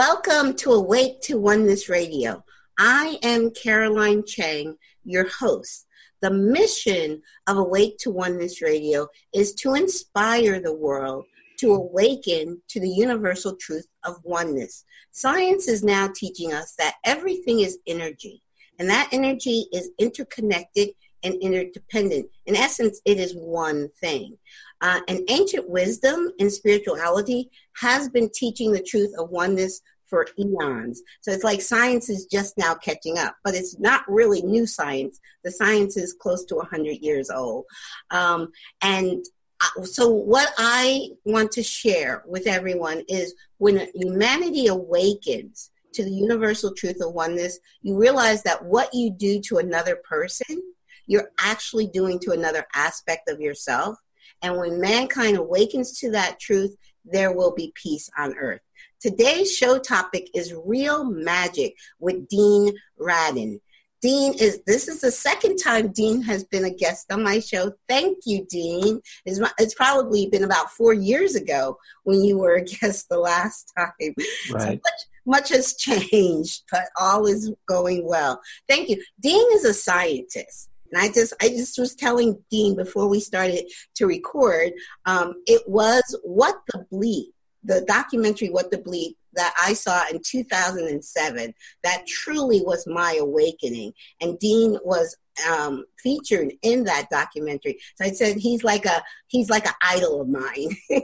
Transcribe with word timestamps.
Welcome 0.00 0.54
to 0.54 0.72
Awake 0.72 1.20
to 1.24 1.38
Oneness 1.38 1.90
Radio. 1.90 2.42
I 2.78 3.18
am 3.22 3.50
Caroline 3.50 4.24
Chang, 4.24 4.78
your 5.04 5.28
host. 5.28 5.86
The 6.22 6.30
mission 6.30 7.20
of 7.46 7.58
Awake 7.58 7.98
to 7.98 8.10
Oneness 8.10 8.62
Radio 8.62 9.08
is 9.34 9.52
to 9.56 9.74
inspire 9.74 10.58
the 10.58 10.72
world 10.72 11.26
to 11.58 11.74
awaken 11.74 12.62
to 12.68 12.80
the 12.80 12.88
universal 12.88 13.56
truth 13.56 13.88
of 14.02 14.16
oneness. 14.24 14.86
Science 15.10 15.68
is 15.68 15.84
now 15.84 16.08
teaching 16.16 16.50
us 16.50 16.72
that 16.78 16.94
everything 17.04 17.60
is 17.60 17.76
energy, 17.86 18.42
and 18.78 18.88
that 18.88 19.10
energy 19.12 19.66
is 19.70 19.90
interconnected 19.98 20.88
and 21.22 21.34
interdependent. 21.42 22.30
In 22.46 22.56
essence, 22.56 23.02
it 23.04 23.18
is 23.18 23.34
one 23.34 23.90
thing. 24.00 24.38
Uh, 24.80 25.00
and 25.08 25.20
ancient 25.28 25.68
wisdom 25.68 26.30
and 26.38 26.52
spirituality 26.52 27.50
has 27.76 28.08
been 28.08 28.30
teaching 28.34 28.72
the 28.72 28.82
truth 28.82 29.12
of 29.18 29.30
oneness 29.30 29.82
for 30.10 30.26
eons. 30.38 31.02
So 31.20 31.30
it's 31.30 31.44
like 31.44 31.62
science 31.62 32.10
is 32.10 32.26
just 32.26 32.58
now 32.58 32.74
catching 32.74 33.16
up, 33.16 33.36
but 33.44 33.54
it's 33.54 33.78
not 33.78 34.02
really 34.08 34.42
new 34.42 34.66
science. 34.66 35.20
The 35.44 35.52
science 35.52 35.96
is 35.96 36.12
close 36.12 36.44
to 36.46 36.56
100 36.56 36.98
years 36.98 37.30
old. 37.30 37.64
Um, 38.10 38.50
and 38.82 39.24
uh, 39.60 39.84
so 39.84 40.08
what 40.08 40.52
I 40.58 41.10
want 41.24 41.52
to 41.52 41.62
share 41.62 42.24
with 42.26 42.46
everyone 42.46 43.04
is 43.08 43.34
when 43.58 43.88
humanity 43.94 44.66
awakens 44.66 45.70
to 45.92 46.04
the 46.04 46.10
universal 46.10 46.72
truth 46.74 47.00
of 47.00 47.12
oneness, 47.12 47.58
you 47.82 47.96
realize 47.96 48.42
that 48.42 48.64
what 48.64 48.92
you 48.92 49.10
do 49.10 49.40
to 49.42 49.58
another 49.58 49.96
person, 49.96 50.62
you're 51.06 51.30
actually 51.38 51.86
doing 51.86 52.18
to 52.20 52.32
another 52.32 52.66
aspect 52.74 53.28
of 53.28 53.40
yourself. 53.40 53.96
And 54.42 54.56
when 54.56 54.80
mankind 54.80 55.36
awakens 55.36 55.98
to 56.00 56.10
that 56.12 56.40
truth, 56.40 56.76
there 57.04 57.32
will 57.32 57.52
be 57.54 57.72
peace 57.74 58.08
on 58.18 58.34
earth. 58.36 58.60
Today's 59.00 59.54
show 59.54 59.78
topic 59.78 60.28
is 60.34 60.54
real 60.64 61.04
magic 61.04 61.74
with 61.98 62.28
Dean 62.28 62.74
Radin. 62.98 63.60
Dean 64.02 64.32
is 64.34 64.62
this 64.66 64.88
is 64.88 65.02
the 65.02 65.10
second 65.10 65.58
time 65.58 65.92
Dean 65.92 66.22
has 66.22 66.44
been 66.44 66.64
a 66.64 66.70
guest 66.70 67.12
on 67.12 67.22
my 67.22 67.38
show. 67.38 67.72
Thank 67.88 68.18
you, 68.24 68.46
Dean. 68.48 69.00
It's, 69.26 69.40
it's 69.58 69.74
probably 69.74 70.26
been 70.28 70.44
about 70.44 70.70
four 70.70 70.94
years 70.94 71.34
ago 71.34 71.76
when 72.04 72.22
you 72.22 72.38
were 72.38 72.54
a 72.54 72.64
guest 72.80 73.08
the 73.08 73.18
last 73.18 73.72
time. 73.76 74.14
Right. 74.52 74.62
So 74.62 74.70
much, 74.70 74.80
much 75.26 75.48
has 75.50 75.76
changed, 75.78 76.62
but 76.70 76.84
all 76.98 77.26
is 77.26 77.52
going 77.66 78.06
well. 78.06 78.40
Thank 78.68 78.88
you. 78.88 79.02
Dean 79.20 79.46
is 79.52 79.64
a 79.64 79.74
scientist. 79.74 80.69
And 80.92 81.02
I 81.02 81.08
just, 81.12 81.32
I 81.40 81.48
just 81.48 81.78
was 81.78 81.94
telling 81.94 82.42
Dean 82.50 82.76
before 82.76 83.08
we 83.08 83.20
started 83.20 83.70
to 83.94 84.06
record, 84.06 84.72
um, 85.06 85.34
it 85.46 85.62
was 85.68 86.02
what 86.24 86.56
the 86.72 86.86
bleep, 86.92 87.32
the 87.62 87.82
documentary 87.82 88.48
"What 88.48 88.70
the 88.70 88.78
Bleep" 88.78 89.16
that 89.34 89.54
I 89.62 89.74
saw 89.74 90.02
in 90.10 90.20
2007. 90.24 91.54
That 91.82 92.06
truly 92.06 92.62
was 92.62 92.86
my 92.86 93.16
awakening. 93.20 93.92
And 94.20 94.38
Dean 94.38 94.78
was 94.84 95.16
um, 95.48 95.84
featured 95.98 96.52
in 96.62 96.84
that 96.84 97.08
documentary. 97.10 97.78
So 97.96 98.04
I 98.04 98.10
said 98.12 98.36
he's 98.36 98.64
like 98.64 98.86
a 98.86 99.02
he's 99.28 99.50
like 99.50 99.66
an 99.66 99.74
idol 99.82 100.22
of 100.22 100.28
mine. 100.28 100.76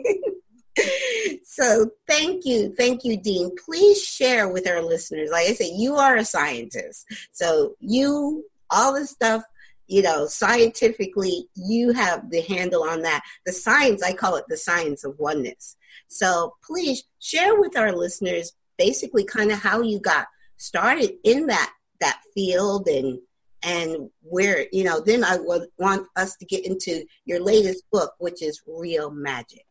so 1.44 1.90
thank 2.06 2.44
you 2.44 2.74
thank 2.76 3.02
you 3.02 3.16
dean 3.16 3.50
please 3.64 4.02
share 4.02 4.46
with 4.46 4.68
our 4.68 4.82
listeners 4.82 5.30
like 5.30 5.46
i 5.46 5.54
said 5.54 5.70
you 5.74 5.96
are 5.96 6.16
a 6.16 6.24
scientist 6.24 7.06
so 7.32 7.74
you 7.80 8.44
all 8.68 8.92
the 8.92 9.06
stuff 9.06 9.42
you 9.86 10.02
know, 10.02 10.26
scientifically, 10.26 11.48
you 11.54 11.92
have 11.92 12.30
the 12.30 12.40
handle 12.42 12.82
on 12.82 13.02
that. 13.02 13.22
The 13.44 13.52
science, 13.52 14.02
I 14.02 14.12
call 14.12 14.36
it 14.36 14.44
the 14.48 14.56
science 14.56 15.04
of 15.04 15.18
oneness. 15.18 15.76
So 16.08 16.54
please 16.64 17.04
share 17.20 17.58
with 17.58 17.76
our 17.76 17.92
listeners 17.92 18.52
basically 18.78 19.24
kind 19.24 19.50
of 19.52 19.58
how 19.58 19.80
you 19.82 20.00
got 20.00 20.26
started 20.56 21.12
in 21.24 21.46
that 21.46 21.72
that 22.00 22.20
field 22.34 22.88
and 22.88 23.18
and 23.62 24.10
where 24.22 24.66
you 24.72 24.84
know 24.84 25.00
then 25.00 25.24
i 25.24 25.36
would 25.38 25.68
want 25.78 26.06
us 26.16 26.36
to 26.36 26.44
get 26.44 26.64
into 26.64 27.04
your 27.24 27.40
latest 27.40 27.84
book 27.90 28.14
which 28.18 28.42
is 28.42 28.62
real 28.66 29.10
magic 29.10 29.66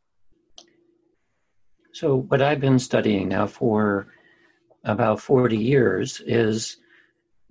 so 1.92 2.18
what 2.18 2.42
i've 2.42 2.60
been 2.60 2.80
studying 2.80 3.28
now 3.30 3.46
for 3.48 4.08
about 4.84 5.20
40 5.20 5.58
years 5.58 6.22
is 6.26 6.78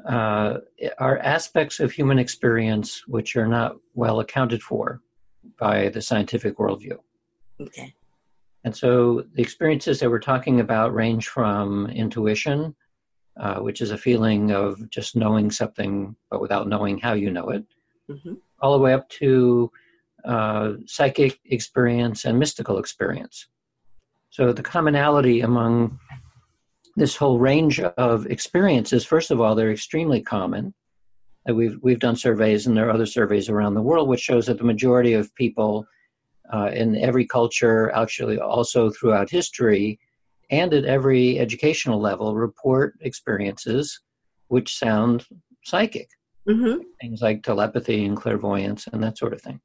uh, 0.07 0.59
are 0.99 1.19
aspects 1.19 1.81
of 1.81 1.91
human 1.91 2.19
experience 2.19 3.07
which 3.07 3.37
are 3.37 3.47
not 3.47 3.77
well 3.95 4.21
accounted 4.21 4.63
for 4.63 5.01
by 5.59 5.89
the 5.89 6.03
scientific 6.03 6.59
worldview. 6.59 6.99
Okay. 7.61 7.95
And 8.65 8.75
so 8.75 9.25
the 9.35 9.43
experiences 9.43 10.01
that 10.01 10.11
we're 10.11 10.19
talking 10.19 10.61
about 10.61 10.95
range 10.95 11.29
from 11.29 11.87
intuition, 11.89 12.75
uh, 13.39 13.61
which 13.61 13.81
is 13.81 13.91
a 13.91 13.99
feeling 13.99 14.53
of 14.53 14.89
just 14.91 15.17
knowing 15.17 15.51
something 15.51 16.17
but 16.31 16.41
without 16.41 16.69
knowing 16.69 16.99
how 16.99 17.13
you 17.13 17.31
know 17.31 17.51
it, 17.51 17.65
mm-hmm. 18.11 18.35
all 18.61 18.73
the 18.73 18.83
way 18.83 18.95
up 18.95 19.09
to 19.11 19.71
uh, 20.25 20.73
psychic 20.87 21.39
experience 21.47 22.25
and 22.25 22.39
mystical 22.39 22.79
experience. 22.79 23.49
So 24.31 24.53
the 24.53 24.63
commonality 24.63 25.43
among 25.43 25.99
this 26.97 27.17
whole 27.17 27.39
range 27.39 27.81
of 27.81 28.27
experiences, 28.27 29.05
first 29.05 29.31
of 29.31 29.41
all, 29.41 29.55
they're 29.55 29.73
extremely 29.73 30.21
common. 30.21 30.75
Uh, 31.49 31.55
we've, 31.55 31.79
we've 31.83 31.99
done 31.99 32.17
surveys, 32.17 32.67
and 32.67 32.77
there 32.77 32.89
are 32.89 32.93
other 32.93 33.07
surveys 33.07 33.49
around 33.49 33.75
the 33.75 33.83
world, 33.83 34.09
which 34.09 34.21
shows 34.21 34.47
that 34.47 34.59
the 34.59 34.65
majority 34.65 35.13
of 35.13 35.35
people 35.35 35.87
uh, 36.53 36.71
in 36.73 36.97
every 36.97 37.27
culture, 37.27 37.91
actually 37.93 38.39
also 38.39 38.91
throughout 38.91 39.31
history, 39.31 39.99
and 40.51 40.75
at 40.75 40.85
every 40.85 41.39
educational 41.39 42.01
level, 42.01 42.35
report 42.35 42.95
experiences 43.01 44.01
which 44.49 44.77
sound 44.77 45.27
psychic. 45.65 46.09
Mm-hmm. 46.49 46.83
Things 47.01 47.23
like 47.23 47.43
telepathy 47.43 48.05
and 48.05 48.17
clairvoyance 48.17 48.87
and 48.93 49.03
that 49.03 49.17
sort 49.17 49.33
of 49.33 49.41
thing. 49.41 49.61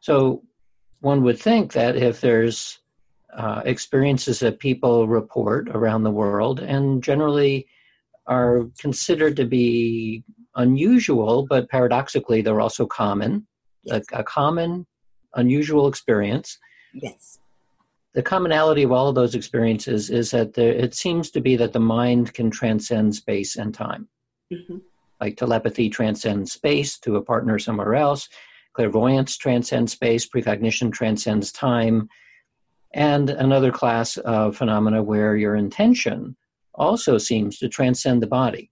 So 0.00 0.42
one 1.00 1.22
would 1.22 1.38
think 1.38 1.72
that 1.72 1.96
if 1.96 2.20
there's 2.20 2.79
uh, 3.36 3.62
experiences 3.64 4.40
that 4.40 4.58
people 4.58 5.08
report 5.08 5.68
around 5.70 6.02
the 6.02 6.10
world 6.10 6.60
and 6.60 7.02
generally 7.02 7.66
are 8.26 8.66
considered 8.78 9.36
to 9.36 9.44
be 9.44 10.22
unusual, 10.56 11.46
but 11.48 11.68
paradoxically, 11.68 12.42
they're 12.42 12.60
also 12.60 12.86
common. 12.86 13.46
A, 13.90 14.02
a, 14.12 14.22
common, 14.22 14.86
unusual 15.34 15.88
experience. 15.88 16.58
Yes. 16.92 17.38
The 18.12 18.22
commonality 18.22 18.82
of 18.82 18.92
all 18.92 19.08
of 19.08 19.14
those 19.14 19.34
experiences 19.34 20.10
is 20.10 20.32
that 20.32 20.54
there, 20.54 20.72
it 20.72 20.94
seems 20.94 21.30
to 21.30 21.40
be 21.40 21.56
that 21.56 21.72
the 21.72 21.80
mind 21.80 22.34
can 22.34 22.50
transcend 22.50 23.14
space 23.14 23.56
and 23.56 23.72
time. 23.72 24.08
Mm-hmm. 24.52 24.78
Like 25.20 25.36
telepathy 25.36 25.88
transcends 25.88 26.52
space 26.52 26.98
to 27.00 27.16
a 27.16 27.22
partner 27.22 27.58
somewhere 27.58 27.94
else, 27.94 28.28
clairvoyance 28.74 29.36
transcends 29.36 29.92
space, 29.92 30.26
precognition 30.26 30.90
transcends 30.92 31.52
time 31.52 32.08
and 32.92 33.30
another 33.30 33.70
class 33.70 34.16
of 34.18 34.56
phenomena 34.56 35.02
where 35.02 35.36
your 35.36 35.56
intention 35.56 36.36
also 36.74 37.18
seems 37.18 37.58
to 37.58 37.68
transcend 37.68 38.22
the 38.22 38.26
body. 38.26 38.70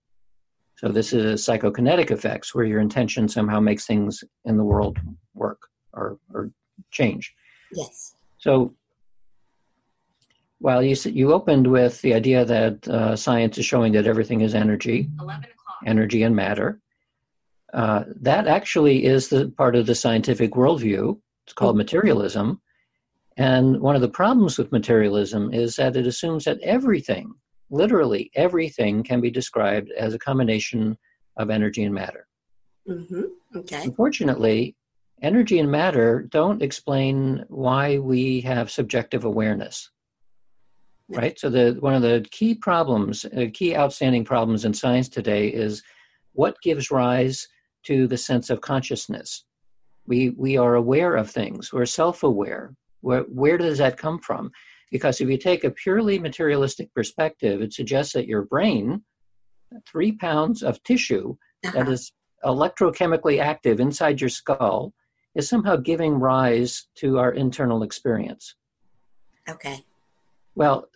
So 0.76 0.88
this 0.88 1.12
is 1.12 1.44
psychokinetic 1.44 2.10
effects 2.10 2.54
where 2.54 2.64
your 2.64 2.80
intention 2.80 3.28
somehow 3.28 3.60
makes 3.60 3.84
things 3.86 4.22
in 4.44 4.56
the 4.56 4.64
world 4.64 4.98
work 5.34 5.60
or, 5.92 6.18
or 6.32 6.50
change. 6.90 7.34
Yes. 7.72 8.14
So 8.38 8.74
while 10.60 10.82
you 10.82 10.96
you 11.04 11.32
opened 11.32 11.66
with 11.66 12.00
the 12.02 12.14
idea 12.14 12.44
that 12.44 12.88
uh, 12.88 13.16
science 13.16 13.58
is 13.58 13.66
showing 13.66 13.92
that 13.92 14.06
everything 14.06 14.40
is 14.40 14.54
energy, 14.54 15.08
energy 15.86 16.22
and 16.22 16.34
matter, 16.34 16.80
uh, 17.72 18.04
that 18.20 18.46
actually 18.46 19.04
is 19.04 19.28
the 19.28 19.52
part 19.56 19.76
of 19.76 19.86
the 19.86 19.94
scientific 19.94 20.52
worldview. 20.52 21.18
It's 21.44 21.52
called 21.52 21.76
materialism, 21.76 22.60
and 23.38 23.80
one 23.80 23.94
of 23.94 24.02
the 24.02 24.08
problems 24.08 24.58
with 24.58 24.72
materialism 24.72 25.54
is 25.54 25.76
that 25.76 25.96
it 25.96 26.06
assumes 26.08 26.44
that 26.44 26.60
everything, 26.62 27.32
literally 27.70 28.32
everything, 28.34 29.04
can 29.04 29.20
be 29.20 29.30
described 29.30 29.92
as 29.96 30.12
a 30.12 30.18
combination 30.18 30.98
of 31.36 31.48
energy 31.48 31.84
and 31.84 31.94
matter. 31.94 32.26
Mm-hmm. 32.88 33.22
Okay. 33.56 33.84
Unfortunately, 33.84 34.74
energy 35.22 35.60
and 35.60 35.70
matter 35.70 36.26
don't 36.30 36.62
explain 36.62 37.44
why 37.48 37.98
we 37.98 38.40
have 38.40 38.72
subjective 38.72 39.24
awareness. 39.24 39.88
Right? 41.08 41.38
So 41.38 41.48
the 41.48 41.76
one 41.80 41.94
of 41.94 42.02
the 42.02 42.26
key 42.30 42.54
problems, 42.54 43.24
uh, 43.24 43.46
key 43.54 43.74
outstanding 43.74 44.24
problems 44.24 44.64
in 44.64 44.74
science 44.74 45.08
today 45.08 45.48
is 45.48 45.82
what 46.32 46.60
gives 46.60 46.90
rise 46.90 47.48
to 47.84 48.06
the 48.08 48.18
sense 48.18 48.50
of 48.50 48.60
consciousness. 48.60 49.44
We 50.06 50.30
we 50.30 50.56
are 50.58 50.74
aware 50.74 51.14
of 51.14 51.30
things. 51.30 51.72
We're 51.72 51.86
self-aware. 51.86 52.74
Where, 53.00 53.22
where 53.22 53.58
does 53.58 53.78
that 53.78 53.96
come 53.96 54.18
from? 54.18 54.50
Because 54.90 55.20
if 55.20 55.28
you 55.28 55.36
take 55.36 55.64
a 55.64 55.70
purely 55.70 56.18
materialistic 56.18 56.92
perspective, 56.94 57.60
it 57.60 57.72
suggests 57.72 58.14
that 58.14 58.26
your 58.26 58.42
brain, 58.42 59.02
three 59.86 60.12
pounds 60.12 60.62
of 60.62 60.82
tissue 60.82 61.36
uh-huh. 61.64 61.72
that 61.74 61.88
is 61.88 62.12
electrochemically 62.44 63.40
active 63.40 63.80
inside 63.80 64.20
your 64.20 64.30
skull, 64.30 64.92
is 65.34 65.48
somehow 65.48 65.76
giving 65.76 66.14
rise 66.14 66.88
to 66.96 67.18
our 67.18 67.32
internal 67.32 67.82
experience. 67.82 68.54
Okay. 69.48 69.84
Well, 70.54 70.88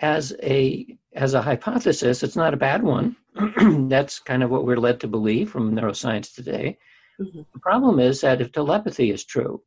as 0.00 0.34
a 0.42 0.96
as 1.14 1.34
a 1.34 1.42
hypothesis, 1.42 2.22
it's 2.22 2.36
not 2.36 2.54
a 2.54 2.58
bad 2.58 2.82
one. 2.82 3.16
That's 3.88 4.20
kind 4.20 4.42
of 4.42 4.50
what 4.50 4.64
we're 4.64 4.76
led 4.76 5.00
to 5.00 5.08
believe 5.08 5.50
from 5.50 5.74
neuroscience 5.74 6.32
today. 6.32 6.78
Mm-hmm. 7.20 7.40
The 7.52 7.60
problem 7.60 7.98
is 7.98 8.20
that 8.20 8.40
if 8.40 8.52
telepathy 8.52 9.10
is 9.10 9.24
true, 9.24 9.60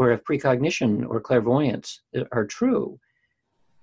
or 0.00 0.12
if 0.12 0.24
precognition 0.24 1.04
or 1.04 1.20
clairvoyance 1.20 2.00
are 2.32 2.46
true, 2.46 2.98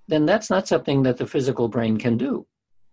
then 0.08 0.26
that's 0.26 0.50
not 0.50 0.66
something 0.66 1.04
that 1.04 1.16
the 1.16 1.28
physical 1.28 1.68
brain 1.68 1.96
can 1.96 2.16
do. 2.16 2.44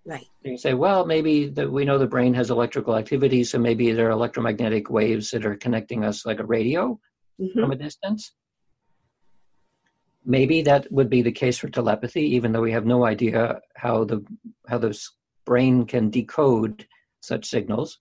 Right. 0.05 0.27
You 0.43 0.59
say, 0.59 0.75
well, 0.75 1.07
maybe 1.07 1.47
the, 1.47 1.67
we 1.67 1.85
know 1.85 1.97
the 1.97 2.05
brain 2.05 2.35
has 2.35 2.51
electrical 2.51 2.95
activity, 2.95 3.43
so 3.43 3.57
maybe 3.57 3.91
there 3.91 4.09
are 4.09 4.11
electromagnetic 4.11 4.91
waves 4.91 5.31
that 5.31 5.43
are 5.43 5.55
connecting 5.55 6.05
us 6.05 6.23
like 6.23 6.39
a 6.39 6.45
radio 6.45 6.99
mm-hmm. 7.41 7.59
from 7.59 7.71
a 7.71 7.75
distance. 7.75 8.33
Maybe 10.23 10.61
that 10.61 10.91
would 10.91 11.09
be 11.09 11.23
the 11.23 11.31
case 11.31 11.57
for 11.57 11.67
telepathy, 11.69 12.27
even 12.35 12.51
though 12.51 12.61
we 12.61 12.73
have 12.73 12.85
no 12.85 13.05
idea 13.05 13.59
how 13.75 14.03
the 14.03 14.23
how 14.67 14.77
the 14.77 14.95
brain 15.45 15.85
can 15.85 16.11
decode 16.11 16.85
such 17.21 17.45
signals. 17.45 17.97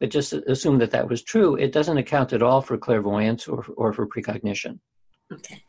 But 0.00 0.10
just 0.10 0.32
assume 0.32 0.78
that 0.78 0.90
that 0.92 1.08
was 1.08 1.22
true. 1.22 1.56
It 1.56 1.72
doesn't 1.72 1.98
account 1.98 2.32
at 2.32 2.42
all 2.42 2.62
for 2.62 2.78
clairvoyance 2.78 3.46
or 3.46 3.64
or 3.76 3.92
for 3.92 4.06
precognition. 4.06 4.80
Okay. 5.32 5.62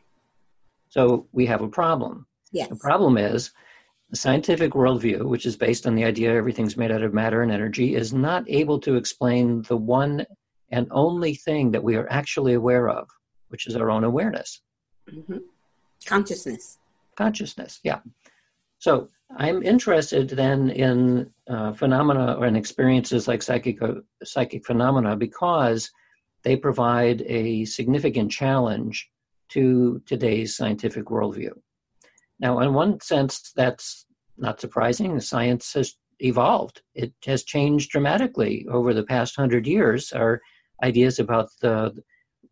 So 0.88 1.26
we 1.32 1.46
have 1.46 1.62
a 1.62 1.68
problem. 1.68 2.26
Yes. 2.50 2.68
The 2.68 2.76
problem 2.76 3.16
is 3.16 3.52
the 4.10 4.16
scientific 4.16 4.72
worldview, 4.72 5.24
which 5.24 5.46
is 5.46 5.56
based 5.56 5.86
on 5.86 5.94
the 5.94 6.04
idea 6.04 6.34
everything's 6.34 6.76
made 6.76 6.90
out 6.90 7.02
of 7.02 7.14
matter 7.14 7.42
and 7.42 7.52
energy, 7.52 7.94
is 7.94 8.12
not 8.12 8.44
able 8.48 8.78
to 8.80 8.96
explain 8.96 9.62
the 9.62 9.76
one 9.76 10.26
and 10.70 10.86
only 10.90 11.34
thing 11.34 11.70
that 11.70 11.82
we 11.82 11.96
are 11.96 12.06
actually 12.10 12.54
aware 12.54 12.88
of, 12.88 13.08
which 13.48 13.66
is 13.66 13.76
our 13.76 13.90
own 13.90 14.04
awareness. 14.04 14.62
Mm-hmm. 15.10 15.38
Consciousness. 16.04 16.78
Consciousness, 17.16 17.80
yeah. 17.84 18.00
So 18.78 19.08
I'm 19.36 19.62
interested 19.62 20.28
then 20.30 20.70
in 20.70 21.30
uh, 21.48 21.72
phenomena 21.72 22.34
or 22.38 22.46
in 22.46 22.56
experiences 22.56 23.26
like 23.26 23.42
psychic, 23.42 23.78
psychic 24.22 24.66
phenomena 24.66 25.16
because 25.16 25.90
they 26.44 26.56
provide 26.56 27.22
a 27.22 27.64
significant 27.64 28.30
challenge 28.30 29.08
to 29.50 30.02
today's 30.06 30.56
scientific 30.56 31.06
worldview. 31.06 31.52
Now, 32.40 32.60
in 32.60 32.74
one 32.74 33.00
sense, 33.00 33.52
that's 33.54 34.06
not 34.36 34.60
surprising. 34.60 35.18
Science 35.20 35.72
has 35.74 35.94
evolved, 36.18 36.82
it 36.94 37.12
has 37.24 37.42
changed 37.44 37.90
dramatically 37.90 38.66
over 38.70 38.94
the 38.94 39.04
past 39.04 39.36
hundred 39.36 39.66
years. 39.66 40.12
Our 40.12 40.40
ideas 40.82 41.18
about 41.18 41.48
the 41.60 41.94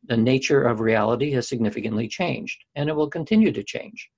the 0.04 0.16
nature 0.16 0.62
of 0.62 0.80
reality 0.80 1.30
has 1.32 1.46
significantly 1.46 2.08
changed, 2.08 2.64
and 2.74 2.88
it 2.88 2.96
will 2.96 3.10
continue 3.10 3.52
to 3.52 3.62
change. 3.62 4.08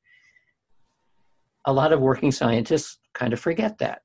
A 1.67 1.73
lot 1.73 1.93
of 1.93 2.01
working 2.01 2.33
scientists 2.33 2.99
kind 3.15 3.33
of 3.33 3.41
forget 3.41 3.79
that. 3.79 4.03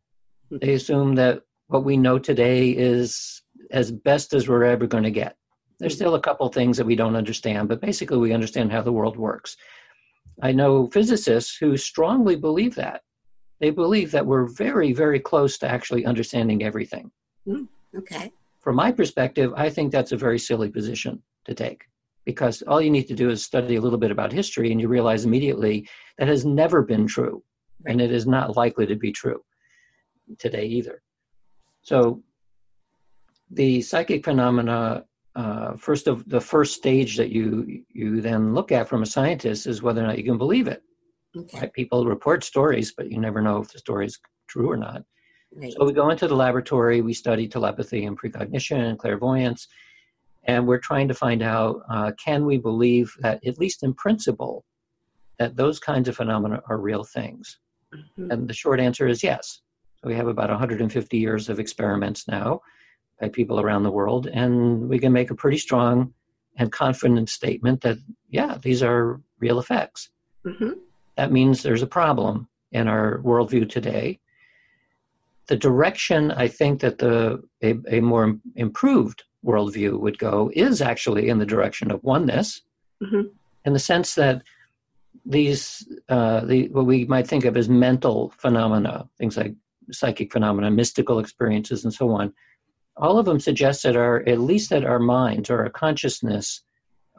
Hmm. 0.50 0.57
They 0.62 0.74
assume 0.74 1.15
that 1.15 1.42
what 1.68 1.83
we 1.83 1.98
know 1.98 2.19
today 2.19 2.69
is 2.69 3.42
as 3.71 3.92
best 3.92 4.33
as 4.33 4.48
we're 4.48 4.63
ever 4.63 4.88
going 4.88 5.04
to 5.04 5.12
get. 5.12 5.36
There's 5.80 5.94
hmm. 5.94 5.98
still 5.98 6.15
a 6.15 6.21
couple 6.21 6.48
things 6.50 6.77
that 6.77 6.86
we 6.86 6.95
don't 6.95 7.15
understand, 7.15 7.69
but 7.69 7.81
basically 7.81 8.18
we 8.18 8.33
understand 8.33 8.71
how 8.71 8.81
the 8.81 8.92
world 8.92 9.18
works. 9.18 9.57
I 10.42 10.51
know 10.51 10.88
physicists 10.88 11.57
who 11.57 11.77
strongly 11.77 12.36
believe 12.36 12.75
that. 12.75 13.01
They 13.59 13.71
believe 13.71 14.12
that 14.12 14.25
we're 14.25 14.45
very, 14.45 14.94
very 14.94 15.19
close 15.19 15.57
to 15.59 15.68
actually 15.68 16.06
understanding 16.06 16.63
everything. 16.63 17.09
Mm, 17.48 17.68
okay. 17.98 18.31
From 18.59 18.75
my 18.75 18.92
perspective, 18.92 19.51
I 19.56 19.71
think 19.71 19.92
that's 19.92 20.12
a 20.12 20.18
very 20.18 20.38
silly 20.38 20.69
position 20.69 21.24
to 21.45 21.56
take 21.56 21.86
because 22.27 22.62
all 22.63 22.81
you 22.81 22.89
need 22.89 23.07
to 23.07 23.13
do 23.15 23.29
is 23.29 23.41
study 23.41 23.77
a 23.77 23.81
little 23.81 23.97
bit 23.97 24.12
about 24.12 24.33
history 24.33 24.69
and 24.69 24.81
you 24.81 24.89
realize 24.89 25.24
immediately 25.24 25.88
that 26.18 26.27
has 26.27 26.45
never 26.45 26.81
been 26.81 27.07
true 27.07 27.41
and 27.85 28.01
it 28.01 28.12
is 28.12 28.27
not 28.27 28.57
likely 28.57 28.85
to 28.85 28.97
be 28.97 29.13
true 29.13 29.41
today 30.38 30.65
either. 30.65 31.01
So 31.83 32.21
the 33.50 33.81
psychic 33.81 34.25
phenomena 34.25 35.06
uh, 35.38 35.77
first 35.77 36.07
of 36.07 36.27
the 36.27 36.41
first 36.41 36.74
stage 36.75 37.15
that 37.15 37.29
you 37.29 37.83
you 37.94 38.19
then 38.19 38.53
look 38.53 38.73
at 38.73 38.89
from 38.89 39.03
a 39.03 39.12
scientist 39.15 39.65
is 39.65 39.81
whether 39.81 40.03
or 40.03 40.07
not 40.07 40.18
you 40.18 40.25
can 40.25 40.38
believe 40.38 40.68
it 40.68 40.81
okay. 41.38 41.59
right? 41.59 41.73
people 41.73 42.07
report 42.07 42.44
stories 42.44 42.91
but 42.97 43.09
you 43.12 43.19
never 43.19 43.39
know 43.39 43.59
if 43.59 43.71
the 43.71 43.77
story 43.77 44.07
is 44.07 44.19
true 44.50 44.69
or 44.69 44.75
not 44.75 45.03
right. 45.56 45.71
so 45.73 45.85
we 45.85 45.94
go 45.94 46.09
into 46.09 46.27
the 46.27 46.35
laboratory 46.35 47.01
we 47.01 47.13
study 47.13 47.47
telepathy 47.47 48.06
and 48.06 48.18
precognition 48.18 48.81
and 48.81 48.97
clairvoyance 48.97 49.68
and 50.47 50.65
we're 50.65 50.79
trying 50.79 51.07
to 51.09 51.13
find 51.13 51.44
out 51.44 51.81
uh, 51.89 52.11
can 52.23 52.45
we 52.45 52.57
believe 52.57 53.13
that 53.19 53.45
at 53.45 53.59
least 53.59 53.83
in 53.83 53.94
principle 53.94 54.65
that 55.38 55.55
those 55.55 55.79
kinds 55.79 56.07
of 56.07 56.15
phenomena 56.15 56.61
are 56.67 56.79
real 56.79 57.03
things 57.03 57.59
mm-hmm. 57.94 58.31
and 58.31 58.47
the 58.47 58.53
short 58.53 58.79
answer 58.79 59.07
is 59.07 59.21
yes 59.21 59.61
so 59.97 60.07
we 60.07 60.15
have 60.15 60.27
about 60.27 60.49
150 60.49 61.17
years 61.17 61.49
of 61.49 61.59
experiments 61.59 62.27
now 62.27 62.61
by 63.19 63.29
people 63.29 63.59
around 63.59 63.83
the 63.83 63.91
world 63.91 64.27
and 64.27 64.88
we 64.88 64.99
can 64.99 65.11
make 65.11 65.29
a 65.29 65.35
pretty 65.35 65.57
strong 65.57 66.13
and 66.57 66.71
confident 66.71 67.29
statement 67.29 67.81
that 67.81 67.97
yeah 68.29 68.57
these 68.61 68.81
are 68.81 69.21
real 69.39 69.59
effects 69.59 70.09
mm-hmm. 70.45 70.71
that 71.15 71.31
means 71.31 71.61
there's 71.61 71.83
a 71.83 71.88
problem 71.88 72.47
in 72.71 72.88
our 72.88 73.19
worldview 73.19 73.69
today 73.69 74.19
the 75.47 75.55
direction 75.55 76.31
i 76.31 76.47
think 76.47 76.79
that 76.81 76.97
the 76.97 77.41
a, 77.63 77.75
a 77.89 77.99
more 77.99 78.38
improved 78.55 79.23
worldview 79.45 79.99
would 79.99 80.17
go 80.17 80.51
is 80.53 80.81
actually 80.81 81.29
in 81.29 81.39
the 81.39 81.45
direction 81.45 81.91
of 81.91 82.03
oneness, 82.03 82.61
mm-hmm. 83.01 83.27
in 83.65 83.73
the 83.73 83.79
sense 83.79 84.15
that 84.15 84.41
these 85.25 85.87
uh, 86.09 86.41
the 86.41 86.69
what 86.69 86.85
we 86.85 87.05
might 87.05 87.27
think 87.27 87.45
of 87.45 87.57
as 87.57 87.69
mental 87.69 88.33
phenomena, 88.37 89.07
things 89.17 89.37
like 89.37 89.53
psychic 89.91 90.31
phenomena, 90.31 90.69
mystical 90.71 91.19
experiences, 91.19 91.83
and 91.83 91.93
so 91.93 92.11
on, 92.11 92.33
all 92.97 93.17
of 93.17 93.25
them 93.25 93.39
suggest 93.39 93.83
that 93.83 93.95
our 93.95 94.23
at 94.27 94.39
least 94.39 94.69
that 94.69 94.85
our 94.85 94.99
minds 94.99 95.49
or 95.49 95.63
our 95.63 95.69
consciousness 95.69 96.63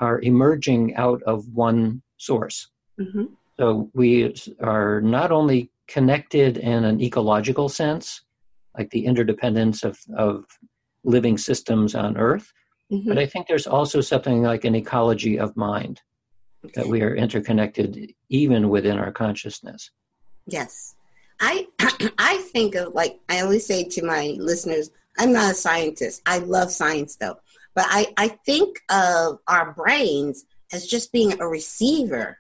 are 0.01 0.21
emerging 0.21 0.95
out 0.97 1.23
of 1.25 1.49
one 1.49 2.03
source. 2.17 2.69
Mm-hmm. 3.01 3.25
So 3.59 3.91
we 3.95 4.35
are 4.61 5.01
not 5.01 5.33
only 5.33 5.71
connected 5.89 6.59
in 6.59 6.85
an 6.85 7.01
ecological 7.01 7.69
sense, 7.69 8.23
like 8.77 8.91
the 8.91 9.05
interdependence 9.05 9.83
of, 9.83 9.99
of 10.17 10.45
living 11.05 11.39
systems 11.39 11.95
on 11.95 12.17
Earth. 12.17 12.53
Mm-hmm. 12.93 13.09
But 13.09 13.19
I 13.19 13.27
think 13.27 13.47
there's 13.47 13.67
also 13.67 14.01
something 14.01 14.43
like 14.43 14.65
an 14.65 14.75
ecology 14.75 15.39
of 15.39 15.57
mind 15.57 16.01
that 16.75 16.87
we 16.87 17.03
are 17.03 17.15
interconnected 17.15 18.13
even 18.31 18.69
within 18.69 18.99
our 18.99 19.13
consciousness. 19.13 19.91
Yes. 20.47 20.95
I 21.41 21.67
I 22.19 22.39
think 22.53 22.75
of 22.75 22.95
like 22.95 23.21
I 23.29 23.41
always 23.41 23.67
say 23.67 23.85
to 23.85 24.05
my 24.05 24.35
listeners, 24.39 24.91
I'm 25.19 25.33
not 25.33 25.53
a 25.53 25.55
scientist. 25.55 26.23
I 26.27 26.39
love 26.39 26.71
science 26.71 27.17
though. 27.17 27.37
But 27.75 27.87
I, 27.89 28.13
I 28.17 28.29
think 28.45 28.81
of 28.91 29.39
our 29.47 29.73
brains 29.73 30.45
as 30.73 30.87
just 30.87 31.13
being 31.13 31.41
a 31.41 31.47
receiver 31.47 32.39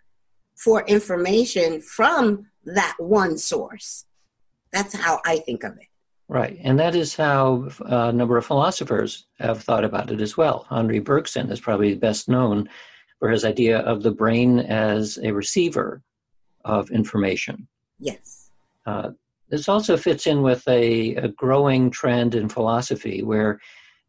for 0.56 0.84
information 0.86 1.80
from 1.80 2.46
that 2.64 2.96
one 2.98 3.38
source. 3.38 4.04
That's 4.72 4.94
how 4.94 5.20
I 5.24 5.38
think 5.38 5.64
of 5.64 5.76
it. 5.76 5.87
Right, 6.30 6.58
and 6.62 6.78
that 6.78 6.94
is 6.94 7.16
how 7.16 7.70
a 7.86 8.12
number 8.12 8.36
of 8.36 8.44
philosophers 8.44 9.26
have 9.38 9.62
thought 9.62 9.84
about 9.84 10.10
it 10.10 10.20
as 10.20 10.36
well. 10.36 10.66
Henri 10.68 10.98
Bergson 10.98 11.50
is 11.50 11.60
probably 11.60 11.94
best 11.94 12.28
known 12.28 12.68
for 13.18 13.30
his 13.30 13.46
idea 13.46 13.78
of 13.78 14.02
the 14.02 14.10
brain 14.10 14.60
as 14.60 15.18
a 15.22 15.32
receiver 15.32 16.02
of 16.66 16.90
information. 16.90 17.66
Yes. 17.98 18.50
Uh, 18.84 19.10
this 19.48 19.68
also 19.70 19.96
fits 19.96 20.26
in 20.26 20.42
with 20.42 20.66
a, 20.68 21.14
a 21.16 21.28
growing 21.28 21.90
trend 21.90 22.34
in 22.34 22.50
philosophy 22.50 23.22
where 23.22 23.58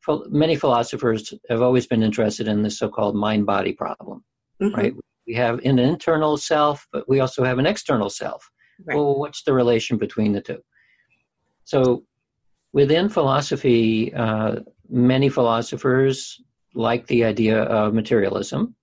ph- 0.06 0.28
many 0.30 0.56
philosophers 0.58 1.34
have 1.50 1.62
always 1.62 1.88
been 1.88 2.04
interested 2.04 2.50
in 2.50 2.62
the 2.62 2.70
so 2.70 2.90
called 2.90 3.16
mind 3.16 3.46
body 3.46 3.72
problem, 3.72 4.24
mm-hmm. 4.62 4.76
right? 4.76 4.94
We 5.26 5.36
have 5.36 5.60
an 5.60 5.80
internal 5.80 6.36
self, 6.36 6.86
but 6.92 7.08
we 7.08 7.22
also 7.22 7.46
have 7.46 7.60
an 7.60 7.66
external 7.66 8.10
self. 8.10 8.50
Right. 8.86 8.98
Well, 8.98 9.18
what's 9.18 9.44
the 9.44 9.54
relation 9.54 9.98
between 9.98 10.34
the 10.34 10.42
two? 10.42 10.62
So 11.64 12.04
within 12.74 13.10
philosophy, 13.10 14.14
uh, 14.14 14.58
many 14.90 15.30
philosophers 15.30 16.42
like 16.74 17.08
the 17.08 17.24
idea 17.24 17.64
of 17.64 17.94
materialism, 17.94 18.76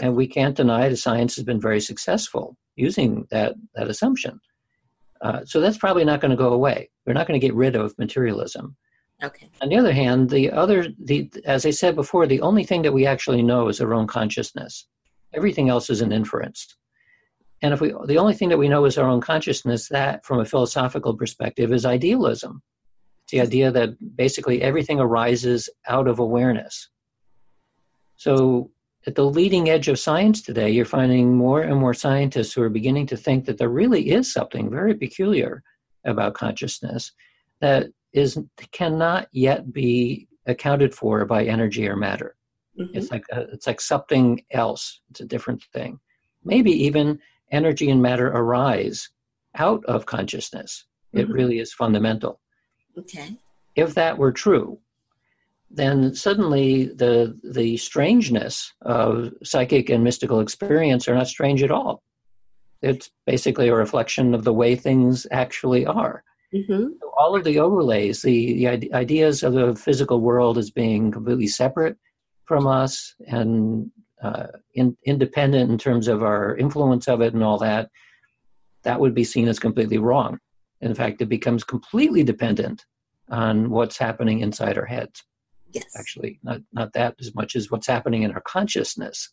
and 0.00 0.14
we 0.14 0.26
can't 0.26 0.56
deny 0.56 0.88
that 0.88 0.96
science 0.96 1.36
has 1.36 1.44
been 1.44 1.60
very 1.60 1.80
successful 1.80 2.56
using 2.76 3.26
that 3.30 3.54
that 3.74 3.88
assumption. 3.88 4.40
Uh, 5.20 5.44
so 5.44 5.60
that's 5.60 5.78
probably 5.78 6.04
not 6.04 6.20
going 6.20 6.30
to 6.30 6.36
go 6.36 6.52
away. 6.52 6.90
We're 7.06 7.12
not 7.12 7.26
going 7.26 7.38
to 7.38 7.46
get 7.46 7.54
rid 7.54 7.76
of 7.76 7.98
materialism. 7.98 8.76
Okay. 9.22 9.50
On 9.60 9.68
the 9.68 9.76
other 9.76 9.92
hand, 9.92 10.30
the 10.30 10.50
other, 10.50 10.86
the 10.98 11.30
as 11.44 11.66
I 11.66 11.70
said 11.70 11.94
before, 11.94 12.26
the 12.26 12.40
only 12.40 12.64
thing 12.64 12.82
that 12.82 12.92
we 12.92 13.04
actually 13.04 13.42
know 13.42 13.68
is 13.68 13.80
our 13.80 13.92
own 13.92 14.06
consciousness. 14.06 14.86
Everything 15.34 15.68
else 15.68 15.90
is 15.90 16.00
an 16.00 16.10
inference. 16.10 16.74
And 17.62 17.74
if 17.74 17.80
we, 17.82 17.92
the 18.06 18.16
only 18.16 18.32
thing 18.32 18.48
that 18.48 18.58
we 18.58 18.68
know 18.68 18.86
is 18.86 18.96
our 18.96 19.08
own 19.08 19.20
consciousness, 19.20 19.88
that 19.88 20.24
from 20.24 20.40
a 20.40 20.46
philosophical 20.46 21.14
perspective 21.14 21.70
is 21.72 21.84
idealism. 21.84 22.62
It's 23.30 23.38
the 23.38 23.46
idea 23.46 23.70
that 23.70 24.16
basically 24.16 24.60
everything 24.60 24.98
arises 24.98 25.70
out 25.86 26.08
of 26.08 26.18
awareness. 26.18 26.88
So 28.16 28.72
at 29.06 29.14
the 29.14 29.24
leading 29.24 29.70
edge 29.70 29.86
of 29.86 30.00
science 30.00 30.42
today, 30.42 30.70
you're 30.70 30.84
finding 30.84 31.36
more 31.36 31.62
and 31.62 31.78
more 31.78 31.94
scientists 31.94 32.52
who 32.52 32.62
are 32.62 32.68
beginning 32.68 33.06
to 33.06 33.16
think 33.16 33.44
that 33.44 33.56
there 33.56 33.68
really 33.68 34.10
is 34.10 34.32
something 34.32 34.68
very 34.68 34.94
peculiar 34.94 35.62
about 36.04 36.34
consciousness 36.34 37.12
that 37.60 37.86
is 38.12 38.36
cannot 38.72 39.28
yet 39.30 39.72
be 39.72 40.26
accounted 40.46 40.92
for 40.92 41.24
by 41.24 41.44
energy 41.44 41.86
or 41.86 41.94
matter. 41.94 42.34
Mm-hmm. 42.76 42.98
It's 42.98 43.12
like 43.12 43.26
a, 43.30 43.42
it's 43.52 43.68
like 43.68 43.80
something 43.80 44.42
else. 44.50 45.02
It's 45.10 45.20
a 45.20 45.24
different 45.24 45.62
thing. 45.72 46.00
Maybe 46.42 46.72
even 46.72 47.20
energy 47.52 47.90
and 47.90 48.02
matter 48.02 48.26
arise 48.26 49.08
out 49.54 49.84
of 49.84 50.06
consciousness. 50.06 50.86
Mm-hmm. 51.14 51.18
It 51.20 51.32
really 51.32 51.60
is 51.60 51.72
fundamental. 51.72 52.40
Okay. 52.98 53.36
If 53.76 53.94
that 53.94 54.18
were 54.18 54.32
true, 54.32 54.78
then 55.70 56.14
suddenly 56.14 56.86
the 56.86 57.38
the 57.44 57.76
strangeness 57.76 58.72
of 58.82 59.32
psychic 59.44 59.88
and 59.88 60.02
mystical 60.02 60.40
experience 60.40 61.08
are 61.08 61.14
not 61.14 61.28
strange 61.28 61.62
at 61.62 61.70
all. 61.70 62.02
It's 62.82 63.10
basically 63.26 63.68
a 63.68 63.74
reflection 63.74 64.34
of 64.34 64.44
the 64.44 64.54
way 64.54 64.74
things 64.74 65.26
actually 65.30 65.86
are. 65.86 66.24
Mm-hmm. 66.54 66.88
So 67.00 67.12
all 67.16 67.36
of 67.36 67.44
the 67.44 67.58
overlays, 67.60 68.22
the, 68.22 68.54
the 68.54 68.92
ideas 68.94 69.42
of 69.42 69.52
the 69.52 69.76
physical 69.76 70.20
world 70.20 70.58
as 70.58 70.70
being 70.70 71.12
completely 71.12 71.46
separate 71.46 71.96
from 72.46 72.66
us 72.66 73.14
and 73.28 73.90
uh, 74.22 74.46
in, 74.74 74.96
independent 75.04 75.70
in 75.70 75.78
terms 75.78 76.08
of 76.08 76.22
our 76.22 76.56
influence 76.56 77.06
of 77.06 77.20
it 77.20 77.34
and 77.34 77.44
all 77.44 77.58
that, 77.58 77.90
that 78.82 78.98
would 78.98 79.14
be 79.14 79.24
seen 79.24 79.46
as 79.46 79.58
completely 79.58 79.98
wrong. 79.98 80.38
In 80.80 80.94
fact, 80.94 81.20
it 81.20 81.28
becomes 81.28 81.64
completely 81.64 82.22
dependent 82.22 82.84
on 83.28 83.70
what's 83.70 83.98
happening 83.98 84.40
inside 84.40 84.78
our 84.78 84.86
heads. 84.86 85.22
Yes. 85.72 85.84
Actually, 85.96 86.40
not, 86.42 86.60
not 86.72 86.92
that 86.94 87.14
as 87.20 87.34
much 87.34 87.54
as 87.54 87.70
what's 87.70 87.86
happening 87.86 88.22
in 88.22 88.32
our 88.32 88.40
consciousness, 88.40 89.32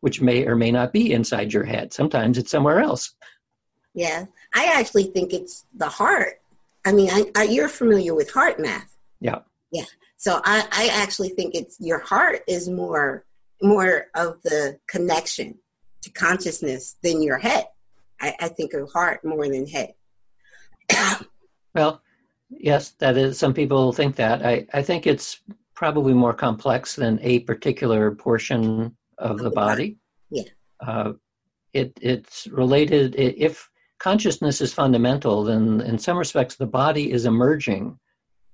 which 0.00 0.20
may 0.20 0.46
or 0.46 0.56
may 0.56 0.72
not 0.72 0.92
be 0.92 1.12
inside 1.12 1.52
your 1.52 1.64
head. 1.64 1.92
Sometimes 1.92 2.38
it's 2.38 2.50
somewhere 2.50 2.80
else. 2.80 3.14
Yeah. 3.94 4.26
I 4.54 4.64
actually 4.74 5.04
think 5.04 5.32
it's 5.32 5.66
the 5.74 5.88
heart 5.88 6.40
I 6.88 6.92
mean, 6.92 7.10
I, 7.10 7.30
I, 7.36 7.42
you're 7.44 7.68
familiar 7.68 8.14
with 8.14 8.32
HeartMath. 8.32 8.86
Yeah. 9.20 9.40
Yeah. 9.70 9.84
So 10.16 10.40
I, 10.44 10.66
I 10.72 10.88
actually 10.88 11.28
think 11.30 11.54
it's 11.54 11.76
your 11.78 11.98
heart 11.98 12.42
is 12.48 12.68
more 12.68 13.24
more 13.60 14.06
of 14.14 14.40
the 14.42 14.78
connection 14.86 15.58
to 16.02 16.10
consciousness 16.10 16.96
than 17.02 17.22
your 17.22 17.38
head. 17.38 17.66
I, 18.20 18.34
I 18.40 18.48
think 18.48 18.72
of 18.72 18.90
heart 18.92 19.24
more 19.24 19.48
than 19.48 19.66
head. 19.66 19.94
Well, 21.74 22.02
yes, 22.50 22.90
that 22.98 23.16
is. 23.16 23.38
Some 23.38 23.54
people 23.54 23.92
think 23.92 24.16
that. 24.16 24.44
I, 24.44 24.66
I 24.72 24.82
think 24.82 25.06
it's 25.06 25.40
probably 25.74 26.12
more 26.12 26.34
complex 26.34 26.96
than 26.96 27.18
a 27.22 27.40
particular 27.40 28.10
portion 28.12 28.96
of 29.18 29.38
the 29.38 29.50
body. 29.50 29.98
Yeah. 30.30 30.42
Uh, 30.80 31.12
it 31.72 31.92
it's 32.00 32.46
related. 32.48 33.14
If 33.16 33.70
consciousness 33.98 34.60
is 34.60 34.72
fundamental, 34.72 35.44
then 35.44 35.80
in 35.82 35.98
some 35.98 36.16
respects 36.16 36.56
the 36.56 36.66
body 36.66 37.12
is 37.12 37.26
emerging 37.26 37.98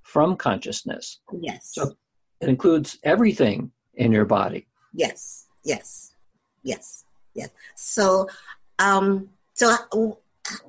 from 0.02 0.36
consciousness. 0.36 1.20
Yes. 1.40 1.70
So 1.72 1.94
it 2.40 2.48
includes 2.48 2.98
everything 3.04 3.70
in 3.94 4.12
your 4.12 4.24
body. 4.24 4.66
Yes, 4.92 5.46
yes, 5.64 6.12
yes, 6.62 7.04
yes. 7.34 7.50
So, 7.74 8.28
um, 8.78 9.30
so 9.54 9.74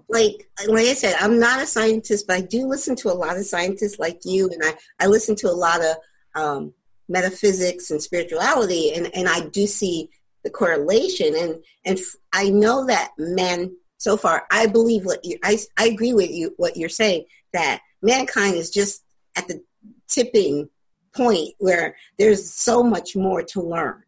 like 0.09 0.47
like 0.67 0.85
I 0.85 0.93
said, 0.93 1.15
I'm 1.19 1.39
not 1.39 1.61
a 1.61 1.65
scientist, 1.65 2.27
but 2.27 2.37
I 2.37 2.41
do 2.41 2.67
listen 2.67 2.95
to 2.97 3.11
a 3.11 3.13
lot 3.13 3.37
of 3.37 3.45
scientists 3.45 3.99
like 3.99 4.19
you, 4.23 4.49
and 4.49 4.61
I 4.63 4.75
I 4.99 5.07
listen 5.07 5.35
to 5.37 5.47
a 5.47 5.51
lot 5.51 5.81
of 5.83 5.95
um, 6.35 6.73
metaphysics 7.09 7.91
and 7.91 8.01
spirituality, 8.01 8.93
and 8.93 9.13
and 9.15 9.27
I 9.27 9.41
do 9.47 9.67
see 9.67 10.09
the 10.43 10.49
correlation, 10.49 11.35
and 11.35 11.63
and 11.85 11.99
I 12.33 12.49
know 12.49 12.85
that 12.87 13.11
men 13.17 13.75
so 13.97 14.17
far, 14.17 14.45
I 14.51 14.67
believe 14.67 15.05
what 15.05 15.23
you, 15.23 15.37
I, 15.43 15.57
I 15.77 15.87
agree 15.87 16.13
with 16.13 16.29
you, 16.29 16.53
what 16.57 16.77
you're 16.77 16.89
saying, 16.89 17.25
that 17.53 17.81
mankind 18.01 18.55
is 18.55 18.69
just 18.69 19.03
at 19.35 19.47
the 19.47 19.63
tipping 20.07 20.69
point 21.15 21.55
where 21.59 21.95
there's 22.19 22.51
so 22.51 22.83
much 22.83 23.15
more 23.15 23.41
to 23.41 23.61
learn, 23.61 24.03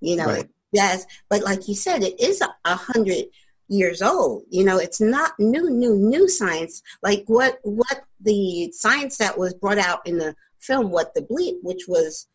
you 0.00 0.16
know, 0.16 0.26
right. 0.26 0.48
yes, 0.72 1.06
but 1.30 1.42
like 1.44 1.66
you 1.68 1.74
said, 1.74 2.02
it 2.02 2.20
is 2.20 2.40
a, 2.40 2.54
a 2.64 2.74
hundred 2.74 3.24
years 3.68 4.02
old. 4.02 4.44
You 4.50 4.64
know, 4.64 4.78
it's 4.78 5.00
not 5.00 5.32
new, 5.38 5.70
new, 5.70 5.96
new 5.96 6.28
science. 6.28 6.82
Like 7.02 7.24
what, 7.26 7.58
what 7.62 8.02
the 8.20 8.72
science 8.72 9.18
that 9.18 9.38
was 9.38 9.54
brought 9.54 9.78
out 9.78 10.06
in 10.06 10.18
the 10.18 10.34
film, 10.58 10.90
What 10.90 11.14
the 11.14 11.22
Bleep, 11.22 11.58
which 11.62 11.82
was 11.86 12.26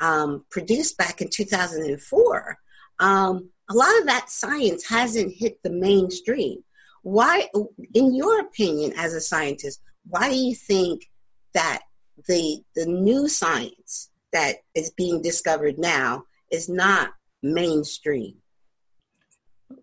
um, 0.00 0.44
produced 0.50 0.96
back 0.96 1.20
in 1.20 1.28
2004. 1.28 2.58
Um, 2.98 3.50
a 3.68 3.74
lot 3.74 3.98
of 3.98 4.06
that 4.06 4.30
science 4.30 4.88
hasn't 4.88 5.34
hit 5.36 5.62
the 5.62 5.70
mainstream. 5.70 6.64
Why, 7.02 7.48
in 7.94 8.14
your 8.14 8.40
opinion, 8.40 8.92
as 8.96 9.14
a 9.14 9.20
scientist, 9.20 9.80
why 10.08 10.28
do 10.28 10.36
you 10.36 10.54
think 10.54 11.10
that 11.54 11.80
the 12.28 12.62
the 12.74 12.86
new 12.86 13.28
science 13.28 14.10
that 14.32 14.56
is 14.74 14.90
being 14.90 15.22
discovered 15.22 15.78
now 15.78 16.24
is 16.50 16.68
not 16.68 17.12
mainstream? 17.42 18.36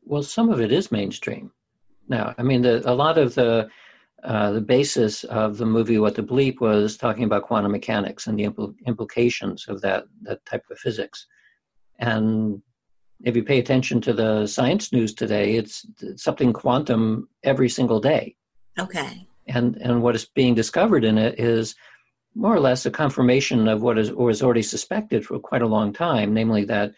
Well, 0.08 0.24
some 0.24 0.50
of 0.50 0.62
it 0.62 0.72
is 0.72 0.92
mainstream. 0.92 1.52
Now, 2.08 2.34
I 2.38 2.44
mean, 2.44 2.62
the, 2.62 2.82
a 2.90 2.94
lot 2.94 3.18
of 3.18 3.36
the 3.36 3.70
uh, 4.24 4.52
the 4.52 4.62
basis 4.62 5.24
of 5.26 5.58
the 5.58 5.66
movie 5.66 6.00
What 6.00 6.16
the 6.16 6.24
Bleep 6.24 6.60
was 6.60 6.98
talking 6.98 7.24
about 7.24 7.44
quantum 7.44 7.72
mechanics 7.72 8.26
and 8.26 8.38
the 8.38 8.46
impl- 8.46 8.74
implications 8.88 9.68
of 9.68 9.82
that 9.82 10.06
that 10.24 10.44
type 10.46 10.64
of 10.72 10.80
physics, 10.80 11.28
and 12.00 12.62
if 13.24 13.36
you 13.36 13.44
pay 13.44 13.60
attention 13.60 14.00
to 14.02 14.14
the 14.14 14.48
science 14.48 14.94
news 14.94 15.14
today, 15.14 15.56
it's, 15.56 15.86
it's 16.02 16.24
something 16.24 16.54
quantum 16.54 17.28
every 17.44 17.70
single 17.70 18.00
day. 18.00 18.36
Okay. 18.80 19.28
And 19.48 19.76
and 19.78 20.02
what 20.02 20.16
is 20.16 20.26
being 20.26 20.56
discovered 20.56 21.04
in 21.04 21.18
it 21.18 21.40
is 21.40 21.76
more 22.36 22.54
or 22.54 22.60
less 22.60 22.86
a 22.86 22.92
confirmation 22.92 23.68
of 23.68 23.82
what 23.82 23.98
is 23.98 24.12
was 24.12 24.44
already 24.44 24.62
suspected 24.62 25.26
for 25.26 25.40
quite 25.40 25.62
a 25.62 25.68
long 25.68 25.94
time, 25.94 26.34
namely 26.34 26.66
that 26.66 26.94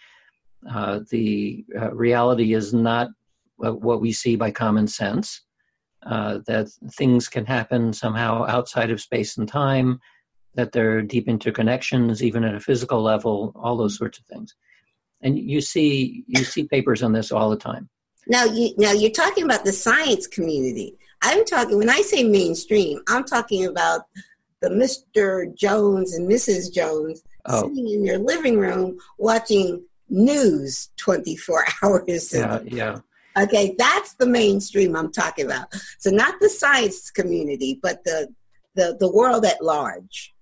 uh, 0.69 1.01
the 1.09 1.65
uh, 1.79 1.91
reality 1.93 2.53
is 2.53 2.73
not 2.73 3.09
what 3.57 4.01
we 4.01 4.11
see 4.11 4.35
by 4.35 4.51
common 4.51 4.87
sense. 4.87 5.41
Uh, 6.05 6.39
that 6.47 6.69
things 6.93 7.27
can 7.27 7.45
happen 7.45 7.91
somehow 7.91 8.45
outside 8.47 8.89
of 8.89 9.01
space 9.01 9.37
and 9.37 9.49
time. 9.49 9.99
That 10.55 10.71
there 10.71 10.97
are 10.97 11.01
deep 11.01 11.27
interconnections, 11.27 12.21
even 12.21 12.43
at 12.43 12.55
a 12.55 12.59
physical 12.59 13.01
level. 13.01 13.51
All 13.55 13.75
those 13.75 13.97
sorts 13.97 14.17
of 14.17 14.25
things 14.25 14.55
and 15.21 15.37
you 15.37 15.61
see 15.61 16.23
you 16.27 16.43
see 16.43 16.63
papers 16.63 17.03
on 17.03 17.13
this 17.13 17.31
all 17.31 17.49
the 17.49 17.57
time. 17.57 17.89
Now, 18.27 18.45
you, 18.45 18.73
now 18.77 18.91
you're 18.91 19.11
talking 19.11 19.43
about 19.43 19.65
the 19.65 19.71
science 19.71 20.27
community. 20.27 20.95
I'm 21.21 21.45
talking 21.45 21.77
when 21.77 21.89
I 21.89 22.01
say 22.01 22.23
mainstream, 22.23 23.01
I'm 23.07 23.23
talking 23.23 23.65
about 23.65 24.01
the 24.61 24.69
Mr. 24.69 25.53
Jones 25.55 26.13
and 26.13 26.29
Mrs. 26.29 26.71
Jones 26.71 27.23
oh. 27.45 27.61
sitting 27.63 27.89
in 27.89 28.03
their 28.03 28.19
living 28.19 28.59
room 28.59 28.97
watching 29.17 29.83
news 30.09 30.89
24 30.97 31.65
hours. 31.83 32.33
Yeah, 32.33 32.59
yeah. 32.65 32.99
Okay, 33.37 33.75
that's 33.77 34.15
the 34.15 34.25
mainstream 34.25 34.95
I'm 34.95 35.11
talking 35.11 35.45
about. 35.45 35.67
So 35.99 36.09
not 36.09 36.35
the 36.39 36.49
science 36.49 37.11
community, 37.11 37.79
but 37.81 38.03
the 38.03 38.33
the, 38.75 38.95
the 38.99 39.11
world 39.11 39.45
at 39.45 39.63
large. 39.63 40.33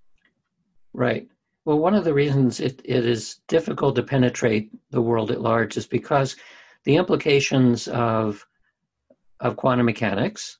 Right. 0.94 1.28
Well, 1.66 1.80
one 1.80 1.96
of 1.96 2.04
the 2.04 2.14
reasons 2.14 2.60
it, 2.60 2.82
it 2.86 3.06
is 3.06 3.40
difficult 3.48 3.96
to 3.96 4.04
penetrate 4.04 4.72
the 4.92 5.02
world 5.02 5.32
at 5.32 5.42
large 5.42 5.76
is 5.76 5.88
because 5.88 6.36
the 6.86 6.96
implications 6.96 7.88
of 7.88 8.46
of 9.40 9.56
quantum 9.56 9.86
mechanics, 9.86 10.58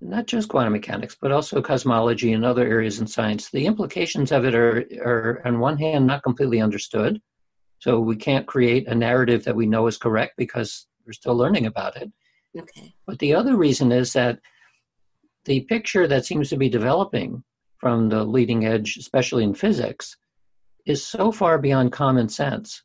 not 0.00 0.26
just 0.26 0.48
quantum 0.48 0.72
mechanics, 0.72 1.16
but 1.20 1.32
also 1.32 1.60
cosmology 1.60 2.32
and 2.32 2.44
other 2.44 2.64
areas 2.66 3.00
in 3.00 3.06
science, 3.06 3.50
the 3.50 3.66
implications 3.66 4.30
of 4.30 4.44
it 4.44 4.54
are, 4.54 4.84
are 5.04 5.42
on 5.44 5.58
one 5.58 5.76
hand 5.76 6.06
not 6.06 6.22
completely 6.22 6.60
understood. 6.60 7.20
So 7.80 7.98
we 7.98 8.16
can't 8.16 8.46
create 8.46 8.86
a 8.88 8.94
narrative 8.94 9.44
that 9.44 9.56
we 9.56 9.66
know 9.66 9.86
is 9.86 9.98
correct 9.98 10.34
because 10.36 10.86
we're 11.06 11.12
still 11.12 11.34
learning 11.34 11.66
about 11.66 11.96
it. 11.96 12.10
Okay. 12.56 12.94
But 13.06 13.18
the 13.18 13.34
other 13.34 13.56
reason 13.56 13.90
is 13.90 14.12
that 14.12 14.38
the 15.46 15.62
picture 15.62 16.06
that 16.06 16.26
seems 16.26 16.50
to 16.50 16.56
be 16.56 16.68
developing 16.68 17.42
from 17.78 18.10
the 18.10 18.24
leading 18.24 18.66
edge, 18.66 18.96
especially 18.98 19.44
in 19.44 19.54
physics, 19.54 20.16
is 20.86 21.04
so 21.04 21.32
far 21.32 21.58
beyond 21.58 21.92
common 21.92 22.28
sense 22.28 22.82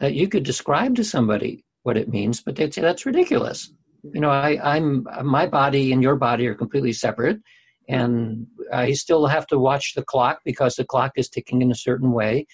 that 0.00 0.14
you 0.14 0.28
could 0.28 0.42
describe 0.42 0.96
to 0.96 1.04
somebody 1.04 1.64
what 1.82 1.96
it 1.96 2.08
means, 2.08 2.40
but 2.40 2.56
they'd 2.56 2.72
say 2.72 2.80
that's 2.80 3.06
ridiculous. 3.06 3.70
You 4.02 4.20
know, 4.20 4.30
I, 4.30 4.58
I'm 4.62 5.06
my 5.22 5.46
body 5.46 5.92
and 5.92 6.02
your 6.02 6.16
body 6.16 6.46
are 6.46 6.54
completely 6.54 6.92
separate, 6.92 7.40
and 7.88 8.46
I 8.72 8.92
still 8.92 9.26
have 9.26 9.46
to 9.48 9.58
watch 9.58 9.94
the 9.94 10.02
clock 10.02 10.40
because 10.44 10.76
the 10.76 10.84
clock 10.84 11.12
is 11.16 11.28
ticking 11.28 11.62
in 11.62 11.70
a 11.70 11.76
certain 11.76 12.12
way. 12.12 12.46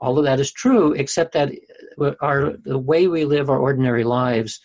All 0.00 0.18
of 0.18 0.24
that 0.24 0.40
is 0.40 0.52
true, 0.52 0.92
except 0.92 1.32
that 1.34 1.52
our 2.20 2.56
the 2.64 2.78
way 2.78 3.06
we 3.06 3.24
live 3.24 3.50
our 3.50 3.58
ordinary 3.58 4.04
lives, 4.04 4.60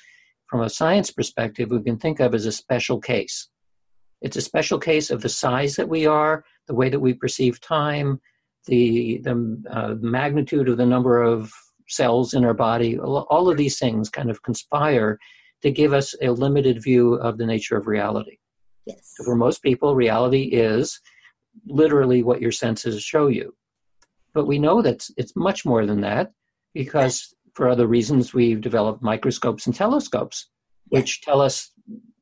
from 0.47 0.61
a 0.61 0.69
science 0.69 1.11
perspective, 1.11 1.71
we 1.71 1.81
can 1.81 1.97
think 1.97 2.19
of 2.19 2.33
as 2.33 2.45
a 2.45 2.51
special 2.51 2.99
case. 2.99 3.49
It's 4.21 4.37
a 4.37 4.41
special 4.41 4.79
case 4.79 5.11
of 5.11 5.21
the 5.21 5.29
size 5.29 5.75
that 5.75 5.89
we 5.89 6.05
are, 6.05 6.45
the 6.67 6.75
way 6.75 6.89
that 6.89 6.99
we 6.99 7.13
perceive 7.13 7.59
time, 7.59 8.21
the 8.65 9.19
the 9.23 9.61
uh, 9.69 9.95
magnitude 9.99 10.69
of 10.69 10.77
the 10.77 10.85
number 10.85 11.21
of 11.21 11.51
cells 11.87 12.33
in 12.33 12.43
our 12.45 12.53
body, 12.53 12.97
all 12.97 13.49
of 13.49 13.57
these 13.57 13.77
things 13.77 14.09
kind 14.09 14.29
of 14.29 14.41
conspire 14.41 15.19
to 15.61 15.71
give 15.71 15.93
us 15.93 16.15
a 16.21 16.29
limited 16.29 16.81
view 16.81 17.13
of 17.15 17.37
the 17.37 17.45
nature 17.45 17.77
of 17.77 17.87
reality. 17.87 18.37
Yes. 18.85 19.13
For 19.23 19.35
most 19.35 19.61
people, 19.61 19.95
reality 19.95 20.43
is 20.43 20.99
literally 21.65 22.23
what 22.23 22.41
your 22.41 22.51
senses 22.51 23.03
show 23.03 23.27
you. 23.27 23.53
But 24.35 24.45
we 24.45 24.59
know 24.59 24.81
that 24.83 25.07
it's 25.17 25.35
much 25.35 25.65
more 25.65 25.85
than 25.87 26.01
that 26.01 26.33
because 26.73 27.33
for 27.53 27.69
other 27.69 27.87
reasons 27.87 28.33
we've 28.33 28.61
developed 28.61 29.01
microscopes 29.01 29.65
and 29.65 29.73
telescopes, 29.73 30.49
which 30.89 31.21
tell 31.21 31.41
us 31.41 31.71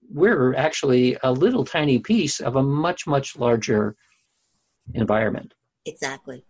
we're 0.10 0.54
actually 0.54 1.18
a 1.24 1.32
little 1.32 1.66
tiny 1.66 1.98
piece 1.98 2.40
of 2.40 2.56
a 2.56 2.64
much, 2.64 3.08
much 3.08 3.36
larger 3.36 3.96
environment. 4.94 5.56
Exactly. 5.86 6.46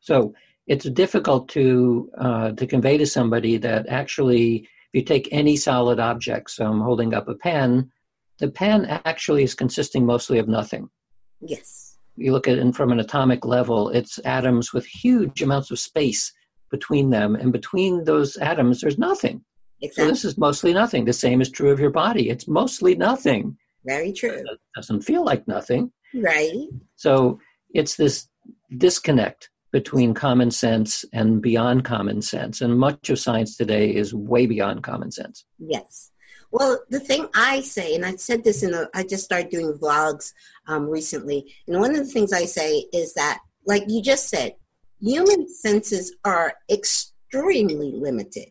So 0.00 0.34
it's 0.66 0.86
difficult 0.86 1.48
to 1.50 2.10
uh, 2.18 2.52
to 2.52 2.66
convey 2.66 2.96
to 2.96 3.06
somebody 3.06 3.58
that 3.58 3.86
actually, 3.88 4.56
if 4.56 4.94
you 4.94 5.02
take 5.02 5.28
any 5.30 5.56
solid 5.56 6.00
object, 6.00 6.50
so 6.50 6.64
I'm 6.64 6.80
holding 6.80 7.12
up 7.12 7.28
a 7.28 7.34
pen, 7.34 7.92
the 8.38 8.50
pen 8.50 8.86
actually 9.04 9.42
is 9.42 9.54
consisting 9.54 10.06
mostly 10.06 10.38
of 10.38 10.48
nothing. 10.48 10.88
Yes. 11.40 11.91
You 12.16 12.32
look 12.32 12.46
at 12.48 12.58
it 12.58 12.74
from 12.74 12.92
an 12.92 13.00
atomic 13.00 13.44
level, 13.44 13.88
it's 13.88 14.18
atoms 14.24 14.72
with 14.72 14.86
huge 14.86 15.42
amounts 15.42 15.70
of 15.70 15.78
space 15.78 16.32
between 16.70 17.10
them, 17.10 17.34
and 17.34 17.52
between 17.52 18.04
those 18.04 18.36
atoms, 18.38 18.80
there's 18.80 18.98
nothing. 18.98 19.44
Exactly. 19.80 20.04
So 20.04 20.10
this 20.10 20.24
is 20.24 20.38
mostly 20.38 20.72
nothing. 20.72 21.04
The 21.04 21.12
same 21.12 21.40
is 21.40 21.50
true 21.50 21.70
of 21.70 21.80
your 21.80 21.90
body. 21.90 22.30
It's 22.30 22.46
mostly 22.48 22.94
nothing. 22.94 23.56
Very 23.84 24.12
true. 24.12 24.30
It 24.30 24.60
doesn't 24.76 25.02
feel 25.02 25.24
like 25.24 25.46
nothing. 25.48 25.92
Right. 26.14 26.68
So 26.96 27.40
it's 27.74 27.96
this 27.96 28.28
disconnect 28.76 29.50
between 29.72 30.14
common 30.14 30.50
sense 30.50 31.04
and 31.12 31.42
beyond 31.42 31.84
common 31.84 32.22
sense. 32.22 32.60
And 32.60 32.78
much 32.78 33.10
of 33.10 33.18
science 33.18 33.56
today 33.56 33.94
is 33.94 34.14
way 34.14 34.46
beyond 34.46 34.82
common 34.82 35.10
sense. 35.10 35.44
Yes. 35.58 36.10
Well, 36.52 36.80
the 36.90 37.00
thing 37.00 37.26
I 37.34 37.62
say, 37.62 37.94
and 37.94 38.04
I 38.04 38.14
said 38.16 38.44
this 38.44 38.62
in 38.62 38.74
a, 38.74 38.86
I 38.94 39.04
just 39.04 39.24
started 39.24 39.50
doing 39.50 39.72
vlogs 39.72 40.32
um, 40.68 40.86
recently, 40.86 41.52
and 41.66 41.80
one 41.80 41.92
of 41.92 41.96
the 41.96 42.12
things 42.12 42.32
I 42.32 42.44
say 42.44 42.84
is 42.92 43.14
that, 43.14 43.40
like 43.66 43.84
you 43.88 44.02
just 44.02 44.28
said, 44.28 44.54
human 45.00 45.48
senses 45.48 46.14
are 46.24 46.54
extremely 46.70 47.92
limited. 47.92 48.48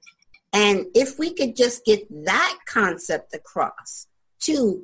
And 0.52 0.88
if 0.96 1.20
we 1.20 1.34
could 1.34 1.56
just 1.56 1.86
get 1.86 2.06
that 2.26 2.58
concept 2.66 3.36
across 3.36 4.08
to 4.42 4.84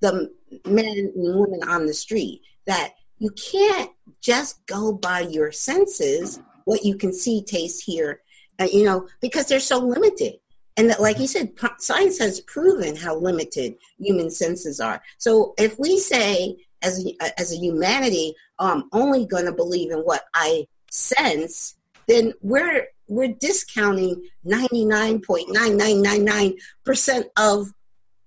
the 0.00 0.30
men 0.66 0.84
and 0.86 1.12
women 1.14 1.60
on 1.66 1.86
the 1.86 1.94
street, 1.94 2.42
that 2.66 2.94
you 3.18 3.30
can't 3.30 3.90
just 4.20 4.66
go 4.66 4.92
by 4.92 5.20
your 5.20 5.52
senses, 5.52 6.40
what 6.64 6.84
you 6.84 6.96
can 6.96 7.12
see, 7.12 7.42
taste, 7.42 7.84
hear, 7.84 8.20
uh, 8.58 8.66
you 8.72 8.84
know, 8.84 9.06
because 9.20 9.46
they're 9.46 9.60
so 9.60 9.78
limited. 9.78 10.34
And 10.78 10.88
that, 10.90 11.02
like 11.02 11.18
you 11.18 11.26
said, 11.26 11.52
science 11.78 12.18
has 12.18 12.40
proven 12.40 12.96
how 12.96 13.16
limited 13.16 13.74
human 13.98 14.30
senses 14.30 14.80
are. 14.80 15.02
So 15.18 15.52
if 15.58 15.78
we 15.78 15.98
say, 15.98 16.56
as 16.80 17.04
a, 17.04 17.14
as 17.38 17.52
a 17.52 17.56
humanity, 17.56 18.34
oh, 18.60 18.72
I'm 18.72 18.84
only 18.92 19.26
going 19.26 19.44
to 19.46 19.52
believe 19.52 19.90
in 19.90 19.98
what 19.98 20.26
I 20.34 20.68
sense, 20.90 21.74
then 22.06 22.32
we're 22.40 22.86
we're 23.08 23.28
discounting 23.28 24.24
99.9999% 24.46 27.24
of 27.38 27.72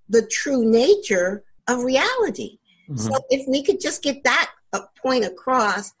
the 0.08 0.26
true 0.26 0.64
nature 0.64 1.44
of 1.68 1.84
reality. 1.84 2.58
Mm-hmm. 2.88 2.96
So 2.96 3.12
if 3.30 3.46
we 3.48 3.62
could 3.62 3.80
just 3.80 4.02
get 4.02 4.24
that 4.24 4.50
point 5.02 5.24
across 5.24 5.92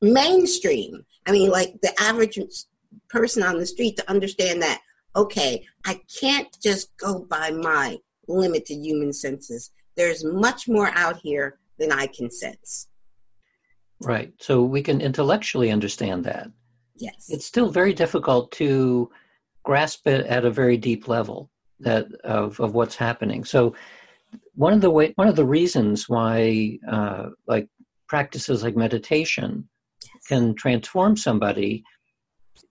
mainstream. 0.00 1.04
I 1.26 1.32
mean, 1.32 1.50
like 1.50 1.80
the 1.82 1.92
average 2.00 2.38
person 3.08 3.42
on 3.42 3.58
the 3.58 3.66
street 3.66 3.96
to 3.96 4.10
understand 4.10 4.62
that, 4.62 4.80
okay, 5.16 5.64
I 5.84 6.00
can't 6.20 6.48
just 6.62 6.96
go 6.98 7.20
by 7.20 7.50
my 7.50 7.98
limited 8.28 8.76
human 8.76 9.12
senses. 9.12 9.70
There's 9.96 10.24
much 10.24 10.68
more 10.68 10.90
out 10.94 11.16
here 11.22 11.58
than 11.78 11.90
I 11.90 12.06
can 12.06 12.30
sense. 12.30 12.88
Right. 14.02 14.32
So 14.40 14.62
we 14.62 14.82
can 14.82 15.00
intellectually 15.00 15.70
understand 15.70 16.24
that. 16.24 16.48
Yes. 16.96 17.26
It's 17.28 17.46
still 17.46 17.70
very 17.70 17.94
difficult 17.94 18.52
to 18.52 19.10
grasp 19.64 20.06
it 20.06 20.26
at 20.26 20.44
a 20.44 20.50
very 20.50 20.76
deep 20.76 21.08
level 21.08 21.50
that 21.80 22.06
of, 22.24 22.60
of 22.60 22.74
what's 22.74 22.96
happening. 22.96 23.44
So 23.44 23.74
one 24.54 24.72
of 24.72 24.80
the 24.80 24.90
way 24.90 25.12
one 25.16 25.28
of 25.28 25.36
the 25.36 25.44
reasons 25.44 26.08
why 26.08 26.78
uh, 26.90 27.30
like 27.46 27.68
practices 28.06 28.62
like 28.62 28.76
meditation 28.76 29.68
can 30.28 30.54
transform 30.54 31.16
somebody 31.16 31.84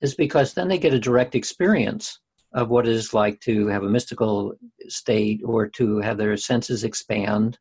is 0.01 0.15
because 0.15 0.53
then 0.53 0.67
they 0.67 0.77
get 0.77 0.93
a 0.93 0.99
direct 0.99 1.36
experience 1.36 2.19
of 2.56 2.70
what 2.70 2.88
it 2.88 2.94
is 2.94 3.13
like 3.13 3.39
to 3.41 3.68
have 3.68 3.84
a 3.84 3.89
mystical 3.89 4.54
state 4.88 5.41
or 5.46 5.68
to 5.68 6.00
have 6.00 6.18
their 6.18 6.36
senses 6.38 6.86
expand. 6.86 7.60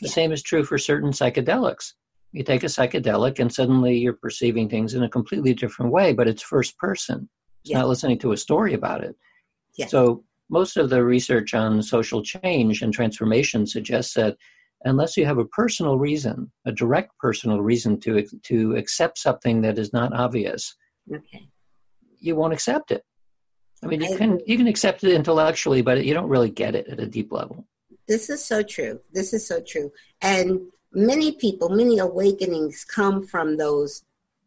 The 0.00 0.08
yeah. 0.08 0.12
same 0.12 0.32
is 0.32 0.42
true 0.42 0.64
for 0.64 0.78
certain 0.78 1.10
psychedelics. 1.10 1.92
You 2.32 2.42
take 2.42 2.64
a 2.64 2.66
psychedelic 2.66 3.38
and 3.38 3.52
suddenly 3.52 3.96
you're 3.96 4.14
perceiving 4.14 4.68
things 4.68 4.94
in 4.94 5.04
a 5.04 5.08
completely 5.08 5.54
different 5.54 5.92
way, 5.92 6.12
but 6.12 6.26
it's 6.26 6.42
first 6.42 6.76
person. 6.76 7.28
It's 7.62 7.70
yeah. 7.70 7.78
not 7.78 7.88
listening 7.88 8.18
to 8.18 8.32
a 8.32 8.36
story 8.36 8.74
about 8.74 9.04
it. 9.04 9.14
Yeah. 9.78 9.86
So 9.86 10.24
most 10.50 10.76
of 10.76 10.90
the 10.90 11.04
research 11.04 11.54
on 11.54 11.80
social 11.80 12.20
change 12.22 12.82
and 12.82 12.92
transformation 12.92 13.64
suggests 13.64 14.14
that 14.14 14.36
unless 14.84 15.16
you 15.16 15.24
have 15.24 15.38
a 15.38 15.46
personal 15.46 15.98
reason, 15.98 16.50
a 16.66 16.72
direct 16.72 17.16
personal 17.18 17.62
reason 17.62 18.00
to 18.00 18.26
to 18.44 18.74
accept 18.76 19.18
something 19.18 19.60
that 19.62 19.78
is 19.78 19.92
not 19.92 20.12
obvious, 20.12 20.74
okay. 21.14 21.48
you 22.18 22.34
won't 22.34 22.52
accept 22.52 22.90
it. 22.90 23.04
I 23.82 23.86
mean, 23.86 24.00
you 24.00 24.16
can 24.16 24.40
you 24.46 24.56
can 24.56 24.66
accept 24.66 25.02
it 25.04 25.12
intellectually, 25.12 25.82
but 25.82 26.04
you 26.04 26.14
don't 26.14 26.28
really 26.28 26.50
get 26.50 26.74
it 26.74 26.86
at 26.88 27.00
a 27.00 27.06
deep 27.06 27.32
level. 27.32 27.66
This 28.06 28.30
is 28.30 28.44
so 28.44 28.62
true. 28.62 29.00
This 29.12 29.32
is 29.32 29.46
so 29.46 29.60
true. 29.60 29.92
And 30.20 30.60
many 30.92 31.32
people, 31.32 31.68
many 31.68 31.98
awakenings 31.98 32.84
come 32.84 33.26
from 33.26 33.56
those 33.56 34.04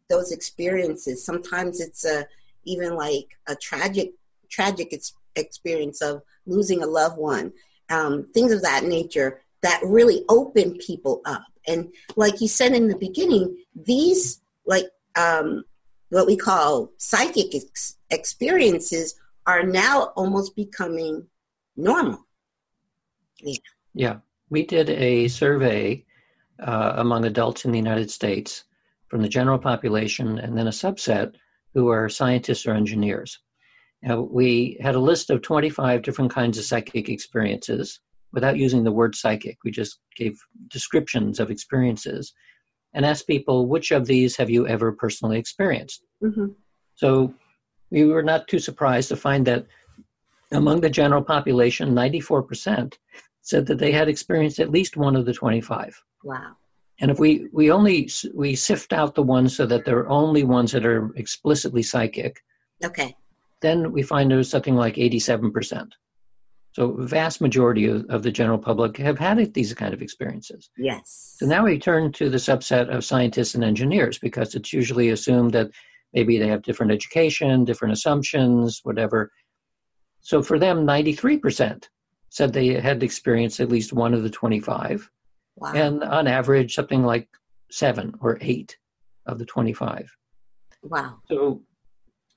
those 0.08 0.32
experiences. 0.32 1.24
Sometimes 1.24 1.80
it's 1.80 2.04
a 2.04 2.26
even 2.64 2.94
like 2.94 3.38
a 3.46 3.54
tragic 3.54 4.12
tragic 4.48 4.94
experience 5.34 6.00
of 6.00 6.22
losing 6.46 6.82
a 6.82 6.86
loved 6.86 7.18
one, 7.18 7.52
um, 7.90 8.26
things 8.32 8.52
of 8.52 8.62
that 8.62 8.84
nature 8.84 9.42
that 9.62 9.80
really 9.84 10.24
open 10.28 10.76
people 10.78 11.20
up. 11.24 11.44
And 11.66 11.92
like 12.14 12.40
you 12.40 12.48
said 12.48 12.72
in 12.72 12.88
the 12.88 12.96
beginning, 12.96 13.56
these 13.74 14.40
like 14.64 14.86
um, 15.16 15.64
what 16.10 16.26
we 16.26 16.36
call 16.36 16.92
psychic 16.98 17.54
ex- 17.54 17.96
experiences 18.10 19.16
are 19.46 19.62
now 19.62 20.12
almost 20.16 20.56
becoming 20.56 21.26
normal. 21.76 22.26
Yeah. 23.40 23.58
yeah. 23.94 24.16
We 24.50 24.64
did 24.64 24.90
a 24.90 25.28
survey 25.28 26.04
uh, 26.60 26.94
among 26.96 27.24
adults 27.24 27.64
in 27.64 27.72
the 27.72 27.78
United 27.78 28.10
States 28.10 28.64
from 29.08 29.22
the 29.22 29.28
general 29.28 29.58
population 29.58 30.38
and 30.38 30.56
then 30.56 30.66
a 30.66 30.70
subset 30.70 31.34
who 31.74 31.88
are 31.88 32.08
scientists 32.08 32.66
or 32.66 32.72
engineers. 32.72 33.38
Now, 34.02 34.20
we 34.20 34.78
had 34.80 34.94
a 34.94 35.00
list 35.00 35.30
of 35.30 35.42
25 35.42 36.02
different 36.02 36.30
kinds 36.30 36.58
of 36.58 36.64
psychic 36.64 37.08
experiences 37.08 38.00
without 38.32 38.56
using 38.56 38.84
the 38.84 38.92
word 38.92 39.14
psychic. 39.14 39.58
We 39.64 39.70
just 39.70 39.98
gave 40.16 40.38
descriptions 40.68 41.40
of 41.40 41.50
experiences 41.50 42.32
and 42.94 43.04
asked 43.04 43.26
people, 43.26 43.66
which 43.66 43.90
of 43.90 44.06
these 44.06 44.36
have 44.36 44.50
you 44.50 44.66
ever 44.66 44.92
personally 44.92 45.38
experienced? 45.38 46.02
Mm-hmm. 46.22 46.46
So 46.94 47.34
we 47.90 48.04
were 48.04 48.22
not 48.22 48.48
too 48.48 48.58
surprised 48.58 49.08
to 49.08 49.16
find 49.16 49.46
that 49.46 49.66
among 50.52 50.80
the 50.80 50.90
general 50.90 51.22
population, 51.22 51.94
94% 51.94 52.94
said 53.42 53.66
that 53.66 53.78
they 53.78 53.92
had 53.92 54.08
experienced 54.08 54.58
at 54.58 54.70
least 54.70 54.96
one 54.96 55.16
of 55.16 55.24
the 55.24 55.32
25. 55.32 56.02
Wow. 56.24 56.56
And 57.00 57.10
if 57.10 57.18
we, 57.18 57.48
we 57.52 57.70
only 57.70 58.10
we 58.34 58.54
sift 58.54 58.92
out 58.92 59.14
the 59.14 59.22
ones 59.22 59.54
so 59.54 59.66
that 59.66 59.84
they're 59.84 60.08
only 60.08 60.44
ones 60.44 60.72
that 60.72 60.86
are 60.86 61.12
explicitly 61.16 61.82
psychic, 61.82 62.42
okay, 62.82 63.14
then 63.60 63.92
we 63.92 64.02
find 64.02 64.30
there's 64.30 64.50
something 64.50 64.76
like 64.76 64.94
87%. 64.94 65.90
So 66.72 66.92
vast 66.98 67.40
majority 67.40 67.86
of, 67.86 68.04
of 68.10 68.22
the 68.22 68.30
general 68.30 68.58
public 68.58 68.98
have 68.98 69.18
had 69.18 69.54
these 69.54 69.72
kind 69.72 69.94
of 69.94 70.02
experiences. 70.02 70.70
Yes. 70.76 71.36
So 71.38 71.46
now 71.46 71.64
we 71.64 71.78
turn 71.78 72.12
to 72.12 72.28
the 72.28 72.36
subset 72.36 72.94
of 72.94 73.04
scientists 73.04 73.54
and 73.54 73.64
engineers 73.64 74.18
because 74.18 74.54
it's 74.54 74.72
usually 74.72 75.10
assumed 75.10 75.52
that 75.52 75.70
maybe 76.16 76.38
they 76.38 76.48
have 76.48 76.62
different 76.62 76.90
education, 76.90 77.64
different 77.64 77.92
assumptions, 77.92 78.80
whatever. 78.82 79.30
So 80.22 80.42
for 80.42 80.58
them, 80.58 80.86
93% 80.86 81.84
said 82.30 82.52
they 82.52 82.80
had 82.80 83.02
experienced 83.02 83.60
at 83.60 83.68
least 83.68 83.92
one 83.92 84.14
of 84.14 84.22
the 84.22 84.30
25. 84.30 85.08
Wow. 85.56 85.72
And 85.74 86.02
on 86.02 86.26
average, 86.26 86.74
something 86.74 87.02
like 87.04 87.28
seven 87.70 88.14
or 88.20 88.38
eight 88.40 88.76
of 89.26 89.38
the 89.38 89.44
25. 89.44 90.10
Wow. 90.82 91.18
So, 91.30 91.62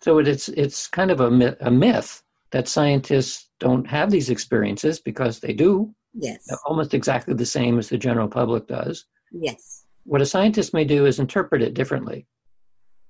so 0.02 0.20
it's, 0.20 0.50
it's 0.50 0.88
kind 0.88 1.10
of 1.10 1.22
a 1.22 1.32
myth, 1.32 1.56
a 1.62 1.72
myth 1.72 2.22
that 2.52 2.68
scientists 2.68 3.50
don't 3.60 3.88
have 3.88 4.12
these 4.12 4.30
experiences 4.30 5.00
because 5.00 5.40
they 5.40 5.54
do. 5.54 5.94
Yes. 6.14 6.48
almost 6.66 6.96
exactly 6.96 7.36
the 7.36 7.46
same 7.46 7.78
as 7.78 7.88
the 7.88 7.98
general 7.98 8.28
public 8.28 8.68
does. 8.68 9.06
Yes. 9.32 9.86
What 10.04 10.22
a 10.22 10.26
scientist 10.26 10.74
may 10.74 10.84
do 10.84 11.06
is 11.06 11.20
interpret 11.20 11.62
it 11.62 11.76
differently. 11.76 12.26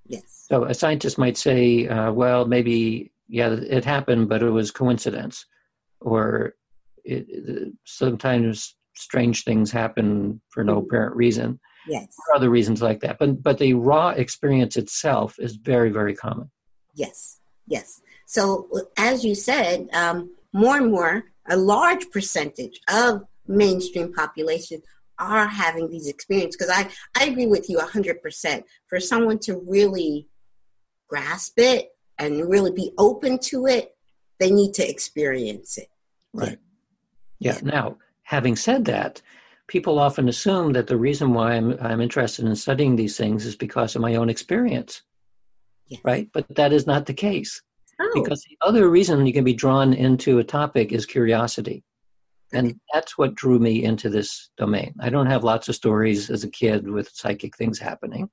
Yes. 0.10 0.46
So 0.50 0.66
a 0.66 0.74
scientist 0.74 1.18
might 1.18 1.38
say, 1.38 1.88
uh, 1.88 2.12
well, 2.12 2.46
maybe, 2.46 3.12
yeah, 3.28 3.52
it 3.52 3.86
happened, 3.86 4.28
but 4.28 4.44
it 4.44 4.50
was 4.50 4.72
coincidence. 4.72 5.46
Or 6.02 6.56
it, 7.06 7.26
it, 7.30 7.74
sometimes 7.86 8.76
strange 8.96 9.44
things 9.46 9.72
happen 9.72 10.42
for 10.50 10.64
no 10.64 10.76
mm-hmm. 10.76 10.88
apparent 10.88 11.16
reason. 11.16 11.60
Yes. 11.88 12.14
Or 12.28 12.36
other 12.36 12.50
reasons 12.50 12.82
like 12.82 13.00
that. 13.02 13.18
But, 13.20 13.42
but 13.42 13.60
the 13.60 13.74
raw 13.76 14.10
experience 14.10 14.76
itself 14.76 15.36
is 15.40 15.56
very, 15.56 15.92
very 15.92 16.16
common. 16.16 16.52
Yes. 16.96 17.40
Yes. 17.68 18.02
So, 18.26 18.68
as 18.98 19.24
you 19.24 19.36
said, 19.36 19.88
um, 19.94 20.36
more 20.52 20.78
and 20.78 20.92
more, 20.92 21.26
a 21.50 21.56
large 21.56 22.10
percentage 22.12 22.80
of 22.92 23.24
mainstream 23.48 24.14
population 24.14 24.82
are 25.20 25.48
having 25.48 25.90
these 25.90 26.08
experiences. 26.08 26.56
Because 26.56 26.74
I, 26.74 26.90
I 27.20 27.26
agree 27.26 27.48
with 27.48 27.70
you 27.70 27.78
100%. 27.78 28.64
For 28.88 29.00
someone 29.00 29.40
to 29.40 29.62
really 29.68 30.28
grasp 31.08 31.54
it 31.58 31.90
and 32.18 32.50
really 32.50 32.72
be 32.72 32.94
open 32.98 33.40
to 33.40 33.68
it, 33.68 33.96
they 34.40 34.52
need 34.52 34.74
to 34.76 34.90
experience 34.90 35.78
it. 35.78 35.90
Right. 36.34 36.58
Yeah. 37.40 37.56
yeah. 37.56 37.72
Now, 37.72 37.98
having 38.24 38.56
said 38.56 38.86
that, 38.86 39.22
people 39.68 40.00
often 40.00 40.30
assume 40.30 40.74
that 40.74 40.88
the 40.88 40.98
reason 40.98 41.34
why 41.34 41.54
I'm, 41.54 41.78
I'm 41.82 42.02
interested 42.02 42.46
in 42.46 42.56
studying 42.56 42.96
these 42.96 43.18
things 43.18 43.46
is 43.46 43.56
because 43.56 43.96
of 43.96 44.02
my 44.02 44.16
own 44.16 44.30
experience. 44.30 45.02
Yes. 45.88 46.02
Right? 46.04 46.30
But 46.34 46.46
that 46.56 46.74
is 46.74 46.86
not 46.88 47.06
the 47.06 47.14
case. 47.14 47.62
Oh. 48.00 48.12
Because 48.14 48.44
the 48.44 48.58
other 48.62 48.90
reason 48.90 49.26
you 49.26 49.34
can 49.34 49.44
be 49.44 49.54
drawn 49.54 49.94
into 49.94 50.40
a 50.40 50.44
topic 50.44 50.92
is 50.92 51.06
curiosity. 51.06 51.84
And 52.52 52.80
that's 52.94 53.18
what 53.18 53.36
drew 53.36 53.60
me 53.60 53.84
into 53.84 54.10
this 54.10 54.50
domain. 54.58 54.94
I 55.00 55.10
don't 55.10 55.28
have 55.28 55.44
lots 55.44 55.70
of 55.70 55.76
stories 55.76 56.30
as 56.30 56.44
a 56.44 56.50
kid 56.50 56.90
with 56.90 57.10
psychic 57.14 57.56
things 57.56 57.78
happening. 57.78 58.30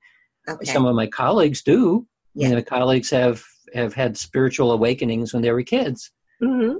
Okay. 0.49 0.71
Some 0.71 0.85
of 0.85 0.95
my 0.95 1.07
colleagues 1.07 1.61
do. 1.61 2.07
Yeah. 2.33 2.49
You 2.49 2.55
know, 2.55 2.61
colleagues 2.63 3.09
have, 3.11 3.43
have 3.73 3.93
had 3.93 4.17
spiritual 4.17 4.71
awakenings 4.71 5.33
when 5.33 5.41
they 5.41 5.51
were 5.51 5.63
kids. 5.63 6.11
Mm-hmm. 6.41 6.77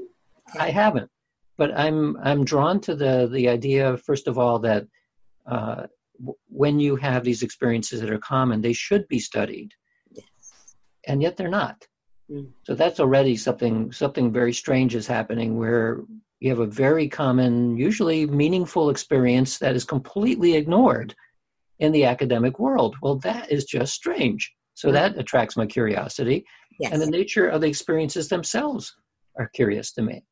Okay. 0.49 0.59
I 0.59 0.69
haven't. 0.69 1.09
But 1.57 1.77
I'm 1.77 2.17
I'm 2.17 2.45
drawn 2.45 2.79
to 2.81 2.95
the 2.95 3.27
the 3.31 3.49
idea 3.49 3.97
first 3.97 4.27
of 4.27 4.37
all 4.37 4.59
that 4.59 4.85
uh, 5.47 5.87
w- 6.19 6.37
when 6.49 6.79
you 6.79 6.95
have 6.97 7.23
these 7.23 7.41
experiences 7.41 7.99
that 8.01 8.11
are 8.11 8.19
common, 8.19 8.61
they 8.61 8.73
should 8.73 9.07
be 9.07 9.19
studied, 9.19 9.73
yes. 10.11 10.25
and 11.07 11.21
yet 11.21 11.35
they're 11.35 11.49
not. 11.49 11.87
Mm. 12.29 12.51
So 12.63 12.75
that's 12.75 12.99
already 12.99 13.35
something 13.37 13.91
something 13.91 14.31
very 14.31 14.53
strange 14.53 14.93
is 14.93 15.07
happening 15.07 15.57
where 15.57 16.03
you 16.39 16.49
have 16.49 16.59
a 16.59 16.65
very 16.65 17.07
common, 17.07 17.77
usually 17.77 18.25
meaningful 18.25 18.89
experience 18.89 19.57
that 19.59 19.75
is 19.75 19.83
completely 19.83 20.55
ignored 20.55 21.15
in 21.79 21.91
the 21.91 22.05
academic 22.05 22.59
world. 22.59 22.95
Well, 23.01 23.15
that 23.19 23.51
is 23.51 23.65
just 23.65 23.93
strange. 23.93 24.51
So 24.73 24.87
mm-hmm. 24.87 24.95
that 24.95 25.17
attracts 25.17 25.57
my 25.57 25.65
curiosity. 25.65 26.45
Yes. 26.79 26.93
And 26.93 27.01
the 27.01 27.09
nature 27.09 27.47
of 27.47 27.61
the 27.61 27.67
experiences 27.67 28.29
themselves 28.29 28.95
are 29.37 29.49
curious 29.49 29.91
to 29.93 30.01
me. 30.01 30.23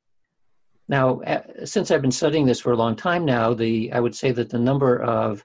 Now, 0.88 1.22
since 1.64 1.90
I've 1.90 2.04
been 2.04 2.12
studying 2.12 2.46
this 2.46 2.60
for 2.60 2.72
a 2.72 2.78
long 2.78 2.96
time 2.96 3.26
now, 3.26 3.56
the 3.56 3.92
I 3.92 4.00
would 4.00 4.14
say 4.16 4.32
that 4.32 4.50
the 4.50 4.60
number 4.60 5.02
of 5.02 5.44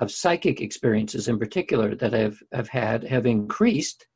of 0.00 0.10
psychic 0.10 0.60
experiences 0.60 1.28
in 1.28 1.38
particular 1.38 1.94
that 1.94 2.12
I've, 2.12 2.42
I've 2.52 2.68
had 2.68 3.04
have 3.04 3.24
increased 3.24 4.06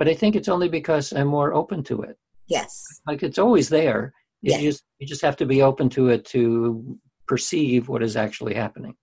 but 0.00 0.08
I 0.08 0.14
think 0.14 0.34
it's 0.34 0.48
only 0.48 0.70
because 0.70 1.12
I'm 1.12 1.26
more 1.26 1.52
open 1.52 1.84
to 1.84 2.00
it. 2.00 2.16
Yes. 2.48 3.02
Like 3.06 3.22
it's 3.22 3.38
always 3.38 3.68
there. 3.68 4.14
You 4.42 4.52
yes. 4.52 4.62
just 4.62 4.84
you 4.98 5.06
just 5.06 5.22
have 5.22 5.36
to 5.36 5.46
be 5.46 5.62
open 5.62 5.88
to 5.90 6.08
it 6.08 6.24
to 6.26 6.98
perceive 7.26 7.88
what 7.88 8.02
is 8.02 8.16
actually 8.16 8.54
happening. 8.54 8.94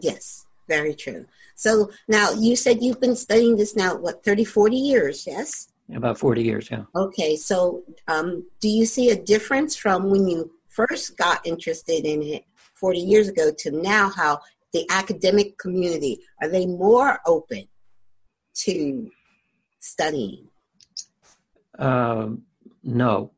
Yes, 0.00 0.46
very 0.68 0.94
true. 0.94 1.26
So 1.54 1.90
now 2.06 2.30
you 2.30 2.54
said 2.56 2.82
you've 2.82 3.00
been 3.00 3.16
studying 3.16 3.56
this 3.56 3.74
now 3.74 3.96
what 3.96 4.24
30 4.24 4.44
40 4.44 4.76
years, 4.76 5.26
yes? 5.26 5.68
About 5.94 6.18
40 6.18 6.42
years, 6.42 6.70
yeah. 6.70 6.84
Okay, 6.94 7.34
so 7.34 7.82
um, 8.06 8.46
do 8.60 8.68
you 8.68 8.84
see 8.84 9.10
a 9.10 9.16
difference 9.16 9.74
from 9.74 10.10
when 10.10 10.28
you 10.28 10.52
first 10.68 11.16
got 11.16 11.44
interested 11.46 12.04
in 12.04 12.22
it 12.22 12.44
40 12.74 12.98
years 12.98 13.28
ago 13.28 13.50
to 13.58 13.70
now 13.70 14.10
how 14.10 14.38
the 14.72 14.86
academic 14.90 15.56
community 15.58 16.20
are 16.42 16.48
they 16.48 16.66
more 16.66 17.20
open 17.26 17.64
to 18.54 19.10
studying? 19.80 20.46
Um, 21.78 22.42
no. 22.82 23.32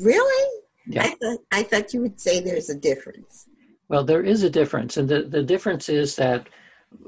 Really? 0.00 0.62
Yeah. 0.94 1.04
I 1.04 1.10
thought, 1.10 1.38
I 1.52 1.62
thought 1.62 1.94
you 1.94 2.00
would 2.02 2.20
say 2.20 2.40
there's 2.40 2.68
a 2.70 2.74
difference. 2.74 3.46
Well, 3.88 4.04
there 4.04 4.22
is 4.22 4.42
a 4.42 4.50
difference. 4.50 4.96
And 4.96 5.08
the, 5.08 5.22
the 5.22 5.42
difference 5.42 5.88
is 5.88 6.16
that 6.16 6.48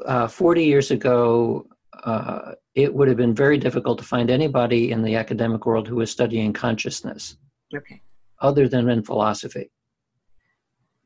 uh, 0.04 0.28
40 0.28 0.64
years 0.64 0.90
ago, 0.90 1.66
uh, 2.04 2.52
it 2.74 2.92
would 2.92 3.08
have 3.08 3.16
been 3.16 3.34
very 3.34 3.58
difficult 3.58 3.98
to 3.98 4.04
find 4.04 4.30
anybody 4.30 4.90
in 4.90 5.02
the 5.02 5.16
academic 5.16 5.66
world 5.66 5.86
who 5.86 5.96
was 5.96 6.10
studying 6.10 6.52
consciousness. 6.52 7.36
Okay. 7.74 8.00
Other 8.40 8.68
than 8.68 8.88
in 8.88 9.02
philosophy. 9.02 9.70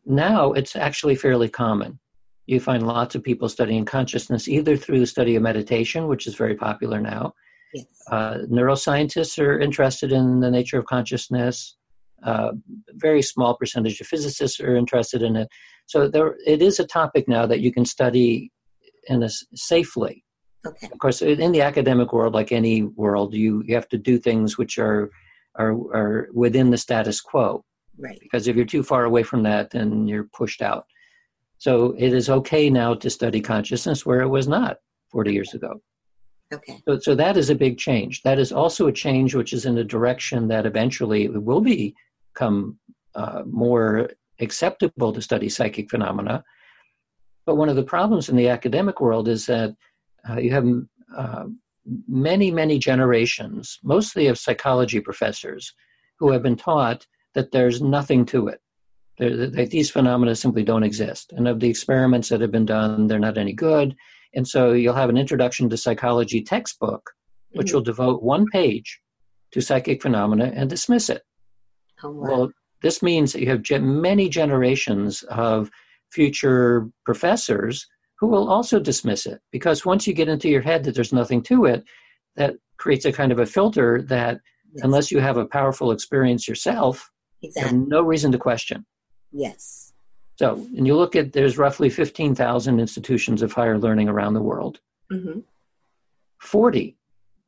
Now 0.04 0.52
it's 0.52 0.76
actually 0.76 1.16
fairly 1.16 1.48
common. 1.48 1.98
You 2.46 2.60
find 2.60 2.86
lots 2.86 3.14
of 3.14 3.24
people 3.24 3.48
studying 3.48 3.84
consciousness 3.84 4.46
either 4.46 4.76
through 4.76 5.00
the 5.00 5.06
study 5.06 5.34
of 5.34 5.42
meditation, 5.42 6.06
which 6.06 6.26
is 6.26 6.36
very 6.36 6.54
popular 6.54 7.00
now, 7.00 7.34
Yes. 7.76 7.86
Uh, 8.10 8.38
neuroscientists 8.50 9.38
are 9.42 9.58
interested 9.58 10.12
in 10.12 10.40
the 10.40 10.50
nature 10.50 10.78
of 10.78 10.86
consciousness. 10.86 11.76
Uh, 12.26 12.52
very 12.94 13.22
small 13.22 13.56
percentage 13.56 14.00
of 14.00 14.06
physicists 14.06 14.60
are 14.60 14.76
interested 14.76 15.22
in 15.22 15.36
it. 15.36 15.48
So 15.86 16.08
there, 16.08 16.36
it 16.44 16.60
is 16.60 16.80
a 16.80 16.86
topic 16.86 17.28
now 17.28 17.46
that 17.46 17.60
you 17.60 17.72
can 17.72 17.84
study 17.84 18.50
in 19.08 19.22
a, 19.22 19.28
safely. 19.54 20.24
Okay. 20.66 20.88
Of 20.92 20.98
course, 20.98 21.22
in 21.22 21.52
the 21.52 21.62
academic 21.62 22.12
world, 22.12 22.34
like 22.34 22.50
any 22.50 22.82
world, 22.82 23.32
you, 23.32 23.62
you 23.64 23.76
have 23.76 23.88
to 23.90 23.98
do 23.98 24.18
things 24.18 24.58
which 24.58 24.78
are, 24.78 25.10
are 25.54 25.72
are 25.94 26.28
within 26.34 26.70
the 26.70 26.76
status 26.76 27.20
quo. 27.20 27.64
Right. 27.96 28.18
Because 28.20 28.48
if 28.48 28.56
you're 28.56 28.64
too 28.64 28.82
far 28.82 29.04
away 29.04 29.22
from 29.22 29.44
that, 29.44 29.70
then 29.70 30.08
you're 30.08 30.28
pushed 30.34 30.60
out. 30.60 30.86
So 31.58 31.94
it 31.96 32.12
is 32.12 32.28
okay 32.28 32.68
now 32.68 32.94
to 32.94 33.08
study 33.08 33.40
consciousness 33.40 34.04
where 34.04 34.20
it 34.20 34.28
was 34.28 34.48
not 34.48 34.78
40 35.12 35.32
years 35.32 35.54
ago. 35.54 35.80
Okay. 36.52 36.80
So, 36.86 36.98
so 36.98 37.14
that 37.14 37.36
is 37.36 37.50
a 37.50 37.54
big 37.54 37.78
change. 37.78 38.22
That 38.22 38.38
is 38.38 38.52
also 38.52 38.86
a 38.86 38.92
change 38.92 39.34
which 39.34 39.52
is 39.52 39.66
in 39.66 39.78
a 39.78 39.84
direction 39.84 40.48
that 40.48 40.66
eventually 40.66 41.24
it 41.24 41.42
will 41.42 41.60
become 42.36 42.78
uh, 43.14 43.42
more 43.46 44.10
acceptable 44.40 45.12
to 45.12 45.22
study 45.22 45.48
psychic 45.48 45.90
phenomena. 45.90 46.44
But 47.46 47.56
one 47.56 47.68
of 47.68 47.76
the 47.76 47.82
problems 47.82 48.28
in 48.28 48.36
the 48.36 48.48
academic 48.48 49.00
world 49.00 49.28
is 49.28 49.46
that 49.46 49.74
uh, 50.28 50.38
you 50.38 50.50
have 50.50 50.66
uh, 51.16 51.44
many, 52.08 52.50
many 52.50 52.78
generations, 52.78 53.78
mostly 53.82 54.26
of 54.26 54.38
psychology 54.38 55.00
professors, 55.00 55.72
who 56.18 56.30
have 56.32 56.42
been 56.42 56.56
taught 56.56 57.06
that 57.34 57.52
there's 57.52 57.80
nothing 57.80 58.26
to 58.26 58.48
it. 58.48 58.60
That 59.18 59.70
these 59.70 59.90
phenomena 59.90 60.34
simply 60.34 60.62
don't 60.62 60.82
exist. 60.82 61.32
And 61.34 61.48
of 61.48 61.60
the 61.60 61.70
experiments 61.70 62.28
that 62.28 62.42
have 62.42 62.50
been 62.50 62.66
done, 62.66 63.06
they're 63.06 63.18
not 63.18 63.38
any 63.38 63.54
good 63.54 63.96
and 64.36 64.46
so 64.46 64.72
you'll 64.72 64.94
have 64.94 65.08
an 65.08 65.16
introduction 65.16 65.68
to 65.70 65.76
psychology 65.76 66.42
textbook, 66.42 67.10
which 67.52 67.68
mm-hmm. 67.68 67.76
will 67.76 67.82
devote 67.82 68.22
one 68.22 68.46
page 68.52 69.00
to 69.52 69.62
psychic 69.62 70.02
phenomena 70.02 70.52
and 70.54 70.68
dismiss 70.68 71.08
it. 71.08 71.22
Oh, 72.02 72.10
wow. 72.10 72.28
Well, 72.28 72.50
this 72.82 73.02
means 73.02 73.32
that 73.32 73.40
you 73.40 73.48
have 73.48 73.82
many 73.82 74.28
generations 74.28 75.22
of 75.24 75.70
future 76.10 76.88
professors 77.04 77.86
who 78.18 78.26
will 78.26 78.48
also 78.48 78.78
dismiss 78.78 79.26
it 79.26 79.40
because 79.50 79.84
once 79.84 80.06
you 80.06 80.14
get 80.14 80.28
into 80.28 80.48
your 80.48 80.62
head 80.62 80.84
that 80.84 80.94
there's 80.94 81.12
nothing 81.12 81.42
to 81.42 81.66
it, 81.66 81.84
that 82.36 82.54
creates 82.78 83.04
a 83.04 83.12
kind 83.12 83.32
of 83.32 83.38
a 83.38 83.46
filter 83.46 84.02
that 84.02 84.40
yes. 84.72 84.84
unless 84.84 85.10
you 85.10 85.20
have 85.20 85.36
a 85.36 85.46
powerful 85.46 85.90
experience 85.90 86.46
yourself, 86.46 87.10
exactly. 87.42 87.78
no 87.78 88.02
reason 88.02 88.32
to 88.32 88.38
question. 88.38 88.84
Yes. 89.32 89.92
So, 90.36 90.54
and 90.76 90.86
you 90.86 90.94
look 90.96 91.16
at 91.16 91.32
there's 91.32 91.58
roughly 91.58 91.88
15,000 91.88 92.78
institutions 92.78 93.42
of 93.42 93.52
higher 93.52 93.78
learning 93.78 94.08
around 94.08 94.34
the 94.34 94.42
world. 94.42 94.80
Mm-hmm. 95.10 95.40
40 96.40 96.96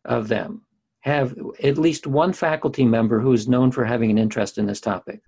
of 0.06 0.28
them 0.28 0.62
have 1.08 1.36
at 1.62 1.78
least 1.78 2.06
one 2.06 2.32
faculty 2.32 2.84
member 2.84 3.20
who 3.20 3.32
is 3.32 3.48
known 3.48 3.72
for 3.72 3.84
having 3.84 4.10
an 4.10 4.18
interest 4.18 4.58
in 4.58 4.66
this 4.66 4.80
topic. 4.80 5.20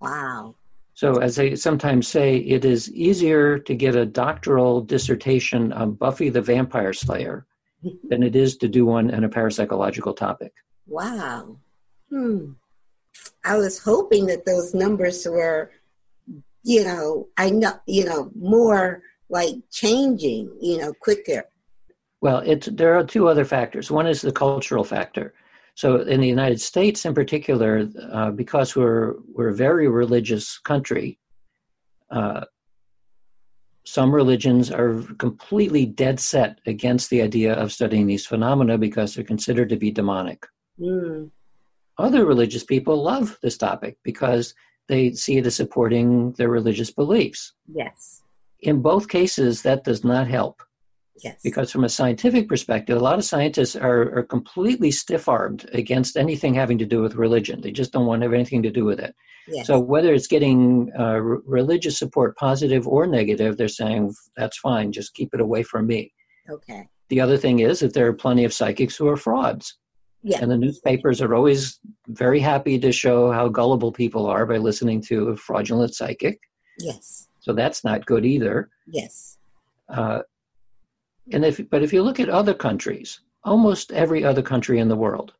Wow. 0.00 0.54
So, 0.94 1.16
as 1.16 1.38
I 1.38 1.54
sometimes 1.54 2.08
say, 2.08 2.36
it 2.38 2.64
is 2.64 2.90
easier 2.92 3.58
to 3.58 3.74
get 3.74 3.96
a 3.96 4.06
doctoral 4.06 4.80
dissertation 4.80 5.72
on 5.72 5.92
Buffy 5.92 6.30
the 6.30 6.40
Vampire 6.40 6.92
Slayer 6.92 7.46
than 8.08 8.22
it 8.22 8.34
is 8.36 8.56
to 8.58 8.68
do 8.68 8.86
one 8.86 9.12
on 9.12 9.24
a 9.24 9.28
parapsychological 9.28 10.16
topic. 10.16 10.52
Wow. 10.86 11.58
Hmm. 12.10 12.52
I 13.44 13.56
was 13.56 13.78
hoping 13.78 14.26
that 14.26 14.46
those 14.46 14.74
numbers 14.74 15.26
were 15.26 15.70
you 16.66 16.82
know, 16.82 17.28
I 17.36 17.50
know, 17.50 17.74
you 17.86 18.04
know, 18.04 18.32
more 18.34 19.00
like 19.30 19.54
changing, 19.70 20.52
you 20.60 20.78
know, 20.78 20.92
quicker. 21.00 21.44
Well, 22.26 22.42
it's 22.44 22.66
there 22.66 22.98
are 22.98 23.04
two 23.04 23.28
other 23.28 23.44
factors. 23.44 23.88
One 23.88 24.08
is 24.08 24.20
the 24.20 24.32
cultural 24.32 24.82
factor. 24.82 25.32
So, 25.76 26.00
in 26.00 26.20
the 26.20 26.26
United 26.26 26.60
States, 26.60 27.04
in 27.04 27.14
particular, 27.14 27.88
uh, 28.10 28.32
because 28.32 28.74
we're 28.74 29.14
we're 29.32 29.50
a 29.50 29.54
very 29.54 29.86
religious 29.86 30.58
country, 30.58 31.20
uh, 32.10 32.44
some 33.84 34.12
religions 34.12 34.72
are 34.72 35.04
completely 35.18 35.86
dead 35.86 36.18
set 36.18 36.58
against 36.66 37.10
the 37.10 37.22
idea 37.22 37.52
of 37.54 37.70
studying 37.70 38.08
these 38.08 38.26
phenomena 38.26 38.76
because 38.76 39.14
they're 39.14 39.32
considered 39.34 39.68
to 39.68 39.76
be 39.76 39.92
demonic. 39.92 40.44
Mm. 40.80 41.30
Other 41.96 42.26
religious 42.26 42.64
people 42.64 43.04
love 43.04 43.38
this 43.40 43.56
topic 43.56 43.98
because 44.02 44.52
they 44.88 45.12
see 45.12 45.36
it 45.36 45.46
as 45.46 45.54
supporting 45.54 46.32
their 46.32 46.48
religious 46.48 46.90
beliefs. 46.90 47.52
Yes. 47.72 48.24
In 48.58 48.82
both 48.82 49.06
cases, 49.08 49.62
that 49.62 49.84
does 49.84 50.02
not 50.02 50.26
help. 50.26 50.60
Yes. 51.24 51.40
Because 51.42 51.72
from 51.72 51.84
a 51.84 51.88
scientific 51.88 52.48
perspective, 52.48 52.96
a 52.96 53.00
lot 53.00 53.18
of 53.18 53.24
scientists 53.24 53.74
are, 53.74 54.18
are 54.18 54.22
completely 54.22 54.90
stiff 54.90 55.28
armed 55.28 55.68
against 55.72 56.16
anything 56.16 56.54
having 56.54 56.78
to 56.78 56.84
do 56.84 57.00
with 57.00 57.14
religion. 57.14 57.60
They 57.60 57.72
just 57.72 57.92
don't 57.92 58.06
want 58.06 58.20
to 58.20 58.26
have 58.26 58.34
anything 58.34 58.62
to 58.64 58.70
do 58.70 58.84
with 58.84 59.00
it. 59.00 59.14
Yes. 59.48 59.66
So 59.66 59.78
whether 59.78 60.12
it's 60.12 60.26
getting 60.26 60.92
uh, 60.98 61.02
r- 61.02 61.40
religious 61.46 61.98
support, 61.98 62.36
positive 62.36 62.86
or 62.86 63.06
negative, 63.06 63.56
they're 63.56 63.68
saying 63.68 64.14
that's 64.36 64.58
fine. 64.58 64.92
Just 64.92 65.14
keep 65.14 65.32
it 65.32 65.40
away 65.40 65.62
from 65.62 65.86
me. 65.86 66.12
Okay. 66.50 66.88
The 67.08 67.20
other 67.20 67.36
thing 67.36 67.60
is 67.60 67.80
that 67.80 67.94
there 67.94 68.06
are 68.08 68.12
plenty 68.12 68.44
of 68.44 68.52
psychics 68.52 68.96
who 68.96 69.08
are 69.08 69.16
frauds. 69.16 69.78
Yeah. 70.22 70.38
And 70.42 70.50
the 70.50 70.56
newspapers 70.56 71.22
are 71.22 71.34
always 71.34 71.78
very 72.08 72.40
happy 72.40 72.78
to 72.80 72.90
show 72.90 73.30
how 73.30 73.48
gullible 73.48 73.92
people 73.92 74.26
are 74.26 74.44
by 74.44 74.56
listening 74.56 75.00
to 75.02 75.28
a 75.28 75.36
fraudulent 75.36 75.94
psychic. 75.94 76.40
Yes. 76.78 77.28
So 77.40 77.52
that's 77.52 77.84
not 77.84 78.06
good 78.06 78.26
either. 78.26 78.68
Yes. 78.88 79.38
Uh, 79.88 80.22
and 81.32 81.44
if, 81.44 81.60
but 81.70 81.82
if 81.82 81.92
you 81.92 82.02
look 82.02 82.20
at 82.20 82.28
other 82.28 82.54
countries, 82.54 83.20
almost 83.44 83.92
every 83.92 84.24
other 84.24 84.42
country 84.42 84.78
in 84.78 84.88
the 84.88 84.96
world, 84.96 85.32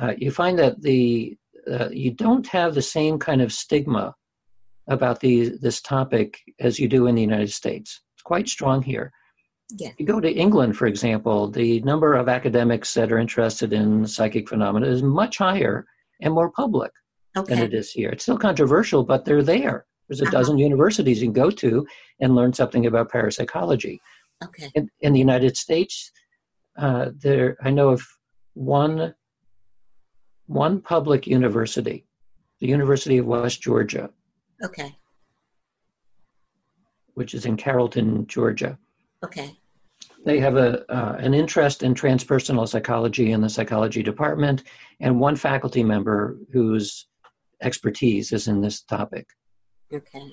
uh, 0.00 0.14
you 0.16 0.30
find 0.30 0.58
that 0.58 0.82
the 0.82 1.36
uh, 1.70 1.88
you 1.90 2.10
don't 2.10 2.46
have 2.46 2.74
the 2.74 2.82
same 2.82 3.18
kind 3.18 3.42
of 3.42 3.52
stigma 3.52 4.14
about 4.88 5.20
the, 5.20 5.50
this 5.60 5.80
topic 5.80 6.40
as 6.60 6.78
you 6.78 6.88
do 6.88 7.06
in 7.06 7.14
the 7.14 7.20
United 7.20 7.52
States. 7.52 8.00
It's 8.14 8.22
quite 8.22 8.48
strong 8.48 8.82
here. 8.82 9.12
Yeah. 9.76 9.90
You 9.98 10.06
go 10.06 10.18
to 10.18 10.32
England, 10.32 10.78
for 10.78 10.86
example, 10.86 11.50
the 11.50 11.80
number 11.80 12.14
of 12.14 12.28
academics 12.28 12.94
that 12.94 13.12
are 13.12 13.18
interested 13.18 13.74
in 13.74 14.06
psychic 14.06 14.48
phenomena 14.48 14.86
is 14.86 15.02
much 15.02 15.36
higher 15.36 15.84
and 16.22 16.32
more 16.32 16.50
public 16.50 16.90
okay. 17.36 17.54
than 17.54 17.64
it 17.64 17.74
is 17.74 17.90
here. 17.90 18.08
It's 18.08 18.22
still 18.22 18.38
controversial, 18.38 19.04
but 19.04 19.26
they're 19.26 19.42
there. 19.42 19.84
There's 20.08 20.22
a 20.22 20.24
uh-huh. 20.24 20.30
dozen 20.30 20.58
universities 20.58 21.20
you 21.20 21.26
can 21.26 21.34
go 21.34 21.50
to 21.50 21.86
and 22.20 22.34
learn 22.34 22.54
something 22.54 22.86
about 22.86 23.10
parapsychology. 23.10 24.00
Okay. 24.44 24.70
In, 24.74 24.88
in 25.00 25.12
the 25.12 25.18
United 25.18 25.56
States, 25.56 26.12
uh, 26.78 27.10
there 27.16 27.56
I 27.62 27.70
know 27.70 27.88
of 27.90 28.06
one 28.54 29.14
one 30.46 30.80
public 30.80 31.26
university, 31.26 32.06
the 32.60 32.66
University 32.66 33.18
of 33.18 33.26
West 33.26 33.60
Georgia. 33.60 34.10
Okay. 34.64 34.96
Which 37.14 37.34
is 37.34 37.46
in 37.46 37.56
Carrollton, 37.56 38.26
Georgia. 38.26 38.78
Okay. 39.24 39.56
They 40.24 40.38
have 40.38 40.56
a 40.56 40.90
uh, 40.92 41.16
an 41.18 41.34
interest 41.34 41.82
in 41.82 41.94
transpersonal 41.94 42.68
psychology 42.68 43.32
in 43.32 43.40
the 43.40 43.48
psychology 43.48 44.02
department, 44.02 44.64
and 45.00 45.20
one 45.20 45.36
faculty 45.36 45.82
member 45.82 46.38
whose 46.52 47.08
expertise 47.62 48.32
is 48.32 48.46
in 48.46 48.60
this 48.60 48.82
topic. 48.82 49.26
Okay. 49.92 50.32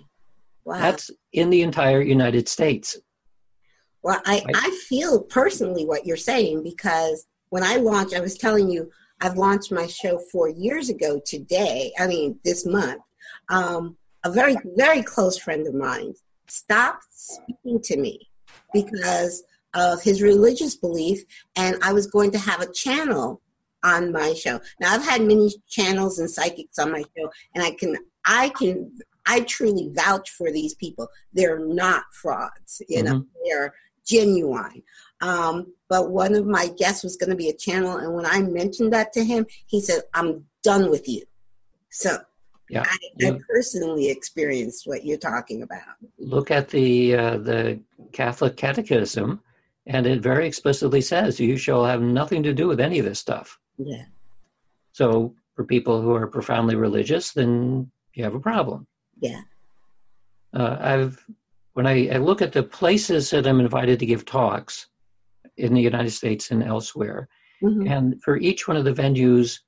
Wow. 0.63 0.79
That's 0.79 1.11
in 1.33 1.49
the 1.49 1.61
entire 1.61 2.01
United 2.01 2.49
States. 2.49 2.97
Well, 4.05 4.21
I, 4.23 4.43
I 4.53 4.69
feel 4.87 5.19
personally 5.19 5.83
what 5.83 6.05
you're 6.05 6.15
saying 6.15 6.61
because 6.61 7.25
when 7.49 7.63
I 7.63 7.77
launched, 7.77 8.13
I 8.13 8.19
was 8.19 8.37
telling 8.37 8.69
you, 8.69 8.91
I've 9.19 9.35
launched 9.35 9.71
my 9.71 9.87
show 9.87 10.19
four 10.31 10.47
years 10.47 10.89
ago 10.89 11.19
today, 11.25 11.91
I 11.97 12.05
mean, 12.05 12.39
this 12.45 12.67
month. 12.67 13.01
Um, 13.49 13.97
a 14.23 14.31
very, 14.31 14.57
very 14.77 15.01
close 15.01 15.39
friend 15.39 15.65
of 15.65 15.73
mine 15.73 16.13
stopped 16.45 17.05
speaking 17.09 17.81
to 17.81 17.97
me 17.97 18.29
because 18.73 19.41
of 19.73 20.03
his 20.03 20.21
religious 20.21 20.75
belief, 20.75 21.23
and 21.55 21.75
I 21.81 21.91
was 21.91 22.05
going 22.05 22.29
to 22.33 22.37
have 22.37 22.61
a 22.61 22.71
channel 22.71 23.41
on 23.83 24.11
my 24.11 24.35
show. 24.35 24.61
Now, 24.79 24.93
I've 24.93 25.03
had 25.03 25.23
many 25.23 25.51
channels 25.67 26.19
and 26.19 26.29
psychics 26.29 26.77
on 26.77 26.91
my 26.91 27.01
show, 27.17 27.31
and 27.55 27.63
I 27.63 27.71
can, 27.71 27.97
I 28.23 28.49
can, 28.49 28.91
I 29.25 29.39
truly 29.41 29.89
vouch 29.95 30.29
for 30.29 30.51
these 30.51 30.75
people. 30.75 31.07
They're 31.33 31.65
not 31.65 32.03
frauds, 32.13 32.83
you 32.87 33.01
know. 33.01 33.15
Mm-hmm. 33.15 33.29
They're 33.45 33.73
genuine. 34.05 34.83
Um, 35.21 35.73
but 35.89 36.09
one 36.09 36.35
of 36.35 36.45
my 36.45 36.67
guests 36.77 37.03
was 37.03 37.15
going 37.15 37.29
to 37.29 37.35
be 37.35 37.49
a 37.49 37.55
channel, 37.55 37.97
and 37.97 38.13
when 38.13 38.25
I 38.25 38.41
mentioned 38.41 38.91
that 38.93 39.13
to 39.13 39.23
him, 39.23 39.45
he 39.65 39.79
said, 39.79 40.03
"I'm 40.13 40.45
done 40.63 40.89
with 40.89 41.07
you." 41.07 41.23
So, 41.89 42.17
yeah, 42.69 42.83
I, 42.85 42.97
yeah. 43.19 43.31
I 43.31 43.39
personally 43.47 44.09
experienced 44.09 44.85
what 44.85 45.05
you're 45.05 45.17
talking 45.17 45.61
about. 45.61 45.95
Look 46.17 46.51
at 46.51 46.69
the 46.69 47.15
uh, 47.15 47.37
the 47.37 47.79
Catholic 48.11 48.57
Catechism, 48.57 49.41
and 49.85 50.05
it 50.05 50.21
very 50.21 50.47
explicitly 50.47 51.01
says 51.01 51.39
you 51.39 51.57
shall 51.57 51.85
have 51.85 52.01
nothing 52.01 52.43
to 52.43 52.53
do 52.53 52.67
with 52.67 52.79
any 52.79 52.99
of 52.99 53.05
this 53.05 53.19
stuff. 53.19 53.57
Yeah. 53.77 54.05
So, 54.91 55.35
for 55.55 55.63
people 55.63 56.01
who 56.01 56.13
are 56.13 56.27
profoundly 56.27 56.75
religious, 56.75 57.31
then 57.31 57.91
you 58.13 58.23
have 58.23 58.35
a 58.35 58.39
problem. 58.39 58.87
Yeah. 59.19 59.41
Uh, 60.53 60.77
I've 60.79 61.25
when 61.75 61.85
I, 61.85 62.07
I, 62.07 62.17
look 62.17 62.41
at 62.41 62.53
the 62.53 62.63
places 62.63 63.29
that 63.29 63.45
I'm 63.45 63.59
invited 63.59 63.99
to 63.99 64.05
give 64.05 64.23
talks 64.23 64.87
in 65.57 65.73
the 65.73 65.81
United 65.81 66.11
States 66.11 66.51
and 66.51 66.63
elsewhere, 66.63 67.27
mm-hmm. 67.61 67.85
and 67.87 68.23
for 68.23 68.37
each 68.37 68.65
one 68.65 68.77
of 68.77 68.85
the 68.85 68.93
venues, 68.93 69.59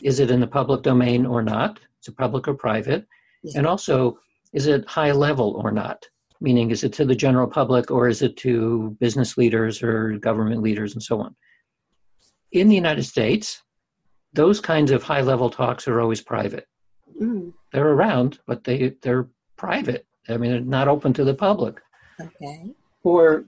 is 0.00 0.20
it 0.20 0.30
in 0.30 0.38
the 0.38 0.46
public 0.46 0.82
domain 0.82 1.26
or 1.26 1.42
not? 1.42 1.80
Is 2.00 2.08
it 2.08 2.16
public 2.16 2.46
or 2.46 2.54
private? 2.54 3.08
Yeah. 3.42 3.58
And 3.58 3.66
also, 3.66 4.20
is 4.52 4.68
it 4.68 4.88
high 4.88 5.10
level 5.10 5.60
or 5.62 5.72
not? 5.72 6.06
Meaning, 6.40 6.70
is 6.70 6.84
it 6.84 6.92
to 6.92 7.04
the 7.04 7.16
general 7.16 7.48
public 7.48 7.90
or 7.90 8.06
is 8.06 8.22
it 8.22 8.36
to 8.38 8.96
business 9.00 9.36
leaders 9.36 9.82
or 9.82 10.16
government 10.18 10.62
leaders 10.62 10.94
and 10.94 11.02
so 11.02 11.20
on? 11.20 11.34
In 12.52 12.68
the 12.68 12.76
United 12.76 13.02
States, 13.02 13.64
those 14.32 14.60
kinds 14.60 14.92
of 14.92 15.02
high 15.02 15.22
level 15.22 15.50
talks 15.50 15.88
are 15.88 16.00
always 16.00 16.20
private. 16.20 16.68
Mm. 17.20 17.52
They're 17.72 17.88
around, 17.88 18.38
but 18.46 18.62
they, 18.62 18.94
they're 19.02 19.26
private 19.56 20.06
I 20.28 20.36
mean, 20.36 20.68
not 20.68 20.88
open 20.88 21.12
to 21.14 21.24
the 21.24 21.34
public. 21.34 21.80
Okay. 22.20 22.74
For 23.02 23.44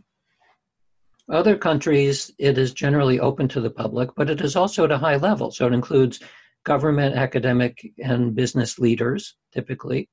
other 1.30 1.56
countries, 1.56 2.32
it 2.38 2.58
is 2.58 2.72
generally 2.72 3.20
open 3.20 3.48
to 3.48 3.60
the 3.60 3.70
public, 3.70 4.10
but 4.16 4.30
it 4.30 4.40
is 4.40 4.56
also 4.56 4.84
at 4.84 4.92
a 4.92 4.98
high 4.98 5.16
level. 5.16 5.50
So 5.50 5.66
it 5.66 5.72
includes 5.72 6.20
government, 6.64 7.16
academic, 7.16 7.92
and 8.02 8.34
business 8.34 8.78
leaders, 8.78 9.36
typically. 9.52 10.08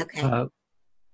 Okay. 0.00 0.20
Uh, 0.20 0.46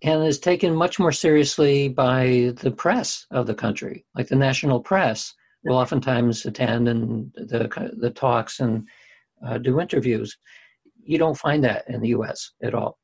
and 0.03 0.25
is 0.25 0.39
taken 0.39 0.75
much 0.75 0.99
more 0.99 1.13
seriously 1.13 1.89
by 1.89 2.53
the 2.61 2.71
press 2.71 3.27
of 3.31 3.47
the 3.47 3.55
country. 3.55 4.05
Like 4.15 4.29
the 4.29 4.37
national 4.37 4.81
press 4.81 5.35
will 5.65 5.77
oftentimes 5.77 6.45
attend 6.45 6.89
and 6.89 7.33
the 7.35 7.93
the 7.99 8.11
talks 8.11 8.61
and 8.61 8.87
uh, 9.45 9.59
do 9.59 9.81
interviews. 9.81 10.37
You 11.03 11.19
don't 11.19 11.39
find 11.39 11.65
that 11.65 11.85
in 11.89 12.01
the 12.01 12.09
U.S. 12.09 12.53
at 12.63 12.75
all. 12.75 12.99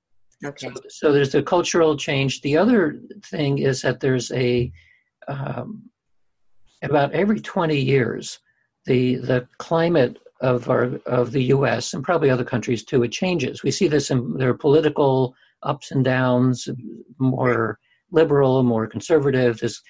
Okay. 0.45 0.69
So, 0.69 0.75
so, 0.89 1.13
there's 1.13 1.35
a 1.35 1.43
cultural 1.43 1.97
change. 1.97 2.41
The 2.41 2.57
other 2.57 3.01
thing 3.25 3.59
is 3.59 3.83
that 3.83 4.01
there's 4.01 4.33
a 4.33 4.73
um, 5.29 5.89
about 6.83 7.13
every 7.13 7.41
20 7.41 7.79
years, 7.79 8.41
the 8.87 9.17
the 9.17 9.47
climate 9.59 10.19
of 10.41 10.69
our 10.69 10.97
of 11.07 11.31
the 11.31 11.45
U.S. 11.45 11.95
and 11.95 12.03
probably 12.03 12.29
other 12.29 12.45
countries 12.45 12.85
too 12.85 13.03
it 13.05 13.13
changes. 13.13 13.63
We 13.63 13.71
see 13.71 13.87
this 13.87 14.11
in 14.11 14.37
their 14.37 14.55
political 14.55 15.35
ups 15.63 15.93
and 15.93 16.05
downs, 16.05 16.69
more 17.19 17.79
liberal, 18.11 18.63
more 18.63 18.87
conservative. 18.87 19.59
This, 19.61 19.81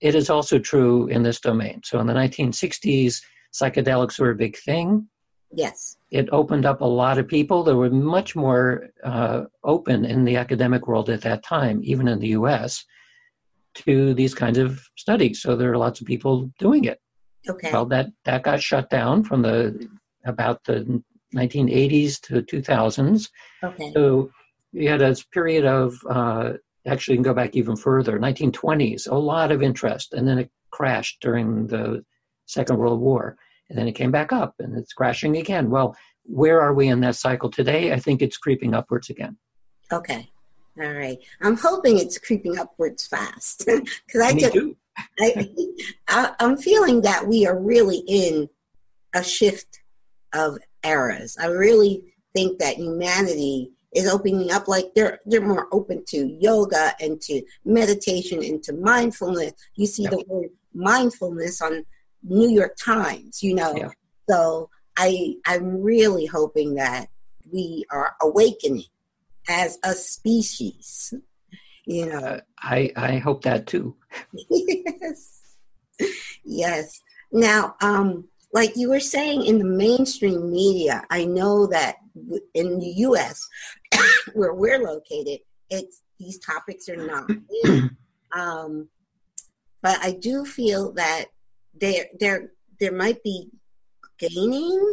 it 0.00 0.14
is 0.14 0.30
also 0.30 0.58
true 0.60 1.08
in 1.08 1.24
this 1.24 1.40
domain. 1.40 1.80
So 1.84 1.98
in 1.98 2.06
the 2.06 2.14
1960s, 2.14 3.20
psychedelics 3.52 4.20
were 4.20 4.30
a 4.30 4.36
big 4.36 4.56
thing. 4.56 5.08
Yes. 5.52 5.96
It 6.10 6.28
opened 6.30 6.66
up 6.66 6.80
a 6.80 6.86
lot 6.86 7.18
of 7.18 7.26
people. 7.26 7.62
There 7.62 7.76
were 7.76 7.90
much 7.90 8.36
more 8.36 8.88
uh, 9.02 9.44
open 9.64 10.04
in 10.04 10.24
the 10.24 10.36
academic 10.36 10.86
world 10.86 11.08
at 11.10 11.22
that 11.22 11.42
time, 11.42 11.80
even 11.82 12.08
in 12.08 12.18
the 12.18 12.28
US, 12.28 12.84
to 13.76 14.14
these 14.14 14.34
kinds 14.34 14.58
of 14.58 14.80
studies. 14.96 15.40
So 15.40 15.56
there 15.56 15.72
are 15.72 15.78
lots 15.78 16.00
of 16.00 16.06
people 16.06 16.50
doing 16.58 16.84
it. 16.84 17.00
Okay. 17.48 17.72
Well, 17.72 17.86
that, 17.86 18.08
that 18.24 18.42
got 18.42 18.60
shut 18.62 18.90
down 18.90 19.24
from 19.24 19.42
the 19.42 19.88
about 20.24 20.64
the 20.64 21.02
1980s 21.34 22.20
to 22.22 22.42
2000s. 22.42 23.30
Okay. 23.62 23.92
So 23.94 24.30
you 24.72 24.88
had 24.88 25.00
a 25.00 25.16
period 25.32 25.64
of, 25.64 25.94
uh, 26.10 26.54
actually, 26.86 27.14
you 27.14 27.18
can 27.18 27.30
go 27.30 27.34
back 27.34 27.56
even 27.56 27.76
further, 27.76 28.18
1920s, 28.18 29.10
a 29.10 29.14
lot 29.14 29.50
of 29.50 29.62
interest, 29.62 30.12
and 30.12 30.26
then 30.26 30.38
it 30.38 30.50
crashed 30.70 31.20
during 31.22 31.66
the 31.66 32.04
Second 32.46 32.78
World 32.78 33.00
War 33.00 33.36
and 33.68 33.78
then 33.78 33.88
it 33.88 33.92
came 33.92 34.10
back 34.10 34.32
up 34.32 34.54
and 34.58 34.76
it's 34.76 34.92
crashing 34.92 35.36
again. 35.36 35.70
Well, 35.70 35.96
where 36.24 36.60
are 36.60 36.74
we 36.74 36.88
in 36.88 37.00
that 37.00 37.16
cycle 37.16 37.50
today? 37.50 37.92
I 37.92 37.98
think 37.98 38.22
it's 38.22 38.36
creeping 38.36 38.74
upwards 38.74 39.10
again. 39.10 39.36
Okay. 39.92 40.30
All 40.80 40.92
right. 40.92 41.18
I'm 41.40 41.56
hoping 41.56 41.98
it's 41.98 42.18
creeping 42.18 42.58
upwards 42.58 43.06
fast 43.06 43.64
because 44.06 44.20
I 44.22 44.32
Me 44.32 44.40
just. 44.40 44.56
I, 45.20 45.48
I, 46.08 46.32
I'm 46.40 46.56
feeling 46.56 47.02
that 47.02 47.26
we 47.26 47.46
are 47.46 47.58
really 47.58 48.02
in 48.06 48.48
a 49.14 49.22
shift 49.22 49.80
of 50.34 50.58
eras. 50.84 51.36
I 51.40 51.46
really 51.46 52.02
think 52.34 52.58
that 52.58 52.76
humanity 52.76 53.70
is 53.94 54.08
opening 54.08 54.50
up 54.52 54.68
like 54.68 54.86
they're 54.94 55.20
they're 55.24 55.40
more 55.40 55.66
open 55.72 56.04
to 56.08 56.26
yoga 56.40 56.92
and 57.00 57.20
to 57.22 57.42
meditation 57.64 58.42
and 58.42 58.62
to 58.62 58.74
mindfulness 58.74 59.54
you 59.76 59.86
see 59.86 60.06
the 60.06 60.22
word 60.28 60.50
mindfulness 60.74 61.62
on 61.62 61.84
new 62.22 62.48
york 62.48 62.76
times 62.82 63.42
you 63.42 63.54
know 63.54 63.74
yeah. 63.76 63.88
so 64.28 64.68
i 64.96 65.34
i'm 65.46 65.82
really 65.82 66.26
hoping 66.26 66.74
that 66.74 67.08
we 67.52 67.84
are 67.90 68.14
awakening 68.22 68.84
as 69.48 69.78
a 69.84 69.92
species 69.92 71.14
you 71.86 72.06
know 72.06 72.18
uh, 72.18 72.40
i 72.58 72.90
i 72.96 73.16
hope 73.16 73.42
that 73.42 73.66
too 73.66 73.94
yes 74.50 75.56
yes 76.44 77.00
now 77.32 77.74
um 77.80 78.28
like 78.52 78.76
you 78.76 78.88
were 78.88 79.00
saying 79.00 79.44
in 79.44 79.58
the 79.58 79.64
mainstream 79.64 80.50
media, 80.50 81.04
I 81.10 81.24
know 81.24 81.66
that 81.66 81.96
in 82.54 82.78
the 82.78 82.92
U.S., 83.08 83.46
where 84.34 84.54
we're 84.54 84.78
located, 84.78 85.40
it's 85.70 86.02
these 86.18 86.38
topics 86.38 86.88
are 86.88 86.96
not. 86.96 87.30
um, 88.32 88.88
but 89.82 89.98
I 90.02 90.12
do 90.12 90.44
feel 90.44 90.92
that 90.92 91.26
there 91.80 92.06
there 92.18 92.52
there 92.80 92.92
might 92.92 93.22
be 93.22 93.50
gaining 94.18 94.92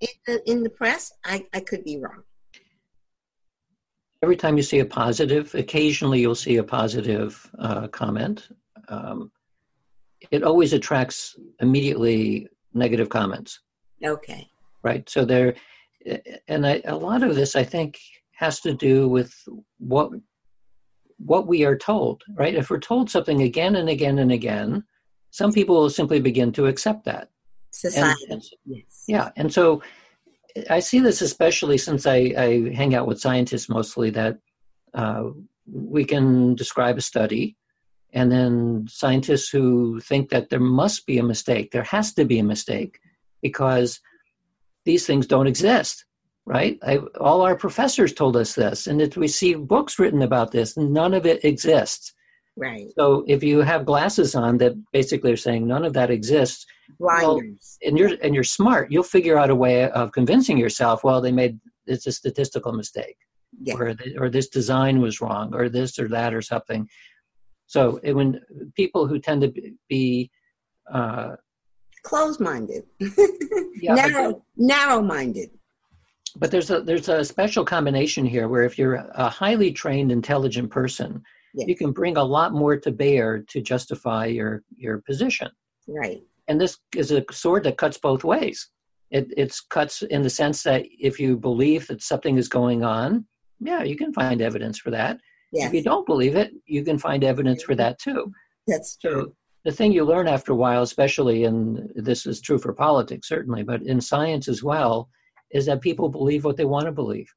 in 0.00 0.08
the, 0.26 0.50
in 0.50 0.62
the 0.62 0.70
press. 0.70 1.12
I, 1.24 1.46
I 1.52 1.60
could 1.60 1.84
be 1.84 1.98
wrong. 1.98 2.22
Every 4.22 4.36
time 4.36 4.56
you 4.56 4.62
see 4.62 4.80
a 4.80 4.84
positive, 4.84 5.54
occasionally 5.54 6.20
you'll 6.20 6.34
see 6.34 6.56
a 6.56 6.64
positive 6.64 7.50
uh, 7.58 7.88
comment. 7.88 8.48
Um, 8.88 9.32
it 10.30 10.44
always 10.44 10.72
attracts 10.72 11.36
immediately 11.60 12.48
negative 12.72 13.08
comments. 13.08 13.60
Okay. 14.04 14.48
Right. 14.82 15.08
So 15.08 15.24
there, 15.24 15.54
and 16.48 16.66
I, 16.66 16.82
a 16.84 16.96
lot 16.96 17.22
of 17.22 17.34
this, 17.34 17.56
I 17.56 17.64
think, 17.64 17.98
has 18.32 18.60
to 18.60 18.74
do 18.74 19.08
with 19.08 19.32
what 19.78 20.10
what 21.18 21.46
we 21.46 21.64
are 21.64 21.78
told. 21.78 22.22
Right. 22.34 22.54
If 22.54 22.70
we're 22.70 22.80
told 22.80 23.10
something 23.10 23.42
again 23.42 23.76
and 23.76 23.88
again 23.88 24.18
and 24.18 24.32
again, 24.32 24.84
some 25.32 25.52
people 25.52 25.74
will 25.74 25.90
simply 25.90 26.20
begin 26.20 26.52
to 26.52 26.66
accept 26.66 27.04
that. 27.06 27.30
Society. 27.70 28.26
And, 28.30 28.42
yes. 28.66 29.04
Yeah. 29.08 29.30
And 29.34 29.52
so 29.52 29.82
I 30.70 30.78
see 30.78 31.00
this 31.00 31.22
especially 31.22 31.78
since 31.78 32.06
I, 32.06 32.34
I 32.36 32.72
hang 32.72 32.94
out 32.94 33.08
with 33.08 33.20
scientists 33.20 33.68
mostly 33.68 34.10
that 34.10 34.38
uh, 34.94 35.24
we 35.66 36.04
can 36.04 36.54
describe 36.54 36.98
a 36.98 37.00
study 37.00 37.56
and 38.12 38.30
then 38.30 38.86
scientists 38.88 39.48
who 39.48 40.00
think 40.00 40.28
that 40.28 40.50
there 40.50 40.60
must 40.60 41.06
be 41.06 41.18
a 41.18 41.22
mistake, 41.22 41.72
there 41.72 41.82
has 41.82 42.12
to 42.14 42.26
be 42.26 42.38
a 42.38 42.44
mistake 42.44 43.00
because 43.40 44.00
these 44.84 45.06
things 45.06 45.26
don't 45.26 45.46
exist, 45.46 46.04
right? 46.44 46.78
I, 46.82 46.98
all 47.18 47.40
our 47.40 47.56
professors 47.56 48.12
told 48.12 48.36
us 48.36 48.54
this, 48.54 48.86
and 48.86 49.14
we 49.14 49.28
see 49.28 49.54
books 49.54 49.98
written 49.98 50.20
about 50.20 50.50
this, 50.50 50.76
none 50.76 51.14
of 51.14 51.24
it 51.24 51.42
exists. 51.42 52.12
Right. 52.56 52.88
So 52.98 53.24
if 53.26 53.42
you 53.42 53.60
have 53.60 53.86
glasses 53.86 54.34
on 54.34 54.58
that 54.58 54.74
basically 54.92 55.32
are 55.32 55.36
saying 55.36 55.66
none 55.66 55.84
of 55.84 55.94
that 55.94 56.10
exists, 56.10 56.66
well, 56.98 57.40
and 57.82 57.98
you're 57.98 58.12
and 58.22 58.34
you're 58.34 58.44
smart, 58.44 58.92
you'll 58.92 59.02
figure 59.02 59.38
out 59.38 59.50
a 59.50 59.54
way 59.54 59.88
of 59.90 60.12
convincing 60.12 60.58
yourself. 60.58 61.02
Well, 61.02 61.20
they 61.20 61.32
made 61.32 61.58
it's 61.86 62.06
a 62.06 62.12
statistical 62.12 62.72
mistake, 62.72 63.16
yeah. 63.60 63.74
or 63.74 63.94
or 64.18 64.28
this 64.28 64.48
design 64.48 65.00
was 65.00 65.20
wrong, 65.20 65.54
or 65.54 65.70
this 65.70 65.98
or 65.98 66.08
that 66.08 66.34
or 66.34 66.42
something. 66.42 66.88
So 67.66 67.98
it, 68.02 68.12
when 68.12 68.40
people 68.76 69.06
who 69.06 69.18
tend 69.18 69.40
to 69.42 69.52
be 69.88 70.30
uh, 70.92 71.36
closed-minded, 72.02 72.84
yeah, 73.80 73.94
narrow, 73.94 74.44
narrow-minded. 74.56 75.50
But 76.36 76.50
there's 76.50 76.70
a 76.70 76.82
there's 76.82 77.08
a 77.08 77.24
special 77.24 77.64
combination 77.64 78.26
here 78.26 78.46
where 78.46 78.64
if 78.64 78.78
you're 78.78 78.96
a 79.14 79.30
highly 79.30 79.72
trained, 79.72 80.12
intelligent 80.12 80.70
person, 80.70 81.22
you 81.54 81.76
can 81.76 81.92
bring 81.92 82.16
a 82.16 82.24
lot 82.24 82.52
more 82.52 82.76
to 82.76 82.90
bear 82.90 83.44
to 83.48 83.60
justify 83.60 84.26
your 84.26 84.62
your 84.76 84.98
position. 84.98 85.50
Right. 85.86 86.22
And 86.48 86.60
this 86.60 86.78
is 86.96 87.10
a 87.10 87.24
sword 87.30 87.64
that 87.64 87.76
cuts 87.78 87.98
both 87.98 88.24
ways. 88.24 88.68
It 89.10 89.32
it's 89.36 89.60
cuts 89.60 90.02
in 90.02 90.22
the 90.22 90.30
sense 90.30 90.62
that 90.62 90.84
if 90.98 91.20
you 91.20 91.36
believe 91.36 91.86
that 91.88 92.02
something 92.02 92.36
is 92.38 92.48
going 92.48 92.84
on, 92.84 93.26
yeah, 93.60 93.82
you 93.82 93.96
can 93.96 94.12
find 94.12 94.40
evidence 94.40 94.78
for 94.78 94.90
that. 94.90 95.20
Yes. 95.52 95.68
If 95.68 95.74
you 95.74 95.82
don't 95.82 96.06
believe 96.06 96.34
it, 96.34 96.52
you 96.66 96.82
can 96.82 96.98
find 96.98 97.22
evidence 97.22 97.62
for 97.62 97.74
that 97.74 97.98
too. 97.98 98.32
That's 98.66 98.96
true. 98.96 99.10
So 99.10 99.32
the 99.64 99.72
thing 99.72 99.92
you 99.92 100.04
learn 100.04 100.26
after 100.26 100.52
a 100.52 100.56
while, 100.56 100.82
especially, 100.82 101.44
and 101.44 101.90
this 101.94 102.26
is 102.26 102.40
true 102.40 102.58
for 102.58 102.72
politics 102.72 103.28
certainly, 103.28 103.62
but 103.62 103.82
in 103.82 104.00
science 104.00 104.48
as 104.48 104.62
well, 104.62 105.10
is 105.50 105.66
that 105.66 105.82
people 105.82 106.08
believe 106.08 106.44
what 106.44 106.56
they 106.56 106.64
want 106.64 106.86
to 106.86 106.92
believe. 106.92 107.28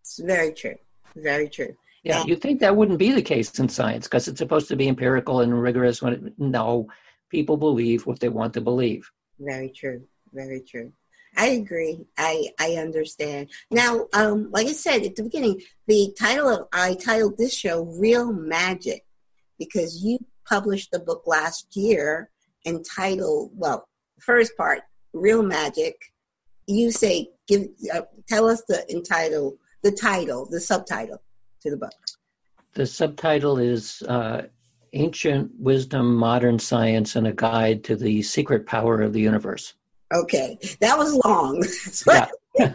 It's 0.00 0.20
very 0.22 0.52
true. 0.52 0.76
Very 1.16 1.48
true. 1.48 1.74
Yeah, 2.04 2.22
you'd 2.24 2.42
think 2.42 2.60
that 2.60 2.76
wouldn't 2.76 2.98
be 2.98 3.12
the 3.12 3.22
case 3.22 3.58
in 3.58 3.68
science 3.68 4.06
because 4.06 4.28
it's 4.28 4.38
supposed 4.38 4.68
to 4.68 4.76
be 4.76 4.88
empirical 4.88 5.40
and 5.40 5.60
rigorous. 5.60 6.02
When 6.02 6.12
it, 6.12 6.38
no, 6.38 6.88
people 7.30 7.56
believe 7.56 8.06
what 8.06 8.20
they 8.20 8.28
want 8.28 8.52
to 8.54 8.60
believe. 8.60 9.10
Very 9.40 9.70
true. 9.70 10.04
Very 10.32 10.60
true. 10.60 10.92
I 11.36 11.46
agree. 11.46 12.06
I 12.18 12.50
I 12.60 12.74
understand. 12.74 13.50
Now, 13.70 14.06
um, 14.12 14.50
like 14.50 14.66
I 14.66 14.72
said 14.72 15.02
at 15.02 15.16
the 15.16 15.22
beginning, 15.22 15.62
the 15.86 16.14
title 16.18 16.48
of 16.48 16.68
I 16.72 16.94
titled 16.94 17.38
this 17.38 17.54
show 17.54 17.84
"Real 17.84 18.32
Magic" 18.32 19.04
because 19.58 20.04
you 20.04 20.18
published 20.46 20.90
the 20.92 20.98
book 20.98 21.22
last 21.26 21.74
year 21.74 22.30
entitled, 22.66 23.52
well, 23.54 23.88
first 24.20 24.56
part, 24.58 24.82
"Real 25.14 25.42
Magic." 25.42 25.96
You 26.66 26.90
say, 26.92 27.28
give, 27.46 27.66
uh, 27.92 28.02
tell 28.26 28.48
us 28.48 28.62
the 28.66 28.90
entitle, 28.90 29.58
the 29.82 29.92
title, 29.92 30.48
the 30.50 30.60
subtitle 30.60 31.20
to 31.64 31.70
the 31.70 31.76
book. 31.76 31.92
The 32.74 32.86
subtitle 32.86 33.58
is 33.58 34.02
uh, 34.02 34.42
"Ancient 34.92 35.50
Wisdom, 35.58 36.14
Modern 36.14 36.58
Science, 36.58 37.16
and 37.16 37.26
a 37.26 37.32
Guide 37.32 37.82
to 37.84 37.96
the 37.96 38.22
Secret 38.22 38.66
Power 38.66 39.02
of 39.02 39.12
the 39.12 39.20
Universe." 39.20 39.74
Okay, 40.12 40.58
that 40.80 40.96
was 40.96 41.14
long. 41.24 41.64
yeah. 42.58 42.74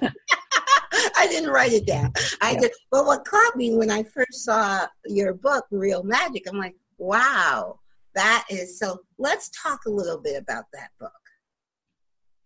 I 1.15 1.27
didn't 1.27 1.51
write 1.51 1.73
it 1.73 1.85
down. 1.85 2.11
I 2.41 2.51
yeah. 2.51 2.59
did, 2.61 2.71
but 2.91 3.05
what 3.05 3.25
caught 3.25 3.55
me 3.55 3.75
when 3.75 3.91
I 3.91 4.03
first 4.03 4.43
saw 4.43 4.85
your 5.05 5.33
book, 5.33 5.65
Real 5.71 6.03
Magic, 6.03 6.43
I'm 6.49 6.57
like, 6.57 6.75
wow, 6.97 7.79
that 8.15 8.45
is 8.49 8.77
so. 8.77 9.01
Let's 9.17 9.49
talk 9.49 9.85
a 9.85 9.89
little 9.89 10.17
bit 10.17 10.41
about 10.41 10.65
that 10.73 10.89
book. 10.99 11.11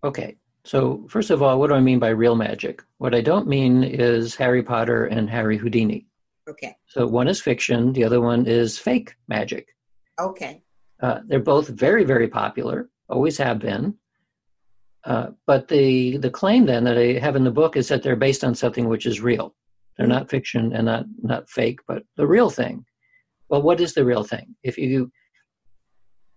Okay, 0.04 0.36
so 0.66 1.06
first 1.08 1.30
of 1.30 1.42
all, 1.42 1.60
what 1.60 1.68
do 1.68 1.76
I 1.76 1.82
mean 1.82 2.00
by 2.00 2.10
real 2.10 2.36
magic? 2.36 2.84
What 2.98 3.16
I 3.16 3.22
don't 3.22 3.48
mean 3.48 3.84
is 3.84 4.36
Harry 4.36 4.64
Potter 4.64 5.06
and 5.06 5.30
Harry 5.30 5.58
Houdini. 5.58 6.08
Okay. 6.50 6.76
So 6.88 7.08
one 7.08 7.28
is 7.28 7.42
fiction, 7.42 7.94
the 7.94 8.04
other 8.04 8.22
one 8.22 8.46
is 8.46 8.78
fake 8.78 9.16
magic. 9.28 9.68
Okay. 10.20 10.62
Uh, 11.02 11.20
they're 11.26 11.40
both 11.40 11.68
very, 11.70 12.04
very 12.04 12.28
popular, 12.28 12.90
always 13.10 13.38
have 13.38 13.60
been. 13.60 13.96
Uh, 15.06 15.28
but 15.46 15.68
the 15.68 16.18
the 16.18 16.30
claim 16.30 16.66
then 16.66 16.86
that 16.86 16.98
I 16.98 17.20
have 17.20 17.36
in 17.36 17.44
the 17.44 17.52
book 17.52 17.76
is 17.76 17.90
that 17.90 18.04
they're 18.04 18.16
based 18.16 18.44
on 18.44 18.56
something 18.56 18.88
which 18.88 19.06
is 19.06 19.20
real. 19.20 19.54
They're 19.98 20.08
not 20.08 20.30
fiction 20.30 20.74
and 20.74 20.86
not 20.86 21.06
not 21.22 21.50
fake, 21.50 21.80
but 21.88 22.04
the 22.16 22.26
real 22.26 22.50
thing. 22.50 22.86
Well, 23.50 23.62
what 23.62 23.82
is 23.82 23.94
the 23.94 24.06
real 24.06 24.24
thing? 24.24 24.56
If 24.64 24.78
you, 24.78 25.12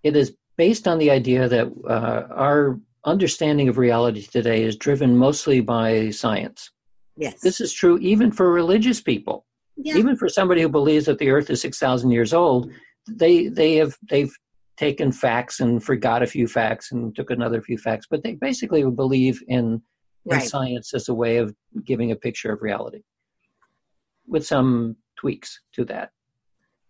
it 0.02 0.16
is 0.16 0.36
based 0.58 0.88
on 0.88 0.98
the 0.98 1.10
idea 1.10 1.48
that 1.48 1.72
uh, 1.88 2.34
our 2.34 2.80
understanding 3.04 3.68
of 3.68 3.78
reality 3.78 4.22
today 4.22 4.64
is 4.64 4.76
driven 4.76 5.16
mostly 5.16 5.60
by 5.60 6.10
science. 6.10 6.72
Yes, 7.16 7.40
this 7.40 7.60
is 7.60 7.72
true 7.72 7.98
even 7.98 8.32
for 8.32 8.52
religious 8.52 9.00
people. 9.00 9.46
Yeah. 9.76 9.96
Even 9.96 10.16
for 10.16 10.28
somebody 10.28 10.62
who 10.62 10.68
believes 10.68 11.06
that 11.06 11.18
the 11.18 11.30
Earth 11.30 11.50
is 11.50 11.60
six 11.60 11.78
thousand 11.78 12.10
years 12.10 12.32
old, 12.32 12.70
they 13.08 13.48
they 13.48 13.76
have 13.76 13.96
they've 14.08 14.32
taken 14.76 15.12
facts 15.12 15.60
and 15.60 15.82
forgot 15.82 16.22
a 16.22 16.26
few 16.26 16.46
facts 16.46 16.92
and 16.92 17.14
took 17.14 17.30
another 17.30 17.62
few 17.62 17.78
facts, 17.78 18.06
but 18.10 18.22
they 18.22 18.34
basically 18.34 18.82
believe 18.90 19.42
in, 19.48 19.80
in 20.26 20.36
right. 20.36 20.42
science 20.42 20.92
as 20.92 21.08
a 21.08 21.14
way 21.14 21.38
of 21.38 21.54
giving 21.84 22.10
a 22.10 22.16
picture 22.16 22.52
of 22.52 22.60
reality 22.60 23.02
with 24.26 24.46
some 24.46 24.96
tweaks 25.16 25.60
to 25.72 25.84
that. 25.84 26.10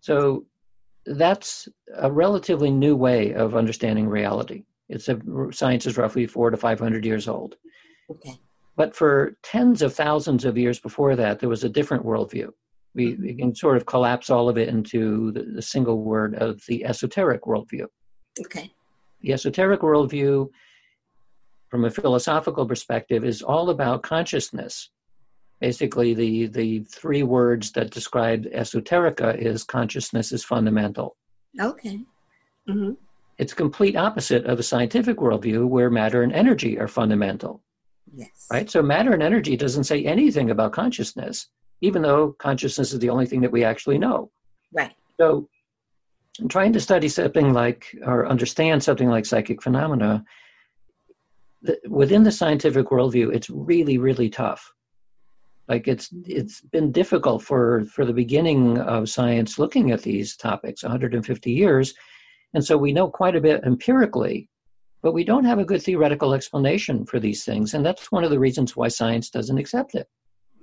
So 0.00 0.46
that's 1.06 1.68
a 1.96 2.10
relatively 2.10 2.70
new 2.70 2.96
way 2.96 3.34
of 3.34 3.54
understanding 3.54 4.08
reality. 4.08 4.64
It's 4.88 5.08
a 5.08 5.20
science 5.52 5.86
is 5.86 5.96
roughly 5.96 6.26
four 6.26 6.50
to 6.50 6.56
five 6.56 6.78
hundred 6.78 7.04
years 7.04 7.28
old. 7.28 7.56
Okay. 8.10 8.38
But 8.76 8.94
for 8.94 9.36
tens 9.42 9.82
of 9.82 9.94
thousands 9.94 10.44
of 10.44 10.58
years 10.58 10.78
before 10.78 11.16
that, 11.16 11.40
there 11.40 11.48
was 11.48 11.64
a 11.64 11.68
different 11.68 12.04
worldview 12.04 12.50
we, 12.96 13.14
we 13.14 13.34
can 13.34 13.54
sort 13.54 13.76
of 13.76 13.86
collapse 13.86 14.30
all 14.30 14.48
of 14.48 14.56
it 14.56 14.68
into 14.68 15.30
the, 15.32 15.42
the 15.42 15.62
single 15.62 16.02
word 16.02 16.34
of 16.34 16.62
the 16.66 16.84
esoteric 16.84 17.42
worldview. 17.42 17.86
Okay. 18.40 18.72
The 19.20 19.32
esoteric 19.32 19.80
worldview, 19.80 20.48
from 21.68 21.84
a 21.84 21.90
philosophical 21.90 22.66
perspective, 22.66 23.24
is 23.24 23.42
all 23.42 23.70
about 23.70 24.02
consciousness. 24.02 24.90
Basically, 25.60 26.14
the, 26.14 26.46
the 26.46 26.80
three 26.84 27.22
words 27.22 27.72
that 27.72 27.90
describe 27.90 28.44
esoterica 28.46 29.36
is 29.38 29.62
consciousness 29.62 30.32
is 30.32 30.42
fundamental. 30.42 31.16
Okay. 31.60 32.00
Mm-hmm. 32.68 32.92
It's 33.38 33.52
complete 33.52 33.96
opposite 33.96 34.46
of 34.46 34.58
a 34.58 34.62
scientific 34.62 35.18
worldview 35.18 35.68
where 35.68 35.90
matter 35.90 36.22
and 36.22 36.32
energy 36.32 36.78
are 36.78 36.88
fundamental. 36.88 37.62
Yes. 38.14 38.46
Right? 38.50 38.70
So 38.70 38.82
matter 38.82 39.12
and 39.12 39.22
energy 39.22 39.56
doesn't 39.56 39.84
say 39.84 40.04
anything 40.04 40.50
about 40.50 40.72
consciousness 40.72 41.48
even 41.80 42.02
though 42.02 42.32
consciousness 42.38 42.92
is 42.92 42.98
the 43.00 43.10
only 43.10 43.26
thing 43.26 43.40
that 43.40 43.52
we 43.52 43.64
actually 43.64 43.98
know. 43.98 44.30
Right. 44.72 44.94
So, 45.20 45.48
trying 46.48 46.72
to 46.74 46.80
study 46.80 47.08
something 47.08 47.52
like 47.52 47.96
or 48.04 48.26
understand 48.26 48.82
something 48.82 49.08
like 49.08 49.24
psychic 49.24 49.62
phenomena 49.62 50.24
the, 51.62 51.78
within 51.88 52.22
the 52.22 52.32
scientific 52.32 52.86
worldview, 52.86 53.34
it's 53.34 53.50
really, 53.50 53.98
really 53.98 54.28
tough. 54.28 54.72
Like 55.68 55.88
it's 55.88 56.10
it's 56.24 56.60
been 56.60 56.92
difficult 56.92 57.42
for 57.42 57.84
for 57.86 58.04
the 58.04 58.12
beginning 58.12 58.78
of 58.78 59.08
science 59.08 59.58
looking 59.58 59.90
at 59.90 60.02
these 60.02 60.36
topics, 60.36 60.84
150 60.84 61.50
years, 61.50 61.92
and 62.54 62.64
so 62.64 62.76
we 62.76 62.92
know 62.92 63.08
quite 63.08 63.34
a 63.34 63.40
bit 63.40 63.64
empirically, 63.64 64.48
but 65.02 65.12
we 65.12 65.24
don't 65.24 65.44
have 65.44 65.58
a 65.58 65.64
good 65.64 65.82
theoretical 65.82 66.34
explanation 66.34 67.04
for 67.04 67.18
these 67.18 67.44
things, 67.44 67.74
and 67.74 67.84
that's 67.84 68.12
one 68.12 68.22
of 68.22 68.30
the 68.30 68.38
reasons 68.38 68.76
why 68.76 68.86
science 68.86 69.28
doesn't 69.28 69.58
accept 69.58 69.96
it. 69.96 70.06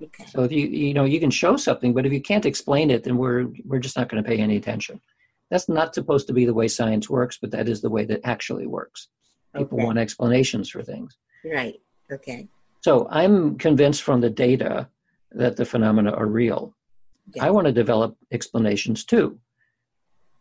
Okay. 0.01 0.25
So 0.29 0.43
if 0.43 0.51
you 0.51 0.67
you 0.67 0.93
know 0.93 1.05
you 1.05 1.19
can 1.19 1.29
show 1.29 1.55
something, 1.55 1.93
but 1.93 2.05
if 2.05 2.13
you 2.13 2.21
can't 2.21 2.45
explain 2.45 2.89
it, 2.89 3.03
then 3.03 3.17
we're 3.17 3.47
we're 3.65 3.79
just 3.79 3.97
not 3.97 4.09
going 4.09 4.23
to 4.23 4.27
pay 4.27 4.37
any 4.37 4.57
attention. 4.57 4.99
That's 5.49 5.69
not 5.69 5.93
supposed 5.93 6.27
to 6.27 6.33
be 6.33 6.45
the 6.45 6.53
way 6.53 6.67
science 6.67 7.09
works, 7.09 7.37
but 7.39 7.51
that 7.51 7.69
is 7.69 7.81
the 7.81 7.89
way 7.89 8.05
that 8.05 8.21
actually 8.23 8.65
works. 8.65 9.09
People 9.55 9.77
okay. 9.77 9.85
want 9.85 9.99
explanations 9.99 10.69
for 10.69 10.81
things. 10.81 11.17
Right. 11.45 11.75
Okay. 12.11 12.47
So 12.81 13.07
I'm 13.09 13.57
convinced 13.57 14.01
from 14.01 14.21
the 14.21 14.29
data 14.29 14.89
that 15.31 15.55
the 15.55 15.65
phenomena 15.65 16.11
are 16.11 16.25
real. 16.25 16.75
Yeah. 17.35 17.45
I 17.45 17.51
want 17.51 17.67
to 17.67 17.73
develop 17.73 18.17
explanations 18.31 19.05
too. 19.05 19.39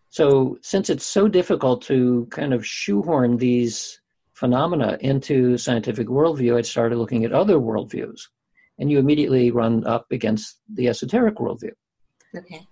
So 0.08 0.58
since 0.60 0.90
it's 0.90 1.06
so 1.06 1.28
difficult 1.28 1.82
to 1.82 2.26
kind 2.30 2.52
of 2.52 2.66
shoehorn 2.66 3.36
these 3.36 4.00
phenomena 4.34 4.98
into 5.00 5.56
scientific 5.56 6.08
worldview, 6.08 6.58
I 6.58 6.62
started 6.62 6.96
looking 6.98 7.24
at 7.24 7.32
other 7.32 7.56
worldviews. 7.56 8.20
And 8.78 8.90
you 8.90 8.98
immediately 8.98 9.50
run 9.50 9.86
up 9.86 10.06
against 10.10 10.60
the 10.72 10.88
esoteric 10.88 11.36
worldview. 11.36 11.72
Okay. 12.36 12.66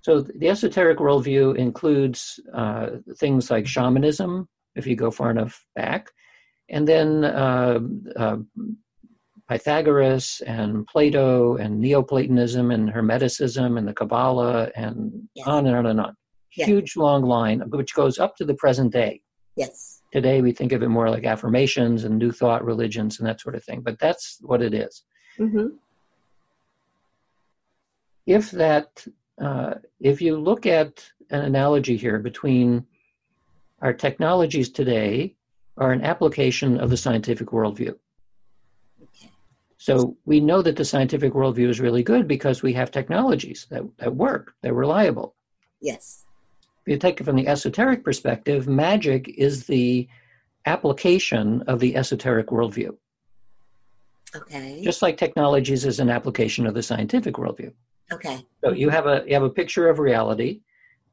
So 0.00 0.20
the 0.20 0.48
esoteric 0.48 0.98
worldview 0.98 1.56
includes 1.56 2.40
uh, 2.52 2.90
things 3.16 3.50
like 3.50 3.66
shamanism, 3.66 4.48
if 4.74 4.86
you 4.86 4.96
go 4.96 5.10
far 5.10 5.30
enough 5.30 5.64
back, 5.74 6.10
and 6.68 6.86
then 6.86 7.24
uh, 7.24 7.78
uh, 8.16 8.36
Pythagoras 9.48 10.40
and 10.46 10.86
Plato 10.86 11.56
and 11.56 11.80
Neoplatonism 11.80 12.70
and 12.70 12.88
Hermeticism 12.88 13.78
and 13.78 13.86
the 13.86 13.92
Kabbalah 13.92 14.70
and 14.74 15.28
yes. 15.34 15.46
on 15.46 15.66
and 15.66 15.76
on 15.76 15.86
and 15.86 16.00
on. 16.00 16.16
Yes. 16.56 16.68
Huge 16.68 16.96
long 16.96 17.24
line 17.24 17.62
which 17.70 17.94
goes 17.94 18.18
up 18.18 18.36
to 18.36 18.44
the 18.44 18.54
present 18.54 18.92
day. 18.92 19.20
Yes. 19.56 20.02
Today 20.12 20.40
we 20.40 20.52
think 20.52 20.72
of 20.72 20.82
it 20.82 20.88
more 20.88 21.10
like 21.10 21.24
affirmations 21.24 22.04
and 22.04 22.18
new 22.18 22.30
thought 22.30 22.64
religions 22.64 23.18
and 23.18 23.28
that 23.28 23.40
sort 23.40 23.54
of 23.54 23.64
thing, 23.64 23.80
but 23.80 23.98
that's 23.98 24.38
what 24.40 24.62
it 24.62 24.72
is. 24.72 25.02
Mm-hmm. 25.38 25.66
If 28.26 28.50
that, 28.52 29.06
uh, 29.40 29.74
if 30.00 30.22
you 30.22 30.38
look 30.38 30.66
at 30.66 31.04
an 31.30 31.42
analogy 31.42 31.96
here 31.96 32.18
between 32.18 32.86
our 33.82 33.92
technologies 33.92 34.70
today 34.70 35.34
are 35.76 35.92
an 35.92 36.02
application 36.02 36.78
of 36.78 36.90
the 36.90 36.96
scientific 36.96 37.48
worldview. 37.48 37.94
So 39.84 40.16
we 40.24 40.40
know 40.40 40.62
that 40.62 40.76
the 40.76 40.84
scientific 40.86 41.34
worldview 41.34 41.68
is 41.68 41.78
really 41.78 42.02
good 42.02 42.26
because 42.26 42.62
we 42.62 42.72
have 42.72 42.90
technologies 42.90 43.66
that, 43.68 43.82
that 43.98 44.16
work, 44.16 44.54
they're 44.62 44.72
reliable. 44.72 45.34
Yes. 45.82 46.24
If 46.86 46.92
you 46.92 46.98
take 46.98 47.20
it 47.20 47.24
from 47.24 47.36
the 47.36 47.46
esoteric 47.46 48.02
perspective, 48.02 48.66
magic 48.66 49.28
is 49.28 49.66
the 49.66 50.08
application 50.64 51.64
of 51.66 51.80
the 51.80 51.96
esoteric 51.96 52.46
worldview. 52.46 52.96
Okay. 54.34 54.80
Just 54.82 55.02
like 55.02 55.16
technologies 55.16 55.84
is 55.84 56.00
an 56.00 56.10
application 56.10 56.66
of 56.66 56.74
the 56.74 56.82
scientific 56.82 57.34
worldview. 57.34 57.72
Okay. 58.12 58.44
So 58.62 58.72
you 58.72 58.88
have 58.90 59.06
a 59.06 59.24
you 59.26 59.34
have 59.34 59.42
a 59.42 59.50
picture 59.50 59.88
of 59.88 59.98
reality. 59.98 60.60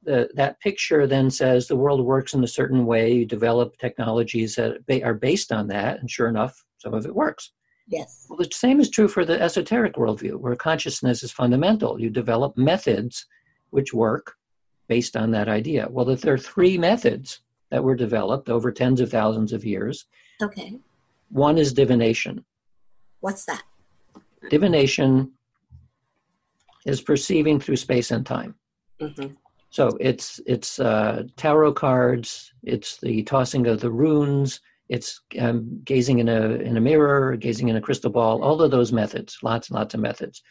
The, 0.04 0.30
that 0.34 0.60
picture 0.62 1.06
then 1.06 1.30
says 1.30 1.68
the 1.68 1.76
world 1.76 2.04
works 2.04 2.34
in 2.34 2.44
a 2.44 2.48
certain 2.48 2.86
way. 2.88 3.14
You 3.14 3.26
develop 3.26 3.78
technologies 3.78 4.56
that 4.56 4.80
are 5.04 5.14
based 5.14 5.52
on 5.52 5.68
that, 5.68 6.00
and 6.00 6.10
sure 6.10 6.28
enough, 6.28 6.66
some 6.80 6.96
of 6.96 7.06
it 7.06 7.14
works. 7.14 7.52
Yes. 7.88 8.26
Well, 8.28 8.38
the 8.38 8.50
same 8.52 8.80
is 8.80 8.90
true 8.90 9.08
for 9.08 9.26
the 9.26 9.40
esoteric 9.40 9.96
worldview, 9.96 10.38
where 10.38 10.56
consciousness 10.56 11.22
is 11.22 11.32
fundamental. 11.32 12.02
You 12.02 12.10
develop 12.10 12.58
methods 12.58 13.28
which 13.70 13.94
work 13.94 14.36
based 14.88 15.16
on 15.16 15.32
that 15.32 15.48
idea. 15.48 15.88
Well, 15.90 16.10
if 16.10 16.22
there 16.22 16.34
are 16.34 16.38
three 16.40 16.78
methods 16.78 17.42
that 17.70 17.84
were 17.84 17.96
developed 17.96 18.50
over 18.50 18.72
tens 18.72 19.02
of 19.02 19.10
thousands 19.10 19.54
of 19.54 19.66
years. 19.66 20.06
Okay. 20.42 20.78
One 21.30 21.58
is 21.58 21.74
divination. 21.74 22.44
What's 23.22 23.46
that? 23.46 23.64
Divination 24.50 25.32
is 26.86 27.02
perceiving 27.02 27.60
through 27.60 27.78
space 27.78 28.12
and 28.12 28.26
time. 28.26 28.56
Mm-hmm. 29.00 29.34
So 29.70 29.98
it's 30.02 30.42
it's 30.46 30.80
uh, 30.80 31.24
tarot 31.38 31.74
cards, 31.74 32.54
it's 32.64 32.98
the 32.98 33.24
tossing 33.24 33.68
of 33.68 33.80
the 33.80 33.90
runes, 33.90 34.60
it's 34.90 35.22
um, 35.40 35.80
gazing 35.86 36.20
in 36.20 36.28
a 36.28 36.42
in 36.56 36.76
a 36.76 36.82
mirror, 36.82 37.38
gazing 37.38 37.70
in 37.70 37.78
a 37.78 37.82
crystal 37.82 38.12
ball. 38.12 38.44
All 38.44 38.62
of 38.62 38.72
those 38.72 38.92
methods, 38.92 39.38
lots 39.42 39.70
and 39.70 39.78
lots 39.78 39.94
of 39.94 40.02
methods. 40.02 40.44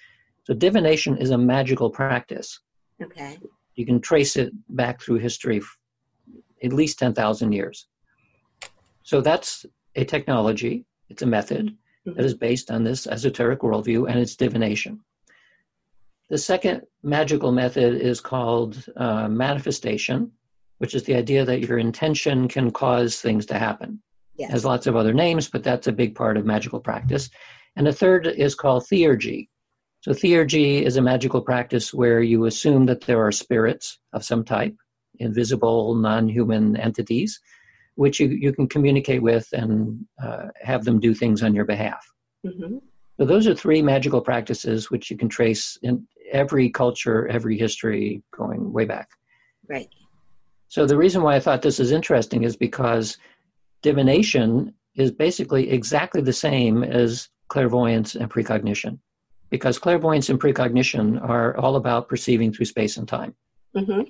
So 0.44 0.54
divination 0.54 1.18
is 1.18 1.30
a 1.30 1.38
magical 1.38 1.90
practice. 1.90 2.60
Okay. 3.02 3.38
You 3.74 3.84
can 3.84 4.00
trace 4.00 4.36
it 4.36 4.52
back 4.70 5.02
through 5.02 5.18
history, 5.18 5.60
at 6.62 6.72
least 6.72 6.98
ten 6.98 7.12
thousand 7.12 7.52
years. 7.52 7.86
So 9.02 9.20
that's 9.20 9.66
a 9.96 10.04
technology. 10.04 10.86
It's 11.10 11.22
a 11.22 11.26
method 11.26 11.76
mm-hmm. 12.06 12.16
that 12.16 12.24
is 12.24 12.34
based 12.34 12.70
on 12.70 12.84
this 12.84 13.06
esoteric 13.06 13.60
worldview, 13.60 14.08
and 14.08 14.18
it's 14.18 14.36
divination. 14.36 15.00
The 16.28 16.38
second 16.38 16.82
magical 17.02 17.50
method 17.50 18.00
is 18.00 18.20
called 18.20 18.84
uh, 18.96 19.28
manifestation, 19.28 20.30
which 20.78 20.94
is 20.94 21.02
the 21.02 21.14
idea 21.14 21.44
that 21.44 21.60
your 21.60 21.78
intention 21.78 22.46
can 22.46 22.70
cause 22.70 23.20
things 23.20 23.46
to 23.46 23.58
happen. 23.58 24.00
Yes. 24.36 24.52
Has 24.52 24.64
lots 24.64 24.86
of 24.86 24.96
other 24.96 25.12
names, 25.12 25.48
but 25.48 25.62
that's 25.62 25.88
a 25.88 25.92
big 25.92 26.14
part 26.14 26.36
of 26.36 26.46
magical 26.46 26.80
practice. 26.80 27.28
And 27.76 27.86
the 27.86 27.92
third 27.92 28.26
is 28.26 28.54
called 28.54 28.84
theurgy. 28.84 29.48
So 30.00 30.12
theurgy 30.12 30.82
is 30.82 30.96
a 30.96 31.02
magical 31.02 31.42
practice 31.42 31.92
where 31.92 32.22
you 32.22 32.46
assume 32.46 32.86
that 32.86 33.02
there 33.02 33.22
are 33.24 33.32
spirits 33.32 33.98
of 34.14 34.24
some 34.24 34.44
type, 34.44 34.74
invisible, 35.18 35.94
non-human 35.94 36.76
entities, 36.76 37.38
which 37.94 38.20
you, 38.20 38.28
you 38.28 38.52
can 38.52 38.66
communicate 38.68 39.22
with 39.22 39.48
and 39.52 40.04
uh, 40.22 40.46
have 40.62 40.84
them 40.84 41.00
do 41.00 41.14
things 41.14 41.42
on 41.42 41.54
your 41.54 41.64
behalf. 41.64 42.04
Mm-hmm. 42.46 42.78
So 43.18 43.26
those 43.26 43.46
are 43.46 43.54
three 43.54 43.82
magical 43.82 44.20
practices 44.20 44.90
which 44.90 45.10
you 45.10 45.16
can 45.16 45.28
trace 45.28 45.78
in 45.82 46.06
every 46.32 46.70
culture, 46.70 47.28
every 47.28 47.58
history 47.58 48.22
going 48.34 48.72
way 48.72 48.84
back. 48.84 49.08
Right. 49.68 49.88
So 50.68 50.86
the 50.86 50.96
reason 50.96 51.22
why 51.22 51.34
I 51.34 51.40
thought 51.40 51.62
this 51.62 51.80
is 51.80 51.90
interesting 51.90 52.44
is 52.44 52.56
because 52.56 53.18
divination 53.82 54.72
is 54.94 55.10
basically 55.10 55.70
exactly 55.70 56.20
the 56.20 56.32
same 56.32 56.82
as 56.82 57.28
clairvoyance 57.48 58.14
and 58.14 58.30
precognition 58.30 59.00
because 59.50 59.78
clairvoyance 59.78 60.28
and 60.28 60.40
precognition 60.40 61.18
are 61.18 61.56
all 61.56 61.76
about 61.76 62.08
perceiving 62.08 62.52
through 62.52 62.66
space 62.66 62.96
and 62.96 63.06
time. 63.06 63.34
Mm-hmm. 63.76 64.02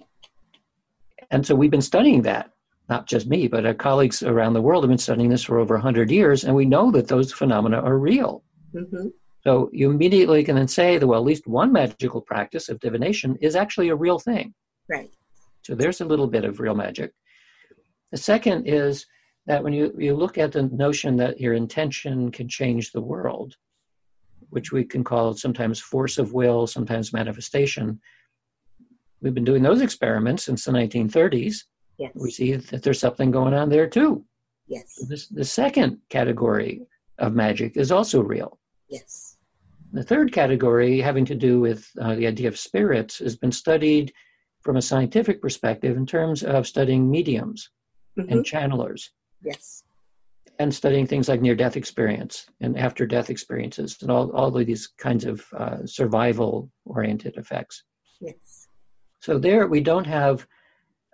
And 1.31 1.47
so 1.47 1.55
we've 1.55 1.71
been 1.71 1.83
studying 1.83 2.23
that, 2.23 2.51
not 2.91 3.07
just 3.07 3.29
me, 3.29 3.47
but 3.47 3.65
our 3.65 3.73
colleagues 3.73 4.23
around 4.23 4.53
the 4.53 4.61
world 4.61 4.83
have 4.83 4.91
been 4.91 4.99
studying 4.99 5.31
this 5.31 5.45
for 5.45 5.59
over 5.59 5.75
100 5.75 6.11
years, 6.11 6.45
and 6.45 6.55
we 6.55 6.67
know 6.67 6.91
that 6.91 7.09
those 7.09 7.33
phenomena 7.33 7.81
are 7.81 7.97
real. 7.97 8.43
Mm-hmm. 8.75 9.07
So 9.45 9.71
you 9.73 9.91
immediately 9.91 10.45
can 10.45 10.57
then 10.57 10.69
say 10.69 10.99
that, 10.99 11.07
well, 11.07 11.21
at 11.21 11.25
least 11.25 11.47
one 11.47 11.73
magical 11.73 12.21
practice 12.21 12.69
of 12.69 12.81
divination 12.81 13.39
is 13.41 13.57
actually 13.57 13.89
a 13.89 13.95
real 13.95 14.19
thing. 14.19 14.53
Right. 14.89 15.11
So 15.63 15.75
there's 15.75 16.01
a 16.01 16.05
little 16.05 16.27
bit 16.27 16.45
of 16.45 16.61
real 16.61 16.75
magic. 16.75 17.13
The 18.11 18.19
second 18.19 18.67
is 18.67 19.07
that 19.47 19.63
when 19.63 19.73
you, 19.73 19.95
you 19.97 20.15
look 20.15 20.37
at 20.37 20.53
the 20.53 20.65
notion 20.65 21.17
that 21.19 21.41
your 21.41 21.55
intention 21.55 22.31
can 22.31 22.49
change 22.49 22.91
the 22.91 23.01
world, 23.01 23.55
which 24.51 24.73
we 24.73 24.85
can 24.85 25.05
call 25.05 25.33
sometimes 25.35 25.79
force 25.81 26.19
of 26.19 26.33
will, 26.33 26.67
sometimes 26.67 27.13
manifestation, 27.13 28.01
we've 29.23 29.35
been 29.35 29.45
doing 29.45 29.63
those 29.63 29.81
experiments 29.81 30.45
since 30.45 30.65
the 30.65 30.73
1930s. 30.73 31.65
Yes. 32.01 32.13
We 32.15 32.31
see 32.31 32.57
that 32.57 32.83
there's 32.83 32.99
something 32.99 33.31
going 33.31 33.53
on 33.53 33.69
there 33.69 33.87
too. 33.87 34.25
Yes. 34.67 35.05
This, 35.07 35.27
the 35.29 35.45
second 35.45 35.99
category 36.09 36.83
of 37.19 37.35
magic 37.35 37.77
is 37.77 37.93
also 37.93 38.23
real. 38.23 38.59
Yes. 38.89 39.37
The 39.93 40.03
third 40.03 40.33
category, 40.33 41.01
having 41.01 41.27
to 41.27 41.35
do 41.35 41.61
with 41.61 41.87
uh, 42.01 42.15
the 42.15 42.27
idea 42.27 42.49
of 42.49 42.59
spirits, 42.59 43.19
has 43.19 43.37
been 43.37 43.53
studied 43.53 44.13
from 44.63 44.77
a 44.77 44.83
scientific 44.83 45.43
perspective 45.43 45.97
in 45.97 46.07
terms 46.07 46.43
of 46.43 46.67
studying 46.67 47.11
mediums 47.11 47.69
mm-hmm. 48.19 48.33
and 48.33 48.47
channelers. 48.47 49.11
Yes. 49.45 49.85
And 50.59 50.73
studying 50.73 51.07
things 51.07 51.29
like 51.29 51.43
near 51.43 51.55
death 51.55 51.77
experience 51.77 52.47
and 52.61 52.79
after 52.79 53.07
death 53.07 53.29
experiences 53.29 53.99
and 54.01 54.11
all, 54.11 54.31
all 54.33 54.57
of 54.57 54.67
these 54.67 54.87
kinds 54.99 55.27
of 55.27 55.45
uh, 55.55 55.85
survival 55.85 56.71
oriented 56.87 57.37
effects. 57.37 57.85
Yes. 58.21 58.69
So, 59.21 59.39
there 59.39 59.67
we 59.67 59.81
don't 59.83 60.07
have, 60.07 60.47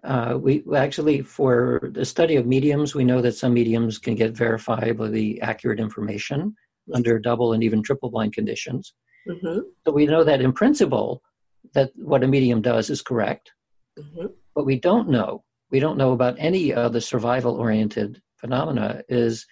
uh, 0.04 0.38
we 0.40 0.62
actually, 0.74 1.22
for 1.22 1.90
the 1.92 2.04
study 2.04 2.36
of 2.36 2.46
mediums, 2.46 2.94
we 2.94 3.04
know 3.04 3.20
that 3.22 3.34
some 3.34 3.54
mediums 3.54 3.98
can 3.98 4.14
get 4.14 4.34
verifiably 4.34 5.38
accurate 5.42 5.80
information 5.80 6.54
under 6.94 7.18
double 7.18 7.52
and 7.52 7.64
even 7.64 7.82
triple 7.82 8.10
blind 8.10 8.32
conditions. 8.32 8.94
Mm-hmm. 9.28 9.60
So 9.84 9.92
we 9.92 10.06
know 10.06 10.22
that 10.22 10.40
in 10.40 10.52
principle, 10.52 11.22
that 11.74 11.90
what 11.96 12.22
a 12.22 12.28
medium 12.28 12.62
does 12.62 12.90
is 12.90 13.02
correct. 13.02 13.50
Mm-hmm. 13.98 14.26
But 14.54 14.66
we 14.66 14.78
don't 14.78 15.08
know. 15.08 15.42
We 15.70 15.80
don't 15.80 15.98
know 15.98 16.12
about 16.12 16.36
any 16.38 16.72
of 16.72 16.92
the 16.92 17.00
survival-oriented 17.00 18.22
phenomena. 18.36 19.02
Is 19.08 19.44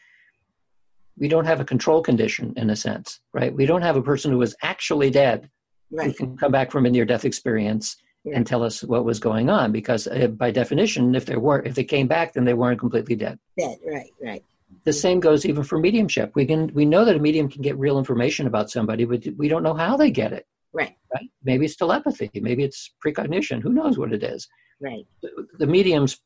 we 1.19 1.29
don't 1.29 1.47
have 1.47 1.61
a 1.61 1.65
control 1.65 2.03
condition 2.03 2.55
in 2.57 2.71
a 2.71 2.77
sense, 2.77 3.21
right? 3.33 3.55
We 3.55 3.67
don't 3.67 3.83
have 3.83 3.97
a 3.97 4.03
person 4.03 4.31
who 4.31 4.43
is 4.43 4.55
actually 4.63 5.11
dead 5.11 5.51
right. 5.91 6.07
who 6.07 6.13
can 6.13 6.37
come 6.37 6.53
back 6.53 6.71
from 6.71 6.87
a 6.87 6.91
near-death 6.91 7.25
experience 7.25 7.97
yeah. 8.25 8.37
and 8.37 8.47
tell 8.47 8.62
us 8.62 8.83
what 8.83 9.05
was 9.05 9.20
going 9.20 9.51
on 9.51 9.70
because 9.70 10.07
uh, 10.07 10.29
by 10.29 10.51
definition 10.51 11.14
if 11.14 11.27
they 11.27 11.37
were 11.37 11.62
if 11.62 11.75
they 11.75 11.85
came 11.85 12.07
back 12.07 12.33
then 12.33 12.45
they 12.45 12.55
weren't 12.55 12.81
completely 12.81 13.14
dead. 13.14 13.39
Dead 13.59 13.79
right 13.87 14.11
right. 14.22 14.45
The 14.85 14.93
same 14.93 15.20
goes 15.20 15.47
even 15.47 15.62
for 15.62 15.79
mediumship. 15.79 16.33
We 16.35 16.47
can 16.47 16.72
we 16.75 16.85
know 16.85 17.05
that 17.05 17.16
a 17.16 17.20
medium 17.20 17.49
can 17.49 17.62
get 17.62 17.79
real 17.79 17.99
information 17.99 18.47
about 18.47 18.70
somebody 18.70 19.05
but 19.05 19.25
we 19.37 19.49
don't 19.49 19.62
know 19.62 19.75
how 19.75 19.97
they 19.97 20.11
get 20.11 20.33
it. 20.33 20.47
Right. 20.72 20.97
Right? 21.14 21.31
Maybe 21.45 21.66
it's 21.66 21.77
telepathy. 21.77 22.31
Maybe 22.35 22.64
it's 22.64 22.91
precognition. 23.01 23.61
Who 23.61 23.72
knows 23.72 23.99
what 23.99 24.12
it 24.12 24.25
is? 24.25 24.49
Right. 24.81 25.07
The, 25.22 25.47
the 25.59 25.66
medium's 25.66 26.20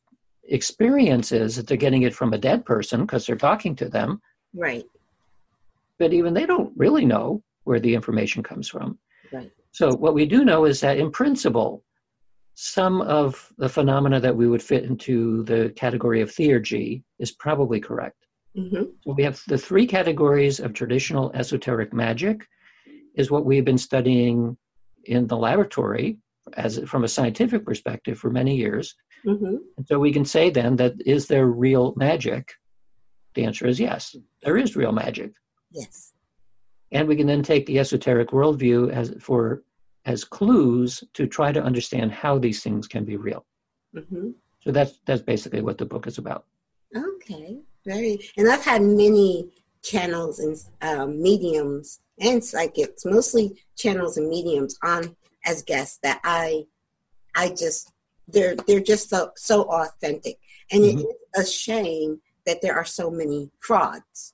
experience 0.49 1.33
is 1.33 1.57
that 1.57 1.67
they're 1.67 1.77
getting 1.77 2.03
it 2.03 2.15
from 2.15 2.33
a 2.33 2.39
dead 2.39 2.65
person 2.65 3.03
because 3.03 3.27
they're 3.27 3.37
talking 3.37 3.77
to 3.77 3.89
them. 3.89 4.23
Right. 4.55 4.85
But 5.99 6.13
even 6.13 6.33
they 6.33 6.47
don't 6.47 6.73
really 6.77 7.05
know 7.05 7.43
where 7.65 7.81
the 7.81 7.95
information 7.95 8.43
comes 8.43 8.69
from. 8.69 8.99
Right. 9.31 9.51
So 9.73 9.95
what 9.95 10.15
we 10.15 10.25
do 10.25 10.45
know 10.45 10.65
is 10.65 10.81
that 10.81 10.97
in 10.97 11.11
principle 11.11 11.85
some 12.61 13.03
of 13.03 13.53
the 13.59 13.69
phenomena 13.69 14.19
that 14.19 14.35
we 14.35 14.49
would 14.49 14.61
fit 14.61 14.83
into 14.83 15.45
the 15.45 15.73
category 15.77 16.21
of 16.21 16.29
theurgy 16.29 17.05
is 17.21 17.31
probably 17.31 17.79
correct. 17.79 18.27
Mm-hmm. 18.57 18.83
So 19.05 19.15
we 19.17 19.23
have 19.23 19.41
the 19.47 19.57
three 19.57 19.87
categories 19.87 20.59
of 20.59 20.73
traditional 20.73 21.31
esoteric 21.35 21.93
magic, 21.93 22.45
is 23.15 23.31
what 23.31 23.45
we've 23.45 23.65
been 23.65 23.79
studying 23.79 24.57
in 25.05 25.29
the 25.29 25.37
laboratory 25.37 26.19
as 26.57 26.81
from 26.85 27.05
a 27.05 27.09
scientific 27.09 27.65
perspective 27.65 28.19
for 28.19 28.29
many 28.29 28.57
years. 28.57 28.93
Mm-hmm. 29.25 29.57
And 29.77 29.87
so 29.87 30.01
we 30.01 30.13
can 30.13 30.25
say 30.25 30.51
then 30.51 30.75
that 30.77 30.95
is 31.07 31.29
there 31.29 31.47
real 31.47 31.95
magic? 31.97 32.55
The 33.35 33.45
answer 33.45 33.69
is 33.69 33.79
yes, 33.79 34.17
there 34.43 34.59
is 34.59 34.75
real 34.75 34.91
magic. 34.91 35.31
Yes. 35.71 36.13
And 36.91 37.07
we 37.07 37.15
can 37.15 37.29
then 37.29 37.45
take 37.45 37.67
the 37.67 37.79
esoteric 37.79 38.31
worldview 38.31 38.91
as 38.91 39.15
for 39.21 39.63
as 40.09 40.25
clues 40.25 41.05
to 41.13 41.27
try 41.27 41.53
to 41.53 41.63
understand 41.63 42.11
how 42.11 42.39
these 42.39 42.63
things 42.63 42.89
can 42.89 43.05
be 43.05 43.17
real. 43.17 43.45
Mm-hmm. 43.95 44.31
So 44.61 44.73
that's 44.73 45.01
that's 45.07 45.23
basically 45.23 45.61
what 45.61 45.79
the 45.79 45.85
book 45.85 46.07
is 46.07 46.19
about. 46.19 46.47
Okay, 46.97 47.59
very. 47.85 48.19
And 48.37 48.51
I've 48.51 48.65
had 48.65 48.83
many 48.83 49.51
channels 49.83 50.41
and 50.41 50.57
um, 50.81 51.23
mediums 51.23 52.01
and 52.19 52.43
psychics, 52.43 53.05
mostly 53.05 53.63
channels 53.77 54.17
and 54.17 54.29
mediums, 54.29 54.77
on 54.83 55.15
as 55.45 55.63
guests 55.63 55.99
that 56.03 56.21
I, 56.25 56.65
I 57.37 57.51
just 57.51 57.93
they're 58.27 58.57
they're 58.57 58.81
just 58.81 59.11
so 59.11 59.31
so 59.37 59.63
authentic, 59.65 60.39
and 60.73 60.83
mm-hmm. 60.83 61.05
it's 61.35 61.49
a 61.49 61.53
shame 61.53 62.21
that 62.47 62.63
there 62.63 62.75
are 62.75 62.85
so 62.85 63.11
many 63.11 63.51
frauds. 63.61 64.33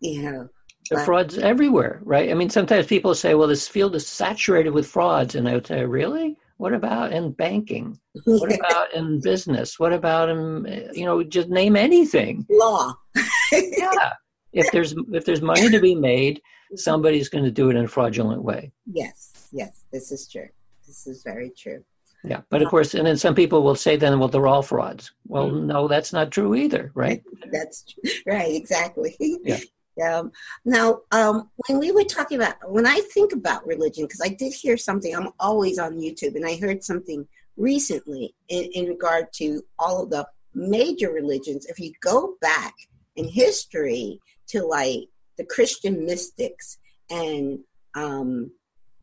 You 0.00 0.22
know, 0.22 0.48
the 0.90 1.00
frauds 1.00 1.38
everywhere, 1.38 2.00
right? 2.02 2.30
I 2.30 2.34
mean, 2.34 2.50
sometimes 2.50 2.86
people 2.86 3.14
say, 3.14 3.34
well, 3.34 3.48
this 3.48 3.68
field 3.68 3.94
is 3.94 4.06
saturated 4.06 4.70
with 4.70 4.86
frauds. 4.86 5.34
And 5.34 5.48
I 5.48 5.54
would 5.54 5.66
say, 5.66 5.84
really? 5.84 6.36
What 6.58 6.72
about 6.72 7.12
in 7.12 7.32
banking? 7.32 7.98
What 8.24 8.54
about 8.60 8.94
in 8.94 9.20
business? 9.20 9.78
What 9.78 9.92
about 9.92 10.28
in, 10.28 10.90
you 10.92 11.04
know, 11.04 11.22
just 11.22 11.48
name 11.48 11.76
anything. 11.76 12.46
Law. 12.50 12.94
yeah. 13.52 14.12
If 14.52 14.70
there's, 14.72 14.94
if 15.12 15.24
there's 15.24 15.42
money 15.42 15.68
to 15.68 15.80
be 15.80 15.94
made, 15.94 16.40
somebody's 16.74 17.28
going 17.28 17.44
to 17.44 17.50
do 17.50 17.68
it 17.68 17.76
in 17.76 17.84
a 17.84 17.88
fraudulent 17.88 18.42
way. 18.42 18.72
Yes. 18.86 19.48
Yes. 19.52 19.84
This 19.92 20.10
is 20.10 20.28
true. 20.28 20.48
This 20.86 21.06
is 21.06 21.22
very 21.22 21.50
true. 21.56 21.84
Yeah, 22.26 22.40
but 22.50 22.60
of 22.60 22.68
course, 22.68 22.94
and 22.94 23.06
then 23.06 23.16
some 23.16 23.36
people 23.36 23.62
will 23.62 23.76
say, 23.76 23.96
then, 23.96 24.18
well, 24.18 24.28
they're 24.28 24.48
all 24.48 24.62
frauds. 24.62 25.12
Well, 25.28 25.48
mm-hmm. 25.48 25.66
no, 25.68 25.86
that's 25.86 26.12
not 26.12 26.32
true 26.32 26.56
either, 26.56 26.90
right? 26.94 27.22
That's 27.52 27.84
true. 27.84 28.10
right, 28.26 28.52
exactly. 28.52 29.16
Yeah. 29.20 29.60
Um, 30.04 30.32
now, 30.64 31.00
um, 31.10 31.50
when 31.66 31.78
we 31.78 31.90
were 31.90 32.04
talking 32.04 32.38
about, 32.38 32.70
when 32.70 32.86
I 32.86 33.00
think 33.12 33.32
about 33.32 33.66
religion, 33.66 34.04
because 34.04 34.20
I 34.22 34.28
did 34.28 34.52
hear 34.52 34.76
something, 34.76 35.14
I'm 35.14 35.30
always 35.40 35.78
on 35.78 35.96
YouTube, 35.96 36.34
and 36.34 36.46
I 36.46 36.56
heard 36.56 36.84
something 36.84 37.26
recently 37.56 38.34
in, 38.48 38.64
in 38.74 38.86
regard 38.86 39.32
to 39.34 39.62
all 39.78 40.02
of 40.02 40.10
the 40.10 40.26
major 40.54 41.10
religions. 41.10 41.66
If 41.66 41.78
you 41.78 41.92
go 42.00 42.34
back 42.40 42.74
in 43.16 43.28
history 43.28 44.20
to 44.48 44.64
like 44.64 45.08
the 45.38 45.44
Christian 45.44 46.04
mystics 46.04 46.78
and 47.10 47.60
um, 47.94 48.50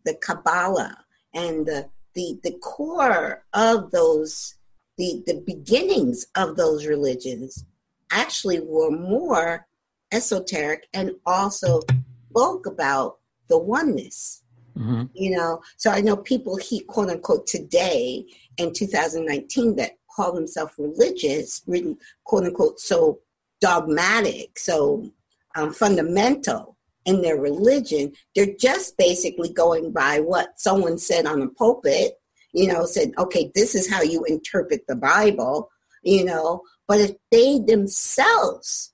the 0.06 0.16
Kabbalah 0.16 0.98
and 1.34 1.66
the, 1.66 1.89
the, 2.14 2.39
the 2.44 2.52
core 2.60 3.44
of 3.54 3.91
those, 3.91 4.56
the, 4.98 5.24
the 5.26 5.41
beginnings 5.46 6.28
of 6.36 6.56
those 6.56 6.86
religions 6.86 7.66
actually 8.12 8.60
were 8.60 8.91
more 8.91 9.66
esoteric 10.14 10.88
and 10.93 11.11
also 11.26 11.82
spoke 12.30 12.66
about 12.66 13.18
the 13.49 13.57
oneness. 13.57 14.43
Mm-hmm. 14.78 15.03
You 15.14 15.38
know, 15.38 15.61
so 15.78 15.91
I 15.91 16.01
know 16.01 16.18
people 16.18 16.55
he 16.57 16.80
quote 16.82 17.09
unquote 17.09 17.45
today 17.45 18.26
in 18.57 18.74
2019 18.74 19.76
that 19.76 19.91
call 20.16 20.34
themselves 20.34 20.74
religious, 20.78 21.61
really 21.68 21.95
quote 22.24 22.45
unquote 22.45 22.80
so 22.80 23.20
dogmatic, 23.61 24.57
so 24.57 25.11
um, 25.55 25.74
fundamental 25.74 26.78
in 27.05 27.22
their 27.22 27.38
religion. 27.38 28.14
They're 28.36 28.55
just 28.59 28.97
basically 28.97 29.51
going 29.53 29.91
by 29.91 30.20
what 30.20 30.59
someone 30.59 30.97
said 30.97 31.26
on 31.26 31.41
a 31.41 31.49
pulpit. 31.49 32.14
You 32.53 32.68
know, 32.68 32.86
said, 32.86 33.14
okay, 33.18 33.51
this 33.55 33.74
is 33.74 33.91
how 33.91 34.03
you 34.03 34.24
interpret 34.26 34.86
the 34.88 34.95
Bible. 34.95 35.70
You 36.03 36.26
know, 36.26 36.61
but 36.88 36.99
if 36.99 37.11
they 37.32 37.59
themselves 37.59 38.93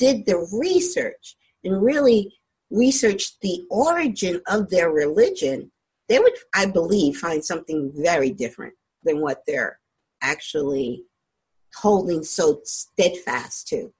did 0.00 0.24
the 0.24 0.48
research 0.50 1.36
and 1.62 1.82
really 1.82 2.32
researched 2.70 3.36
the 3.42 3.64
origin 3.70 4.40
of 4.48 4.70
their 4.70 4.90
religion, 4.90 5.70
they 6.08 6.18
would, 6.18 6.32
I 6.54 6.66
believe, 6.66 7.18
find 7.18 7.44
something 7.44 7.92
very 7.94 8.30
different 8.30 8.74
than 9.04 9.20
what 9.20 9.42
they're 9.46 9.78
actually 10.22 11.04
holding 11.76 12.24
so 12.24 12.60
steadfast 12.64 13.68
to. 13.68 13.92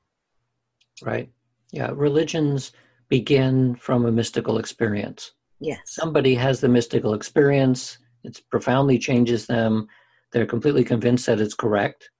Right. 1.02 1.30
Yeah. 1.70 1.90
Religions 1.94 2.72
begin 3.08 3.74
from 3.76 4.06
a 4.06 4.12
mystical 4.12 4.58
experience. 4.58 5.32
Yes. 5.60 5.80
Somebody 5.84 6.34
has 6.34 6.60
the 6.60 6.68
mystical 6.68 7.12
experience, 7.12 7.98
it 8.24 8.40
profoundly 8.50 8.98
changes 8.98 9.46
them. 9.46 9.86
They're 10.32 10.46
completely 10.46 10.84
convinced 10.84 11.26
that 11.26 11.40
it's 11.40 11.54
correct 11.54 12.10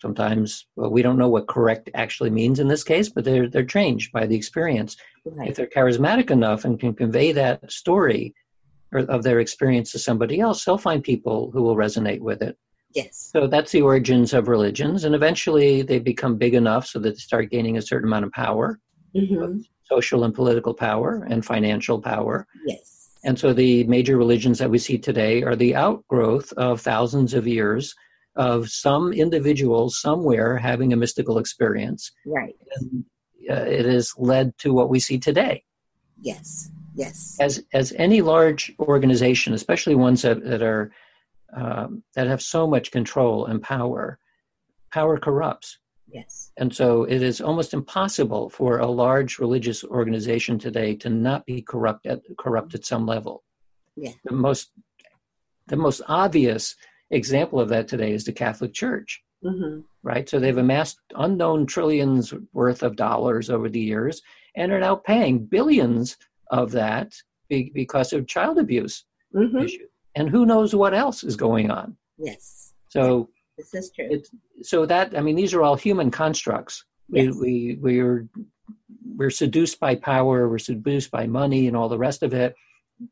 sometimes 0.00 0.66
well, 0.76 0.90
we 0.90 1.02
don't 1.02 1.18
know 1.18 1.28
what 1.28 1.48
correct 1.48 1.90
actually 1.94 2.30
means 2.30 2.60
in 2.60 2.68
this 2.68 2.84
case, 2.84 3.08
but 3.08 3.24
they're 3.24 3.48
they're 3.48 3.64
changed 3.64 4.12
by 4.12 4.26
the 4.26 4.36
experience. 4.36 4.96
Right. 5.24 5.50
If 5.50 5.56
they're 5.56 5.66
charismatic 5.66 6.30
enough 6.30 6.64
and 6.64 6.78
can 6.78 6.94
convey 6.94 7.32
that 7.32 7.70
story 7.70 8.34
or 8.92 9.00
of 9.00 9.22
their 9.22 9.40
experience 9.40 9.92
to 9.92 9.98
somebody 9.98 10.40
else, 10.40 10.64
they'll 10.64 10.78
find 10.78 11.02
people 11.02 11.50
who 11.52 11.62
will 11.62 11.76
resonate 11.76 12.20
with 12.20 12.42
it. 12.42 12.56
Yes. 12.94 13.30
So 13.32 13.46
that's 13.46 13.70
the 13.70 13.82
origins 13.82 14.32
of 14.32 14.48
religions, 14.48 15.04
and 15.04 15.14
eventually 15.14 15.82
they 15.82 15.98
become 15.98 16.36
big 16.36 16.54
enough 16.54 16.86
so 16.86 16.98
that 17.00 17.10
they 17.10 17.18
start 17.18 17.50
gaining 17.50 17.76
a 17.76 17.82
certain 17.82 18.08
amount 18.08 18.24
of 18.24 18.32
power, 18.32 18.80
mm-hmm. 19.14 19.58
social 19.84 20.24
and 20.24 20.34
political 20.34 20.72
power, 20.72 21.26
and 21.28 21.44
financial 21.44 22.00
power. 22.00 22.46
Yes. 22.66 23.10
And 23.24 23.38
so 23.38 23.52
the 23.52 23.84
major 23.84 24.16
religions 24.16 24.58
that 24.58 24.70
we 24.70 24.78
see 24.78 24.96
today 24.96 25.42
are 25.42 25.56
the 25.56 25.74
outgrowth 25.74 26.52
of 26.52 26.80
thousands 26.80 27.34
of 27.34 27.46
years 27.46 27.94
of 28.38 28.70
some 28.70 29.12
individual 29.12 29.90
somewhere 29.90 30.56
having 30.56 30.92
a 30.92 30.96
mystical 30.96 31.38
experience. 31.38 32.12
Right. 32.24 32.56
And, 32.76 33.04
uh, 33.50 33.64
it 33.64 33.84
has 33.84 34.12
led 34.16 34.56
to 34.58 34.72
what 34.72 34.88
we 34.88 35.00
see 35.00 35.18
today. 35.18 35.64
Yes. 36.20 36.70
Yes. 36.94 37.36
As 37.40 37.64
as 37.72 37.92
any 37.96 38.22
large 38.22 38.72
organization, 38.80 39.54
especially 39.54 39.94
ones 39.94 40.22
that, 40.22 40.42
that 40.44 40.62
are 40.62 40.90
um, 41.54 42.02
that 42.14 42.26
have 42.26 42.42
so 42.42 42.66
much 42.66 42.90
control 42.90 43.46
and 43.46 43.62
power, 43.62 44.18
power 44.92 45.18
corrupts. 45.18 45.78
Yes. 46.10 46.52
And 46.56 46.74
so 46.74 47.04
it 47.04 47.22
is 47.22 47.40
almost 47.40 47.74
impossible 47.74 48.50
for 48.50 48.78
a 48.78 48.86
large 48.86 49.38
religious 49.38 49.84
organization 49.84 50.58
today 50.58 50.94
to 50.96 51.08
not 51.08 51.46
be 51.46 51.62
corrupt 51.62 52.06
at 52.06 52.20
corrupt 52.38 52.74
at 52.74 52.84
some 52.84 53.06
level. 53.06 53.44
Yeah. 53.96 54.12
The 54.24 54.34
most 54.34 54.72
the 55.68 55.76
most 55.76 56.02
obvious 56.08 56.74
example 57.10 57.60
of 57.60 57.68
that 57.70 57.88
today 57.88 58.12
is 58.12 58.24
the 58.24 58.32
Catholic 58.32 58.72
Church. 58.72 59.22
Mm-hmm. 59.44 59.80
Right? 60.02 60.28
So 60.28 60.38
they've 60.38 60.56
amassed 60.56 60.98
unknown 61.14 61.66
trillions 61.66 62.34
worth 62.52 62.82
of 62.82 62.96
dollars 62.96 63.50
over 63.50 63.68
the 63.68 63.80
years 63.80 64.20
and 64.56 64.72
are 64.72 64.80
now 64.80 64.96
paying 64.96 65.44
billions 65.44 66.16
of 66.50 66.72
that 66.72 67.12
because 67.48 68.12
of 68.12 68.26
child 68.26 68.58
abuse 68.58 69.04
mm-hmm. 69.34 69.58
issues. 69.58 69.88
And 70.16 70.28
who 70.28 70.46
knows 70.46 70.74
what 70.74 70.94
else 70.94 71.22
is 71.22 71.36
going 71.36 71.70
on? 71.70 71.96
Yes. 72.18 72.74
So 72.88 73.28
this 73.56 73.72
is 73.74 73.90
true. 73.90 74.22
so 74.62 74.86
that 74.86 75.16
I 75.16 75.20
mean, 75.20 75.36
these 75.36 75.54
are 75.54 75.62
all 75.62 75.76
human 75.76 76.10
constructs. 76.10 76.84
Yes. 77.08 77.34
We 77.36 77.40
we 77.40 77.78
we 77.80 78.00
are 78.00 78.26
we're 79.16 79.30
seduced 79.30 79.78
by 79.80 79.94
power. 79.94 80.48
We're 80.48 80.58
seduced 80.58 81.10
by 81.10 81.26
money 81.26 81.68
and 81.68 81.76
all 81.76 81.88
the 81.88 81.98
rest 81.98 82.22
of 82.22 82.34
it. 82.34 82.54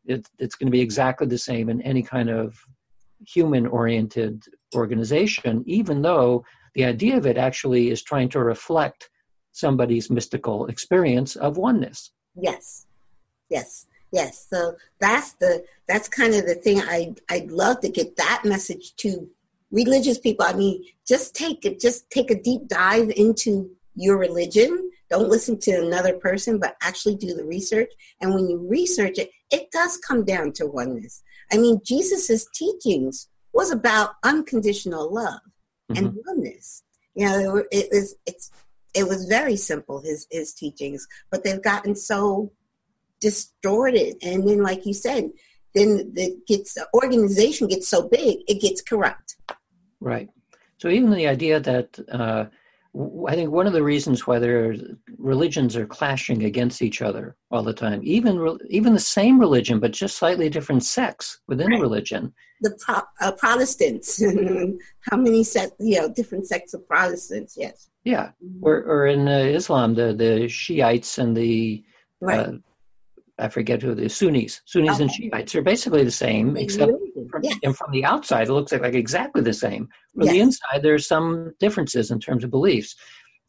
it, 0.06 0.28
it's 0.38 0.54
going 0.54 0.68
to 0.68 0.72
be 0.72 0.80
exactly 0.80 1.26
the 1.26 1.38
same 1.38 1.68
in 1.68 1.80
any 1.82 2.02
kind 2.02 2.30
of 2.30 2.58
human 3.26 3.66
oriented 3.66 4.44
organization, 4.74 5.62
even 5.66 6.02
though 6.02 6.44
the 6.74 6.84
idea 6.84 7.16
of 7.16 7.26
it 7.26 7.36
actually 7.36 7.90
is 7.90 8.02
trying 8.02 8.28
to 8.30 8.40
reflect 8.40 9.08
somebody's 9.52 10.10
mystical 10.10 10.66
experience 10.66 11.36
of 11.36 11.56
oneness. 11.56 12.12
Yes, 12.34 12.86
yes, 13.48 13.86
yes. 14.12 14.46
So 14.50 14.76
that's 15.00 15.32
the 15.34 15.64
that's 15.88 16.08
kind 16.08 16.34
of 16.34 16.46
the 16.46 16.54
thing. 16.54 16.80
I 16.80 17.14
I'd 17.30 17.50
love 17.50 17.80
to 17.80 17.88
get 17.88 18.16
that 18.16 18.42
message 18.44 18.94
to 18.96 19.28
religious 19.70 20.18
people. 20.18 20.44
I 20.46 20.52
mean, 20.52 20.84
just 21.06 21.34
take 21.34 21.80
just 21.80 22.10
take 22.10 22.30
a 22.30 22.40
deep 22.40 22.68
dive 22.68 23.10
into 23.16 23.70
your 23.94 24.18
religion. 24.18 24.90
Don't 25.10 25.28
listen 25.28 25.58
to 25.60 25.72
another 25.72 26.14
person, 26.14 26.58
but 26.58 26.76
actually 26.82 27.16
do 27.16 27.34
the 27.34 27.44
research. 27.44 27.92
And 28.20 28.34
when 28.34 28.48
you 28.48 28.58
research 28.58 29.18
it, 29.18 29.30
it 29.50 29.70
does 29.70 29.96
come 29.98 30.24
down 30.24 30.52
to 30.54 30.66
oneness. 30.66 31.22
I 31.52 31.58
mean, 31.58 31.80
Jesus's 31.84 32.48
teachings 32.54 33.28
was 33.52 33.70
about 33.70 34.10
unconditional 34.24 35.12
love 35.12 35.40
mm-hmm. 35.90 36.04
and 36.04 36.18
oneness. 36.26 36.82
You 37.14 37.26
know, 37.26 37.64
it 37.70 37.88
was 37.90 38.16
it's 38.26 38.50
it 38.94 39.08
was 39.08 39.26
very 39.26 39.56
simple 39.56 40.00
his 40.00 40.26
his 40.30 40.52
teachings, 40.52 41.06
but 41.30 41.44
they've 41.44 41.62
gotten 41.62 41.94
so 41.94 42.52
distorted. 43.20 44.16
And 44.22 44.46
then, 44.46 44.62
like 44.62 44.84
you 44.86 44.92
said, 44.92 45.30
then 45.74 46.12
the 46.14 46.36
gets 46.46 46.74
the 46.74 46.86
organization 46.94 47.68
gets 47.68 47.88
so 47.88 48.08
big, 48.08 48.38
it 48.48 48.60
gets 48.60 48.82
corrupt. 48.82 49.36
Right. 50.00 50.28
So 50.78 50.88
even 50.88 51.10
the 51.10 51.26
idea 51.26 51.58
that 51.60 51.98
uh, 52.10 52.46
I 53.28 53.34
think 53.34 53.50
one 53.50 53.66
of 53.66 53.72
the 53.72 53.82
reasons 53.82 54.26
why 54.26 54.38
there 54.38 54.74
religions 55.18 55.76
are 55.76 55.86
clashing 55.86 56.44
against 56.44 56.80
each 56.80 57.02
other 57.02 57.36
all 57.50 57.62
the 57.62 57.74
time, 57.74 58.00
even 58.04 58.58
even 58.70 58.94
the 58.94 59.00
same 59.00 59.38
religion 59.38 59.80
but 59.80 59.92
just 59.92 60.16
slightly 60.16 60.48
different 60.48 60.84
sects 60.84 61.40
within 61.46 61.68
right. 61.68 61.78
a 61.78 61.82
religion. 61.82 62.32
The 62.62 62.78
pro, 62.80 63.00
uh, 63.20 63.32
Protestants, 63.32 64.22
how 65.10 65.16
many 65.16 65.44
sects? 65.44 65.74
You 65.78 66.00
know, 66.00 66.08
different 66.08 66.46
sects 66.46 66.72
of 66.72 66.86
Protestants. 66.88 67.54
Yes. 67.58 67.90
Yeah, 68.04 68.30
or 68.62 68.82
or 68.84 69.06
in 69.08 69.28
uh, 69.28 69.38
Islam, 69.40 69.94
the 69.94 70.14
the 70.14 70.48
Shiites 70.48 71.18
and 71.18 71.36
the 71.36 71.84
right. 72.20 72.46
uh, 72.46 72.52
I 73.38 73.48
forget 73.48 73.82
who 73.82 73.94
the 73.94 74.08
Sunnis, 74.08 74.62
Sunnis 74.64 74.94
okay. 74.94 75.02
and 75.02 75.12
Shiites 75.12 75.54
are 75.54 75.62
basically 75.62 76.04
the 76.04 76.10
same, 76.10 76.56
except 76.56 76.92
yes. 77.46 77.58
and 77.62 77.76
from 77.76 77.90
the 77.92 78.04
outside 78.04 78.48
it 78.48 78.52
looks 78.52 78.72
like, 78.72 78.82
like 78.82 78.94
exactly 78.94 79.42
the 79.42 79.52
same. 79.52 79.88
From 80.14 80.24
yes. 80.24 80.32
the 80.32 80.40
inside, 80.40 80.82
there's 80.82 81.06
some 81.06 81.54
differences 81.58 82.10
in 82.10 82.20
terms 82.20 82.44
of 82.44 82.50
beliefs, 82.50 82.94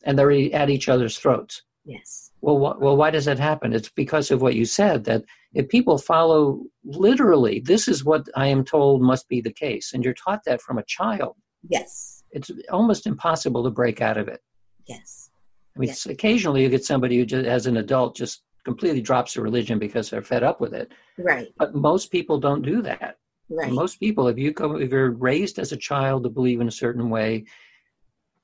and 0.06 0.18
they're 0.18 0.32
at 0.54 0.70
each 0.70 0.90
other's 0.90 1.18
throats. 1.18 1.64
Yes. 1.86 2.32
Well, 2.42 2.58
wh- 2.58 2.82
well, 2.82 2.98
why 2.98 3.10
does 3.10 3.26
that 3.26 3.40
happen? 3.40 3.74
It's 3.74 3.90
because 3.90 4.30
of 4.32 4.42
what 4.42 4.56
you 4.56 4.66
said 4.66 5.06
that 5.06 5.24
if 5.54 5.70
people 5.70 5.98
follow 5.98 6.62
literally, 6.84 7.62
this 7.62 7.88
is 7.88 8.06
what 8.06 8.28
I 8.36 8.48
am 8.48 8.64
told 8.64 9.02
must 9.02 9.28
be 9.28 9.42
the 9.42 9.54
case, 9.54 9.94
and 9.94 10.04
you're 10.04 10.14
taught 10.14 10.44
that 10.46 10.62
from 10.62 10.78
a 10.78 10.84
child. 10.84 11.36
Yes. 11.68 12.24
It's 12.32 12.52
almost 12.72 13.08
impossible 13.08 13.64
to 13.64 13.72
break 13.72 14.02
out 14.02 14.18
of 14.18 14.28
it. 14.28 14.42
Yes. 14.88 15.32
I 15.76 15.80
mean, 15.80 15.90
yes. 15.90 16.06
occasionally 16.06 16.64
you 16.64 16.70
get 16.70 16.86
somebody 16.86 17.18
who, 17.18 17.26
just, 17.26 17.46
as 17.46 17.68
an 17.68 17.78
adult, 17.78 18.16
just 18.16 18.44
completely 18.66 19.02
drops 19.02 19.34
the 19.34 19.42
religion 19.42 19.80
because 19.80 20.10
they're 20.10 20.22
fed 20.22 20.44
up 20.44 20.60
with 20.60 20.74
it. 20.74 20.92
Right. 21.18 21.48
But 21.58 21.74
most 21.74 22.12
people 22.12 22.40
don't 22.40 22.62
do 22.62 22.82
that. 22.82 23.18
Right. 23.50 23.72
Most 23.72 24.00
people, 24.00 24.28
if 24.28 24.38
you 24.38 24.52
go, 24.52 24.78
if 24.78 24.92
you're 24.92 25.12
raised 25.12 25.60
as 25.60 25.72
a 25.72 25.78
child 25.78 26.24
to 26.24 26.30
believe 26.30 26.62
in 26.62 26.68
a 26.68 26.72
certain 26.72 27.10
way, 27.10 27.46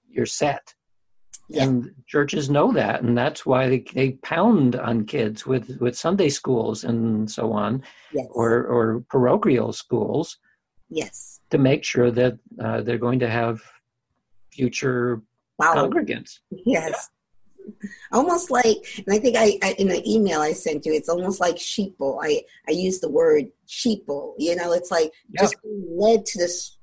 you're 0.10 0.26
set. 0.26 0.74
Yeah. 1.50 1.64
And 1.64 1.92
churches 2.08 2.50
know 2.50 2.72
that, 2.72 3.02
and 3.02 3.18
that's 3.18 3.46
why 3.46 3.68
they, 3.68 3.86
they 3.94 4.12
pound 4.24 4.78
on 4.78 5.06
kids 5.06 5.46
with, 5.46 5.78
with 5.82 5.98
Sunday 5.98 6.30
schools 6.30 6.86
and 6.86 7.30
so 7.30 7.52
on, 7.52 7.84
yes. 8.14 8.28
or 8.32 8.66
or 8.66 9.04
parochial 9.10 9.74
schools. 9.74 10.38
Yes. 10.90 11.42
To 11.50 11.58
make 11.58 11.84
sure 11.84 12.12
that 12.12 12.38
uh, 12.64 12.82
they're 12.82 12.98
going 12.98 13.20
to 13.20 13.30
have 13.30 13.62
future 14.52 15.22
wow. 15.60 15.74
congregants. 15.76 16.40
Yes 16.50 17.10
almost 18.12 18.52
like 18.52 18.78
and 18.98 19.14
i 19.14 19.20
think 19.20 19.36
I, 19.38 19.58
I, 19.62 19.76
in 19.78 19.90
an 19.90 20.08
email 20.08 20.42
i 20.42 20.54
sent 20.54 20.86
you 20.86 20.94
it's 20.94 21.10
almost 21.10 21.40
like 21.40 21.56
sheeple. 21.56 22.20
I 22.22 22.44
i 22.68 22.72
use 22.72 23.00
the 23.00 23.10
word 23.10 23.46
sheeple 23.68 24.34
you 24.38 24.56
know? 24.56 24.74
It's 24.74 24.92
like 24.92 25.12
yeah. 25.30 25.42
just 25.42 25.56
led 25.64 26.26
to 26.26 26.38
this 26.40 26.78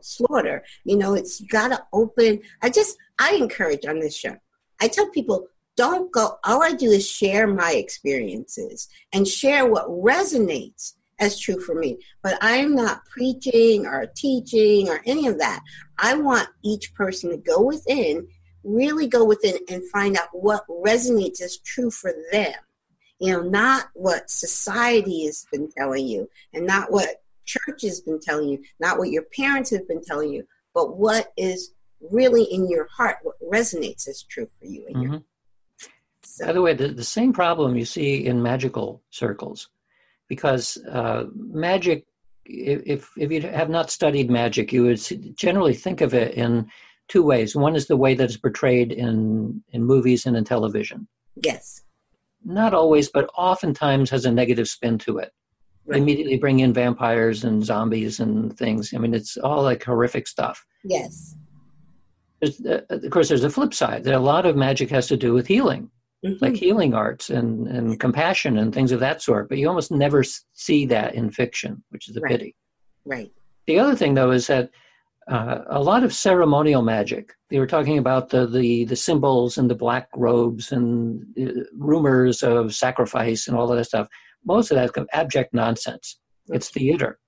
slaughter 0.00 0.64
you 0.84 0.96
know? 0.96 1.14
It's 1.14 1.40
gotta 1.40 1.84
open. 1.92 2.40
I 2.62 2.70
just 2.70 2.96
i 3.18 3.34
encourage 3.34 3.84
on 3.86 4.00
this 4.00 4.16
show 4.16 4.36
i 4.80 4.88
tell 4.88 5.08
people 5.10 5.46
don't 5.76 6.12
go 6.12 6.38
all 6.44 6.62
i 6.62 6.72
do 6.72 6.90
is 6.90 7.08
share 7.08 7.46
my 7.46 7.72
experiences 7.72 8.88
and 9.12 9.26
share 9.26 9.66
what 9.66 9.88
resonates 9.88 10.94
as 11.20 11.38
true 11.38 11.60
for 11.60 11.74
me. 11.76 11.98
But 12.22 12.36
i'm 12.40 12.74
not 12.74 13.04
preaching 13.06 13.86
or 13.86 14.06
teaching 14.14 14.88
or 14.88 15.00
any 15.06 15.26
of 15.26 15.38
that. 15.38 15.62
I 15.98 16.16
want 16.16 16.48
each 16.64 16.94
person 16.94 17.30
to 17.30 17.36
go 17.36 17.62
within 17.62 18.26
really 18.64 19.06
go 19.06 19.24
within 19.24 19.56
and 19.68 19.88
find 19.90 20.16
out 20.16 20.28
what 20.32 20.66
resonates 20.68 21.40
as 21.40 21.58
true 21.58 21.90
for 21.90 22.12
them. 22.30 22.54
You 23.18 23.32
know, 23.32 23.42
not 23.42 23.86
what 23.94 24.30
society 24.30 25.26
has 25.26 25.46
been 25.52 25.70
telling 25.70 26.06
you 26.06 26.28
and 26.52 26.66
not 26.66 26.90
what 26.90 27.22
church 27.44 27.82
has 27.82 28.00
been 28.00 28.20
telling 28.20 28.48
you, 28.48 28.62
not 28.80 28.98
what 28.98 29.10
your 29.10 29.22
parents 29.22 29.70
have 29.70 29.86
been 29.86 30.02
telling 30.02 30.32
you, 30.32 30.46
but 30.74 30.96
what 30.96 31.32
is 31.36 31.72
really 32.10 32.44
in 32.44 32.68
your 32.68 32.88
heart, 32.88 33.18
what 33.22 33.36
resonates 33.40 34.08
as 34.08 34.22
true 34.24 34.48
for 34.58 34.66
you. 34.66 34.86
Mm-hmm. 34.92 35.16
So. 36.24 36.46
By 36.46 36.52
the 36.52 36.62
way, 36.62 36.74
the, 36.74 36.88
the 36.88 37.04
same 37.04 37.32
problem 37.32 37.76
you 37.76 37.84
see 37.84 38.26
in 38.26 38.42
magical 38.42 39.02
circles, 39.10 39.68
because 40.28 40.78
uh, 40.90 41.26
magic, 41.34 42.06
if, 42.44 43.08
if 43.16 43.30
you 43.30 43.42
have 43.42 43.70
not 43.70 43.90
studied 43.90 44.30
magic, 44.30 44.72
you 44.72 44.84
would 44.84 45.36
generally 45.36 45.74
think 45.74 46.00
of 46.00 46.14
it 46.14 46.34
in 46.34 46.70
two 47.12 47.22
ways. 47.22 47.54
One 47.54 47.76
is 47.76 47.86
the 47.86 47.96
way 47.96 48.14
that 48.14 48.24
it's 48.24 48.38
portrayed 48.38 48.90
in, 48.90 49.62
in 49.72 49.84
movies 49.84 50.24
and 50.24 50.34
in 50.34 50.44
television. 50.44 51.06
Yes. 51.44 51.82
Not 52.42 52.72
always, 52.72 53.10
but 53.10 53.28
oftentimes 53.36 54.08
has 54.10 54.24
a 54.24 54.32
negative 54.32 54.66
spin 54.66 54.96
to 54.98 55.18
it. 55.18 55.32
Right. 55.84 56.00
Immediately 56.00 56.38
bring 56.38 56.60
in 56.60 56.72
vampires 56.72 57.44
and 57.44 57.62
zombies 57.62 58.20
and 58.20 58.56
things. 58.56 58.94
I 58.94 58.98
mean, 58.98 59.12
it's 59.12 59.36
all 59.36 59.62
like 59.62 59.84
horrific 59.84 60.26
stuff. 60.26 60.64
Yes. 60.84 61.36
Uh, 62.42 62.80
of 62.88 63.10
course, 63.10 63.28
there's 63.28 63.44
a 63.44 63.50
flip 63.50 63.74
side. 63.74 64.04
That 64.04 64.14
a 64.14 64.18
lot 64.18 64.46
of 64.46 64.56
magic 64.56 64.88
has 64.90 65.06
to 65.08 65.16
do 65.16 65.34
with 65.34 65.46
healing, 65.46 65.90
mm-hmm. 66.24 66.42
like 66.42 66.54
healing 66.54 66.94
arts 66.94 67.30
and, 67.30 67.68
and 67.68 68.00
compassion 68.00 68.56
and 68.58 68.72
things 68.72 68.92
of 68.92 69.00
that 69.00 69.20
sort. 69.20 69.48
But 69.48 69.58
you 69.58 69.68
almost 69.68 69.90
never 69.90 70.24
see 70.52 70.86
that 70.86 71.14
in 71.14 71.30
fiction, 71.30 71.84
which 71.90 72.08
is 72.08 72.16
a 72.16 72.20
right. 72.20 72.30
pity. 72.32 72.56
Right. 73.04 73.30
The 73.66 73.78
other 73.78 73.94
thing, 73.94 74.14
though, 74.14 74.30
is 74.30 74.46
that 74.46 74.70
uh, 75.28 75.58
a 75.68 75.80
lot 75.80 76.04
of 76.04 76.12
ceremonial 76.12 76.82
magic. 76.82 77.32
They 77.50 77.58
were 77.58 77.66
talking 77.66 77.98
about 77.98 78.28
the, 78.30 78.46
the, 78.46 78.84
the 78.84 78.96
symbols 78.96 79.58
and 79.58 79.70
the 79.70 79.74
black 79.74 80.08
robes 80.16 80.72
and 80.72 81.24
uh, 81.40 81.62
rumors 81.76 82.42
of 82.42 82.74
sacrifice 82.74 83.46
and 83.46 83.56
all 83.56 83.70
of 83.70 83.76
that 83.76 83.84
stuff. 83.84 84.08
Most 84.44 84.70
of 84.70 84.76
that 84.76 84.90
is 84.96 85.06
abject 85.12 85.54
nonsense. 85.54 86.18
It's 86.48 86.70
theater. 86.70 87.18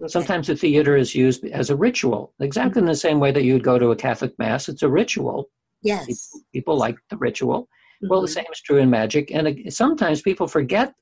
Okay. 0.00 0.08
Sometimes 0.08 0.46
the 0.46 0.56
theater 0.56 0.96
is 0.96 1.14
used 1.14 1.44
as 1.44 1.68
a 1.68 1.76
ritual, 1.76 2.32
exactly 2.40 2.80
in 2.80 2.86
the 2.86 2.94
same 2.94 3.20
way 3.20 3.32
that 3.32 3.44
you'd 3.44 3.62
go 3.62 3.78
to 3.78 3.90
a 3.90 3.96
Catholic 3.96 4.32
mass. 4.38 4.68
It's 4.68 4.82
a 4.82 4.88
ritual. 4.88 5.50
Yes. 5.82 6.06
People, 6.06 6.46
people 6.54 6.76
like 6.78 6.96
the 7.10 7.18
ritual. 7.18 7.62
Mm-hmm. 7.62 8.08
Well, 8.08 8.22
the 8.22 8.26
mm-hmm. 8.26 8.34
same 8.34 8.46
is 8.50 8.62
true 8.62 8.78
in 8.78 8.88
magic. 8.88 9.30
And 9.30 9.72
sometimes 9.72 10.22
people 10.22 10.48
forget 10.48 10.94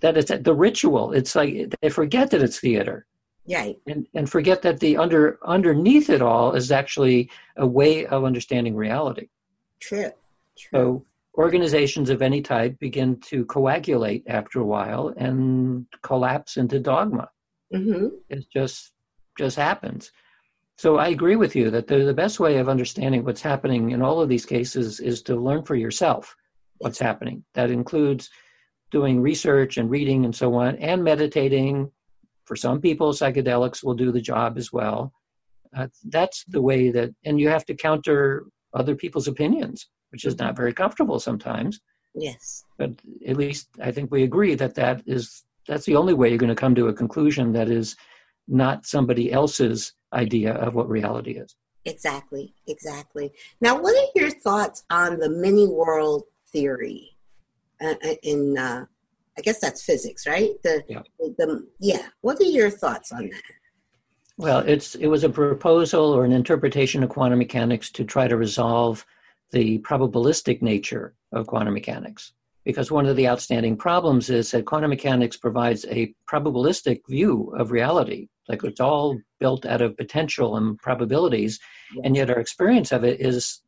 that 0.00 0.16
it's 0.16 0.32
the 0.40 0.54
ritual. 0.54 1.12
It's 1.12 1.36
like 1.36 1.72
they 1.80 1.88
forget 1.88 2.30
that 2.32 2.42
it's 2.42 2.58
theater. 2.58 3.06
Right. 3.52 3.78
And 3.86 4.06
and 4.14 4.30
forget 4.30 4.62
that 4.62 4.80
the 4.80 4.96
under 4.96 5.38
underneath 5.44 6.10
it 6.10 6.22
all 6.22 6.54
is 6.54 6.72
actually 6.72 7.30
a 7.56 7.66
way 7.66 8.06
of 8.06 8.24
understanding 8.24 8.74
reality. 8.74 9.28
True. 9.80 10.10
True. 10.56 10.70
So 10.72 11.06
organizations 11.36 12.10
of 12.10 12.22
any 12.22 12.42
type 12.42 12.78
begin 12.78 13.18
to 13.20 13.44
coagulate 13.46 14.24
after 14.26 14.60
a 14.60 14.64
while 14.64 15.14
and 15.16 15.86
collapse 16.02 16.56
into 16.56 16.78
dogma. 16.78 17.28
Mm-hmm. 17.74 18.08
It 18.28 18.46
just 18.52 18.92
just 19.38 19.56
happens. 19.56 20.12
So 20.78 20.96
I 20.96 21.08
agree 21.08 21.36
with 21.36 21.54
you 21.54 21.70
that 21.70 21.86
the, 21.86 21.98
the 21.98 22.14
best 22.14 22.40
way 22.40 22.56
of 22.56 22.68
understanding 22.68 23.24
what's 23.24 23.42
happening 23.42 23.90
in 23.90 24.02
all 24.02 24.20
of 24.20 24.28
these 24.28 24.46
cases 24.46 25.00
is 25.00 25.22
to 25.22 25.36
learn 25.36 25.62
for 25.62 25.74
yourself 25.76 26.34
what's 26.78 26.98
happening. 26.98 27.44
That 27.54 27.70
includes 27.70 28.30
doing 28.90 29.20
research 29.20 29.78
and 29.78 29.90
reading 29.90 30.24
and 30.24 30.34
so 30.34 30.54
on, 30.54 30.76
and 30.76 31.02
meditating 31.02 31.90
for 32.44 32.56
some 32.56 32.80
people, 32.80 33.12
psychedelics 33.12 33.82
will 33.82 33.94
do 33.94 34.12
the 34.12 34.20
job 34.20 34.58
as 34.58 34.72
well. 34.72 35.12
Uh, 35.76 35.88
that's 36.04 36.44
the 36.44 36.60
way 36.60 36.90
that, 36.90 37.14
and 37.24 37.40
you 37.40 37.48
have 37.48 37.64
to 37.66 37.74
counter 37.74 38.44
other 38.74 38.94
people's 38.94 39.28
opinions, 39.28 39.88
which 40.10 40.24
is 40.24 40.38
not 40.38 40.56
very 40.56 40.72
comfortable 40.72 41.18
sometimes. 41.18 41.80
Yes. 42.14 42.64
But 42.78 42.92
at 43.26 43.36
least 43.36 43.68
I 43.80 43.90
think 43.90 44.10
we 44.10 44.22
agree 44.22 44.54
that 44.54 44.74
that 44.74 45.02
is 45.06 45.44
that's 45.66 45.86
the 45.86 45.96
only 45.96 46.12
way 46.12 46.28
you're 46.28 46.38
going 46.38 46.48
to 46.48 46.54
come 46.56 46.74
to 46.74 46.88
a 46.88 46.92
conclusion 46.92 47.52
that 47.52 47.70
is 47.70 47.96
not 48.48 48.84
somebody 48.84 49.32
else's 49.32 49.94
idea 50.12 50.52
of 50.54 50.74
what 50.74 50.88
reality 50.88 51.32
is. 51.32 51.54
Exactly, 51.84 52.54
exactly. 52.66 53.32
Now, 53.60 53.80
what 53.80 53.94
are 53.94 54.10
your 54.14 54.30
thoughts 54.30 54.84
on 54.90 55.18
the 55.18 55.30
many 55.30 55.66
world 55.66 56.24
theory 56.52 57.16
uh, 57.80 57.94
uh 58.04 58.14
in 58.22 58.58
uh, 58.58 58.84
I 59.38 59.40
guess 59.40 59.60
that's 59.60 59.82
physics, 59.82 60.26
right? 60.26 60.50
The, 60.62 60.82
yeah. 60.88 61.02
The, 61.18 61.66
yeah. 61.80 62.08
What 62.20 62.40
are 62.40 62.44
your 62.44 62.70
thoughts 62.70 63.12
on 63.12 63.28
that? 63.28 63.42
Well, 64.38 64.60
it's 64.60 64.94
it 64.94 65.06
was 65.06 65.24
a 65.24 65.28
proposal 65.28 66.04
or 66.06 66.24
an 66.24 66.32
interpretation 66.32 67.02
of 67.02 67.10
quantum 67.10 67.38
mechanics 67.38 67.90
to 67.92 68.04
try 68.04 68.28
to 68.28 68.36
resolve 68.36 69.04
the 69.50 69.78
probabilistic 69.80 70.62
nature 70.62 71.14
of 71.32 71.46
quantum 71.46 71.74
mechanics. 71.74 72.32
Because 72.64 72.90
one 72.90 73.06
of 73.06 73.16
the 73.16 73.28
outstanding 73.28 73.76
problems 73.76 74.30
is 74.30 74.50
that 74.52 74.66
quantum 74.66 74.90
mechanics 74.90 75.36
provides 75.36 75.84
a 75.86 76.14
probabilistic 76.30 77.00
view 77.08 77.52
of 77.58 77.72
reality. 77.72 78.28
Like 78.48 78.64
it's 78.64 78.80
all 78.80 79.18
built 79.40 79.66
out 79.66 79.82
of 79.82 79.96
potential 79.96 80.56
and 80.56 80.78
probabilities, 80.78 81.58
and 82.04 82.16
yet 82.16 82.30
our 82.30 82.38
experience 82.38 82.92
of 82.92 83.04
it 83.04 83.20
is 83.20 83.62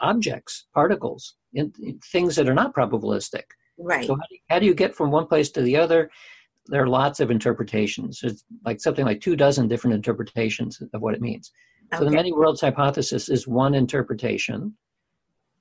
objects, 0.00 0.66
particles, 0.74 1.34
in, 1.54 1.72
in 1.82 1.98
things 1.98 2.36
that 2.36 2.48
are 2.48 2.54
not 2.54 2.74
probabilistic. 2.74 3.44
Right. 3.78 4.06
So 4.06 4.14
how 4.14 4.22
do, 4.28 4.34
you, 4.34 4.40
how 4.50 4.58
do 4.58 4.66
you 4.66 4.74
get 4.74 4.94
from 4.94 5.10
one 5.10 5.26
place 5.26 5.50
to 5.50 5.62
the 5.62 5.76
other? 5.76 6.10
There 6.66 6.82
are 6.82 6.88
lots 6.88 7.20
of 7.20 7.30
interpretations. 7.30 8.20
It's 8.22 8.44
like 8.64 8.80
something 8.80 9.04
like 9.04 9.20
two 9.20 9.36
dozen 9.36 9.68
different 9.68 9.94
interpretations 9.94 10.80
of 10.92 11.00
what 11.00 11.14
it 11.14 11.20
means. 11.20 11.52
Okay. 11.92 11.98
So 11.98 12.04
the 12.04 12.16
many 12.16 12.32
worlds 12.32 12.60
hypothesis 12.60 13.28
is 13.28 13.46
one 13.46 13.74
interpretation 13.74 14.76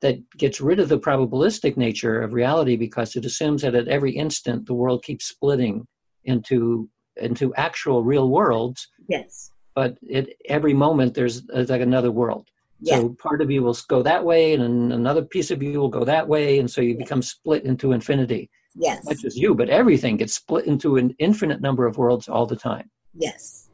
that 0.02 0.18
gets 0.38 0.60
rid 0.60 0.80
of 0.80 0.90
the 0.90 1.00
probabilistic 1.00 1.78
nature 1.78 2.22
of 2.22 2.34
reality 2.34 2.76
because 2.76 3.16
it 3.16 3.26
assumes 3.26 3.62
that 3.62 3.76
at 3.76 3.88
every 3.88 4.12
instant 4.12 4.66
the 4.66 4.74
world 4.74 5.04
keeps 5.04 5.26
splitting 5.26 5.86
into 6.26 6.90
into 7.18 7.54
actual 7.56 8.04
real 8.04 8.30
worlds. 8.30 8.88
Yes. 9.08 9.52
But 9.74 9.98
at 10.14 10.28
every 10.50 10.74
moment 10.74 11.14
there's, 11.14 11.44
there's 11.44 11.70
like 11.70 11.82
another 11.82 12.12
world. 12.12 12.50
Yeah. 12.82 12.98
So 12.98 13.10
part 13.10 13.42
of 13.42 13.50
you 13.50 13.64
will 13.64 13.78
go 13.88 14.02
that 14.04 14.24
way, 14.24 14.54
and 14.54 14.92
another 14.92 15.24
piece 15.24 15.52
of 15.52 15.64
you 15.64 15.80
will 15.80 15.90
go 15.90 16.04
that 16.04 16.28
way, 16.28 16.60
and 16.60 16.70
so 16.70 16.82
you 16.82 16.98
become 16.98 17.22
split 17.22 17.64
into 17.64 17.94
infinity. 17.94 18.50
Yes. 18.76 19.06
Not 19.06 19.18
just 19.18 19.38
you, 19.38 19.56
but 19.56 19.70
everything 19.70 20.18
gets 20.18 20.34
split 20.34 20.66
into 20.66 20.98
an 20.98 21.16
infinite 21.18 21.62
number 21.62 21.86
of 21.86 21.98
worlds 21.98 22.28
all 22.28 22.46
the 22.46 22.56
time. 22.56 22.90
Yes. 23.14 23.70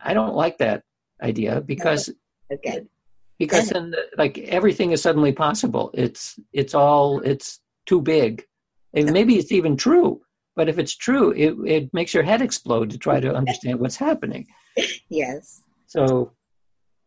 I 0.00 0.14
don't 0.14 0.34
like 0.34 0.58
that 0.58 0.82
idea 1.22 1.60
because 1.62 2.10
okay. 2.52 2.82
because 3.38 3.70
then 3.70 3.94
like 4.16 4.38
everything 4.38 4.92
is 4.92 5.02
suddenly 5.02 5.32
possible. 5.32 5.90
It's 5.94 6.38
it's 6.52 6.74
all 6.74 7.20
it's 7.20 7.60
too 7.86 8.00
big. 8.00 8.44
And 8.94 9.12
maybe 9.12 9.36
it's 9.38 9.52
even 9.52 9.76
true, 9.76 10.20
but 10.56 10.68
if 10.68 10.78
it's 10.78 10.94
true, 10.94 11.32
it 11.32 11.56
it 11.66 11.94
makes 11.94 12.14
your 12.14 12.22
head 12.22 12.42
explode 12.42 12.90
to 12.90 12.98
try 12.98 13.20
to 13.20 13.34
understand 13.40 13.80
what's 13.80 13.96
happening. 13.96 14.46
Yes. 15.08 15.62
So 15.86 16.32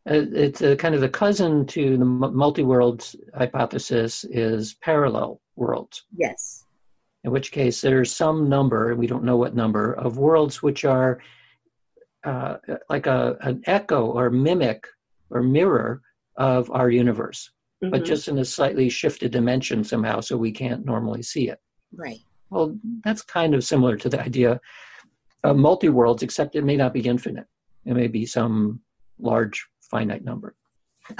it's 0.06 0.62
a 0.62 0.76
kind 0.76 0.96
of 0.96 1.02
the 1.02 1.10
cousin 1.10 1.66
to 1.68 1.98
the 1.98 2.06
multi-worlds 2.06 3.16
hypothesis 3.36 4.24
is 4.26 4.74
parallel 4.76 5.42
worlds. 5.56 6.06
Yes. 6.16 6.66
In 7.24 7.32
which 7.32 7.52
case, 7.52 7.82
there's 7.82 8.16
some 8.16 8.50
number, 8.50 8.92
and 8.92 9.00
we 9.00 9.06
don't 9.06 9.24
know 9.24 9.38
what 9.38 9.56
number, 9.56 9.94
of 9.94 10.18
worlds 10.18 10.64
which 10.64 10.86
are 10.86 11.20
uh, 12.24 12.58
like 12.90 13.06
a, 13.06 13.38
an 13.42 13.62
echo 13.68 14.08
or 14.08 14.30
mimic 14.32 14.88
or 15.30 15.44
mirror 15.44 16.02
of 16.38 16.72
our 16.72 16.90
universe, 16.90 17.52
mm-hmm. 17.84 17.92
but 17.92 18.04
just 18.04 18.28
in 18.28 18.40
a 18.40 18.46
slightly 18.46 18.90
shifted 18.90 19.32
dimension 19.32 19.84
somehow, 19.84 20.20
so 20.20 20.36
we 20.36 20.52
can't 20.52 20.84
normally 20.84 21.22
see 21.22 21.50
it. 21.50 21.60
Right. 21.94 22.20
Well, 22.50 22.78
that's 23.04 23.22
kind 23.22 23.54
of 23.54 23.64
similar 23.64 23.98
to 23.98 24.10
the 24.10 24.20
idea 24.20 24.60
of 25.44 25.58
multi 25.58 25.90
worlds, 25.90 26.24
except 26.24 26.56
it 26.56 26.64
may 26.64 26.76
not 26.76 26.94
be 26.94 27.02
infinite. 27.02 27.46
It 27.86 27.94
may 27.94 28.08
be 28.08 28.26
some 28.26 28.82
large 29.20 29.68
finite 29.92 30.24
number. 30.24 30.56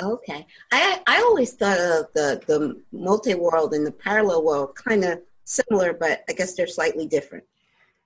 Okay. 0.02 0.46
I 0.72 1.02
I 1.08 1.18
always 1.22 1.54
thought 1.54 1.80
of 1.80 2.08
the 2.14 2.42
the 2.48 2.82
multi 2.92 3.36
world 3.36 3.74
and 3.74 3.86
the 3.86 3.92
parallel 3.92 4.44
world 4.44 4.76
kind 4.76 5.04
of 5.04 5.22
similar, 5.44 5.94
but 5.94 6.24
I 6.30 6.34
guess 6.34 6.54
they're 6.54 6.68
slightly 6.68 7.08
different. 7.08 7.44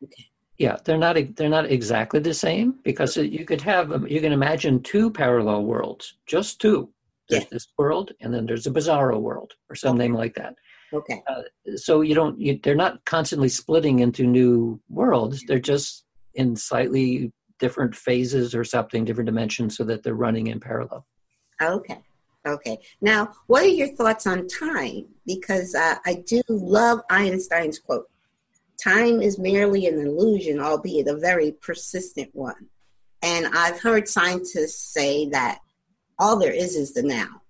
Okay. 0.04 0.26
Yeah, 0.58 0.78
they're 0.84 0.98
not 0.98 1.18
they're 1.36 1.50
not 1.50 1.70
exactly 1.70 2.20
the 2.20 2.34
same 2.34 2.80
because 2.84 3.18
you 3.18 3.46
could 3.46 3.62
have 3.62 3.92
um, 3.92 4.08
you 4.08 4.22
can 4.22 4.32
imagine 4.32 4.82
two 4.82 5.12
parallel 5.12 5.66
worlds, 5.66 6.18
just 6.26 6.62
two. 6.62 6.90
There's 7.30 7.44
yeah. 7.44 7.50
this 7.52 7.68
world, 7.78 8.12
and 8.22 8.34
then 8.34 8.46
there's 8.46 8.68
a 8.68 8.72
bizarro 8.72 9.20
world, 9.20 9.54
or 9.70 9.76
something 9.76 10.12
okay. 10.12 10.18
like 10.18 10.36
that. 10.36 10.56
Okay. 10.94 11.24
Uh, 11.28 11.42
so 11.76 12.02
you 12.02 12.16
don't 12.16 12.40
you, 12.40 12.60
they're 12.64 12.76
not 12.76 13.04
constantly 13.06 13.50
splitting 13.50 14.00
into 14.00 14.26
new 14.26 14.80
worlds. 14.90 15.44
They're 15.48 15.60
just 15.60 16.06
in 16.36 16.56
slightly 16.56 17.34
different 17.60 17.96
phases 17.96 18.54
or 18.54 18.64
something, 18.64 19.06
different 19.06 19.28
dimensions, 19.28 19.78
so 19.78 19.84
that 19.86 20.04
they're 20.04 20.14
running 20.16 20.48
in 20.48 20.60
parallel. 20.60 21.06
Okay. 21.62 22.00
Okay. 22.46 22.78
Now, 23.02 23.34
what 23.48 23.64
are 23.64 23.68
your 23.68 23.88
thoughts 23.96 24.28
on 24.28 24.48
time? 24.48 25.06
Because 25.26 25.74
uh, 25.74 25.96
I 26.06 26.24
do 26.28 26.42
love 26.48 27.02
Einstein's 27.10 27.80
quote 27.80 28.06
time 28.84 29.22
is 29.22 29.40
merely 29.40 29.88
an 29.88 30.00
illusion, 30.00 30.60
albeit 30.60 31.08
a 31.08 31.18
very 31.18 31.52
persistent 31.52 32.30
one. 32.34 32.68
And 33.22 33.48
I've 33.48 33.80
heard 33.80 34.08
scientists 34.08 34.94
say 34.94 35.30
that 35.30 35.60
all 36.20 36.38
there 36.38 36.54
is 36.54 36.76
is 36.76 36.94
the 36.94 37.04
now. 37.04 37.42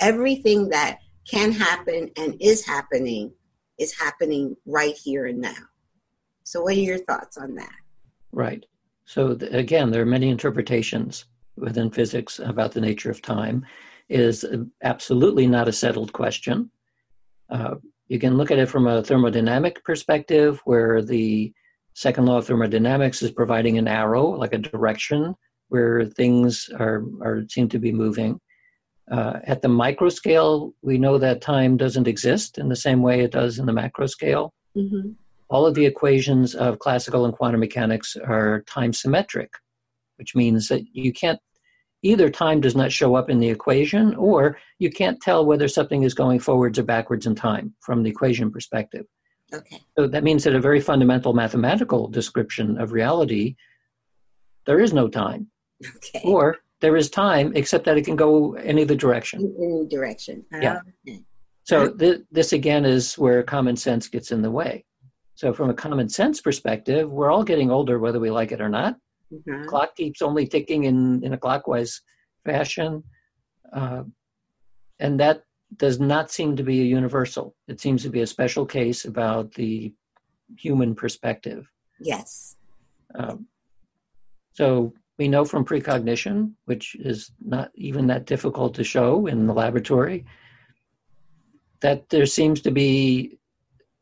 Everything 0.00 0.70
that 0.70 1.00
can 1.28 1.52
happen 1.52 2.10
and 2.16 2.36
is 2.40 2.64
happening 2.64 3.32
is 3.78 3.98
happening 3.98 4.56
right 4.66 4.96
here 4.96 5.26
and 5.26 5.40
now. 5.40 5.68
So, 6.44 6.62
what 6.62 6.74
are 6.74 6.80
your 6.80 6.98
thoughts 6.98 7.36
on 7.36 7.56
that? 7.56 7.74
Right. 8.32 8.64
So 9.06 9.36
again, 9.50 9.90
there 9.90 10.02
are 10.02 10.06
many 10.06 10.30
interpretations 10.30 11.26
within 11.56 11.90
physics 11.90 12.38
about 12.38 12.72
the 12.72 12.80
nature 12.80 13.10
of 13.10 13.22
time. 13.22 13.64
It 14.08 14.20
is 14.20 14.44
absolutely 14.82 15.46
not 15.46 15.68
a 15.68 15.72
settled 15.72 16.12
question. 16.12 16.70
Uh, 17.50 17.76
you 18.08 18.18
can 18.18 18.36
look 18.36 18.50
at 18.50 18.58
it 18.58 18.68
from 18.68 18.86
a 18.86 19.02
thermodynamic 19.02 19.82
perspective, 19.84 20.60
where 20.64 21.02
the 21.02 21.52
second 21.94 22.26
law 22.26 22.38
of 22.38 22.46
thermodynamics 22.46 23.22
is 23.22 23.30
providing 23.30 23.78
an 23.78 23.88
arrow, 23.88 24.26
like 24.26 24.52
a 24.52 24.58
direction, 24.58 25.34
where 25.68 26.04
things 26.04 26.68
are, 26.78 27.04
are 27.22 27.44
seem 27.48 27.68
to 27.68 27.78
be 27.78 27.92
moving. 27.92 28.40
Uh, 29.10 29.38
at 29.44 29.62
the 29.62 29.68
micro 29.68 30.08
scale, 30.08 30.74
we 30.82 30.98
know 30.98 31.18
that 31.18 31.40
time 31.40 31.76
doesn't 31.76 32.08
exist 32.08 32.58
in 32.58 32.68
the 32.68 32.76
same 32.76 33.02
way 33.02 33.20
it 33.20 33.32
does 33.32 33.58
in 33.58 33.66
the 33.66 33.72
macro 33.72 34.06
scale. 34.06 34.52
Mm-hmm 34.76 35.12
all 35.48 35.66
of 35.66 35.74
the 35.74 35.86
equations 35.86 36.54
of 36.54 36.78
classical 36.78 37.24
and 37.24 37.34
quantum 37.34 37.60
mechanics 37.60 38.16
are 38.16 38.62
time 38.62 38.92
symmetric, 38.92 39.50
which 40.16 40.34
means 40.34 40.68
that 40.68 40.82
you 40.92 41.12
can't 41.12 41.40
either 42.02 42.28
time 42.30 42.60
does 42.60 42.76
not 42.76 42.92
show 42.92 43.14
up 43.14 43.30
in 43.30 43.38
the 43.38 43.48
equation 43.48 44.14
or 44.16 44.58
you 44.78 44.90
can't 44.90 45.20
tell 45.20 45.44
whether 45.44 45.66
something 45.66 46.02
is 46.02 46.12
going 46.12 46.38
forwards 46.38 46.78
or 46.78 46.82
backwards 46.82 47.26
in 47.26 47.34
time 47.34 47.74
from 47.80 48.02
the 48.02 48.10
equation 48.10 48.50
perspective. 48.50 49.06
Okay. 49.52 49.80
So 49.96 50.06
that 50.06 50.22
means 50.22 50.44
that 50.44 50.54
a 50.54 50.60
very 50.60 50.80
fundamental 50.80 51.32
mathematical 51.32 52.08
description 52.08 52.78
of 52.78 52.92
reality, 52.92 53.56
there 54.66 54.80
is 54.80 54.92
no 54.92 55.08
time. 55.08 55.48
Okay. 55.96 56.20
Or 56.24 56.58
there 56.80 56.96
is 56.96 57.08
time, 57.08 57.52
except 57.54 57.84
that 57.86 57.96
it 57.96 58.04
can 58.04 58.16
go 58.16 58.54
any 58.54 58.82
other 58.82 58.94
direction. 58.94 59.54
Any 59.58 59.86
direction. 59.88 60.44
Yeah. 60.52 60.80
Okay. 61.08 61.22
So 61.62 61.90
th- 61.90 62.20
this 62.30 62.52
again 62.52 62.84
is 62.84 63.16
where 63.16 63.42
common 63.42 63.76
sense 63.76 64.08
gets 64.08 64.30
in 64.30 64.42
the 64.42 64.50
way. 64.50 64.84
So, 65.44 65.52
from 65.52 65.68
a 65.68 65.74
common 65.74 66.08
sense 66.08 66.40
perspective, 66.40 67.12
we're 67.12 67.30
all 67.30 67.44
getting 67.44 67.70
older 67.70 67.98
whether 67.98 68.18
we 68.18 68.30
like 68.30 68.50
it 68.50 68.62
or 68.62 68.70
not. 68.70 68.96
Mm-hmm. 69.30 69.68
Clock 69.68 69.94
keeps 69.94 70.22
only 70.22 70.46
ticking 70.46 70.84
in, 70.84 71.22
in 71.22 71.34
a 71.34 71.36
clockwise 71.36 72.00
fashion. 72.46 73.04
Uh, 73.70 74.04
and 75.00 75.20
that 75.20 75.42
does 75.76 76.00
not 76.00 76.30
seem 76.30 76.56
to 76.56 76.62
be 76.62 76.80
a 76.80 76.84
universal. 76.84 77.54
It 77.68 77.78
seems 77.78 78.02
to 78.04 78.08
be 78.08 78.22
a 78.22 78.26
special 78.26 78.64
case 78.64 79.04
about 79.04 79.52
the 79.52 79.92
human 80.56 80.94
perspective. 80.94 81.70
Yes. 82.00 82.56
Um, 83.14 83.46
so 84.54 84.94
we 85.18 85.28
know 85.28 85.44
from 85.44 85.66
precognition, 85.66 86.54
which 86.64 86.94
is 86.94 87.32
not 87.44 87.70
even 87.74 88.06
that 88.06 88.24
difficult 88.24 88.72
to 88.76 88.82
show 88.82 89.26
in 89.26 89.46
the 89.46 89.52
laboratory, 89.52 90.24
that 91.80 92.08
there 92.08 92.24
seems 92.24 92.62
to 92.62 92.70
be 92.70 93.36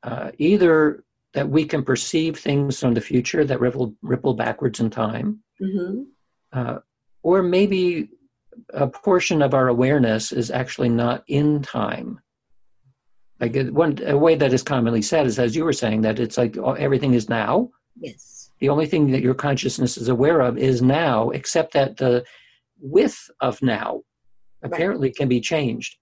uh, 0.04 0.30
either 0.38 1.02
that 1.34 1.48
we 1.48 1.64
can 1.64 1.82
perceive 1.82 2.38
things 2.38 2.78
from 2.78 2.94
the 2.94 3.00
future 3.00 3.44
that 3.44 3.60
ripple 3.60 3.94
ripple 4.02 4.34
backwards 4.34 4.80
in 4.80 4.90
time, 4.90 5.42
mm-hmm. 5.60 6.02
uh, 6.52 6.78
or 7.22 7.42
maybe 7.42 8.10
a 8.74 8.86
portion 8.86 9.42
of 9.42 9.54
our 9.54 9.68
awareness 9.68 10.32
is 10.32 10.50
actually 10.50 10.88
not 10.88 11.24
in 11.26 11.62
time. 11.62 12.20
Like 13.40 13.56
one 13.70 13.98
a 14.06 14.16
way 14.16 14.34
that 14.36 14.52
is 14.52 14.62
commonly 14.62 15.02
said 15.02 15.26
is, 15.26 15.38
as 15.38 15.56
you 15.56 15.64
were 15.64 15.72
saying, 15.72 16.02
that 16.02 16.20
it's 16.20 16.38
like 16.38 16.56
everything 16.56 17.14
is 17.14 17.28
now. 17.28 17.70
Yes. 17.98 18.50
The 18.60 18.68
only 18.68 18.86
thing 18.86 19.10
that 19.10 19.22
your 19.22 19.34
consciousness 19.34 19.96
is 19.96 20.08
aware 20.08 20.40
of 20.40 20.56
is 20.56 20.82
now, 20.82 21.30
except 21.30 21.72
that 21.72 21.96
the 21.96 22.24
width 22.80 23.30
of 23.40 23.60
now 23.60 24.02
apparently 24.62 25.08
right. 25.08 25.16
can 25.16 25.28
be 25.28 25.40
changed. 25.40 25.96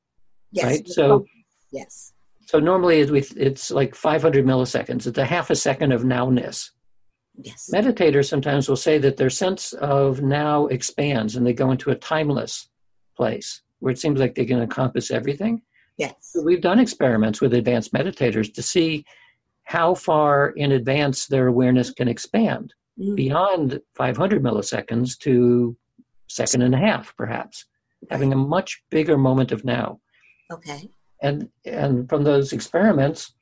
Yes. 0.53 0.64
Right. 0.64 0.89
So. 0.89 1.24
Yes. 1.72 2.12
So 2.51 2.59
normally 2.59 2.98
it's 2.98 3.70
like 3.70 3.94
500 3.94 4.44
milliseconds. 4.44 5.07
It's 5.07 5.18
a 5.18 5.24
half 5.24 5.51
a 5.51 5.55
second 5.55 5.92
of 5.92 6.03
nowness. 6.03 6.70
Yes. 7.40 7.70
Meditators 7.72 8.28
sometimes 8.28 8.68
will 8.68 8.74
say 8.74 8.98
that 8.98 9.16
their 9.18 9.30
sense 9.30 9.72
of 9.74 10.20
now 10.20 10.66
expands 10.66 11.36
and 11.36 11.46
they 11.46 11.53
go 11.53 11.70
into 11.70 11.90
a 11.90 11.94
timeless 11.94 12.68
place 13.16 13.62
where 13.78 13.92
it 13.92 14.01
seems 14.01 14.18
like 14.18 14.34
they 14.34 14.44
can 14.44 14.61
encompass 14.61 15.12
everything. 15.12 15.62
Yes. 15.96 16.14
So 16.22 16.42
we've 16.42 16.61
done 16.61 16.80
experiments 16.80 17.40
with 17.40 17.55
advanced 17.55 17.92
meditators 17.92 18.53
to 18.55 18.62
see 18.62 19.05
how 19.62 19.94
far 19.94 20.48
in 20.48 20.72
advance 20.72 21.28
their 21.28 21.46
awareness 21.46 21.92
can 21.92 22.09
expand 22.09 22.74
mm-hmm. 22.98 23.14
beyond 23.14 23.80
500 23.94 24.42
milliseconds 24.42 25.16
to 25.18 25.76
second 26.28 26.62
and 26.62 26.74
a 26.74 26.78
half, 26.78 27.14
perhaps, 27.16 27.64
okay. 28.03 28.12
having 28.12 28.32
a 28.32 28.36
much 28.36 28.82
bigger 28.90 29.16
moment 29.16 29.53
of 29.53 29.64
now. 29.64 30.01
Okay. 30.53 30.90
And 31.22 31.48
and 31.64 32.08
from 32.08 32.24
those 32.24 32.52
experiments, 32.52 33.34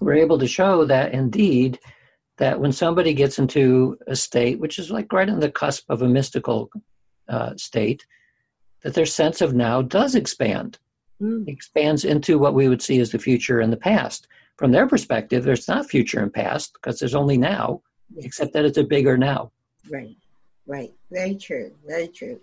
we're 0.00 0.14
able 0.14 0.38
to 0.38 0.46
show 0.46 0.84
that 0.84 1.12
indeed 1.12 1.78
that 2.38 2.60
when 2.60 2.72
somebody 2.72 3.14
gets 3.14 3.38
into 3.38 3.98
a 4.06 4.14
state 4.14 4.60
which 4.60 4.78
is 4.78 4.90
like 4.90 5.12
right 5.12 5.28
on 5.28 5.40
the 5.40 5.50
cusp 5.50 5.84
of 5.88 6.02
a 6.02 6.08
mystical 6.08 6.70
uh, 7.28 7.54
state, 7.56 8.06
that 8.82 8.94
their 8.94 9.06
sense 9.06 9.40
of 9.40 9.54
now 9.54 9.80
does 9.80 10.14
expand, 10.14 10.78
mm. 11.20 11.48
expands 11.48 12.04
into 12.04 12.38
what 12.38 12.54
we 12.54 12.68
would 12.68 12.82
see 12.82 13.00
as 13.00 13.10
the 13.10 13.18
future 13.18 13.60
and 13.60 13.72
the 13.72 13.76
past. 13.78 14.28
From 14.56 14.72
their 14.72 14.86
perspective, 14.86 15.44
there's 15.44 15.68
not 15.68 15.88
future 15.88 16.20
and 16.20 16.32
past 16.32 16.74
because 16.74 16.98
there's 16.98 17.14
only 17.14 17.36
now, 17.36 17.82
except 18.18 18.52
that 18.52 18.64
it's 18.64 18.78
a 18.78 18.84
bigger 18.84 19.16
now. 19.16 19.50
Right, 19.90 20.16
right. 20.66 20.92
Very 21.10 21.34
true. 21.34 21.72
Very 21.86 22.08
true. 22.08 22.40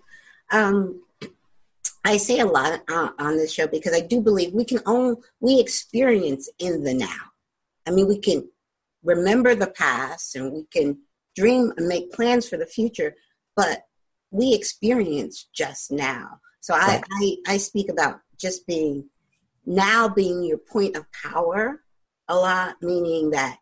Um, 0.52 1.02
I 2.04 2.18
say 2.18 2.40
a 2.40 2.46
lot 2.46 2.82
uh, 2.90 3.10
on 3.18 3.36
this 3.36 3.52
show 3.52 3.66
because 3.66 3.94
I 3.94 4.00
do 4.00 4.20
believe 4.20 4.52
we 4.52 4.64
can 4.64 4.80
own, 4.86 5.16
we 5.40 5.58
experience 5.58 6.50
in 6.58 6.84
the 6.84 6.94
now. 6.94 7.32
I 7.86 7.90
mean, 7.90 8.08
we 8.08 8.18
can 8.18 8.48
remember 9.02 9.54
the 9.54 9.68
past 9.68 10.36
and 10.36 10.52
we 10.52 10.66
can 10.70 10.98
dream 11.34 11.72
and 11.76 11.88
make 11.88 12.12
plans 12.12 12.48
for 12.48 12.56
the 12.56 12.66
future, 12.66 13.14
but 13.56 13.84
we 14.30 14.54
experience 14.54 15.48
just 15.54 15.90
now. 15.90 16.40
So. 16.60 16.74
I, 16.74 17.02
I, 17.20 17.36
I 17.46 17.56
speak 17.58 17.90
about 17.90 18.20
just 18.38 18.66
being 18.66 19.08
now 19.66 20.08
being 20.08 20.42
your 20.42 20.58
point 20.58 20.96
of 20.96 21.06
power 21.12 21.82
a 22.28 22.36
lot, 22.36 22.76
meaning 22.82 23.30
that 23.30 23.58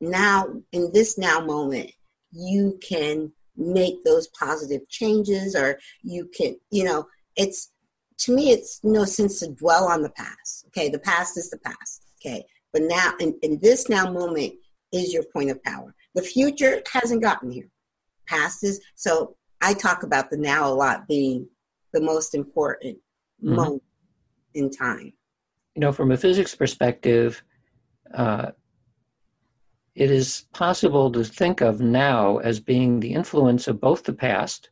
now 0.00 0.46
in 0.72 0.90
this 0.92 1.18
now 1.18 1.40
moment, 1.40 1.90
you 2.30 2.78
can 2.82 3.32
make 3.56 4.04
those 4.04 4.28
positive 4.28 4.88
changes 4.88 5.54
or 5.54 5.78
you 6.02 6.28
can, 6.36 6.56
you 6.70 6.84
know, 6.84 7.06
it's 7.36 7.72
to 8.18 8.34
me, 8.34 8.50
it's 8.50 8.80
no 8.82 9.04
sense 9.04 9.40
to 9.40 9.48
dwell 9.48 9.88
on 9.88 10.02
the 10.02 10.10
past. 10.10 10.66
Okay, 10.68 10.88
the 10.88 10.98
past 10.98 11.36
is 11.36 11.50
the 11.50 11.58
past. 11.58 12.06
Okay, 12.20 12.44
but 12.72 12.82
now 12.82 13.12
in, 13.20 13.38
in 13.42 13.58
this 13.60 13.88
now 13.88 14.10
moment 14.10 14.54
is 14.92 15.12
your 15.12 15.24
point 15.32 15.50
of 15.50 15.62
power. 15.62 15.94
The 16.14 16.22
future 16.22 16.82
hasn't 16.90 17.22
gotten 17.22 17.50
here. 17.50 17.68
Past 18.26 18.64
is 18.64 18.80
so 18.94 19.36
I 19.60 19.74
talk 19.74 20.02
about 20.02 20.30
the 20.30 20.36
now 20.36 20.68
a 20.68 20.74
lot 20.74 21.06
being 21.06 21.48
the 21.92 22.00
most 22.00 22.34
important 22.34 22.98
mm-hmm. 23.42 23.54
moment 23.54 23.82
in 24.54 24.70
time. 24.70 25.12
You 25.74 25.80
know, 25.80 25.92
from 25.92 26.10
a 26.10 26.16
physics 26.16 26.54
perspective, 26.54 27.42
uh, 28.14 28.52
it 29.94 30.10
is 30.10 30.46
possible 30.52 31.10
to 31.12 31.24
think 31.24 31.60
of 31.60 31.80
now 31.80 32.38
as 32.38 32.60
being 32.60 33.00
the 33.00 33.14
influence 33.14 33.68
of 33.68 33.80
both 33.80 34.04
the 34.04 34.12
past, 34.12 34.70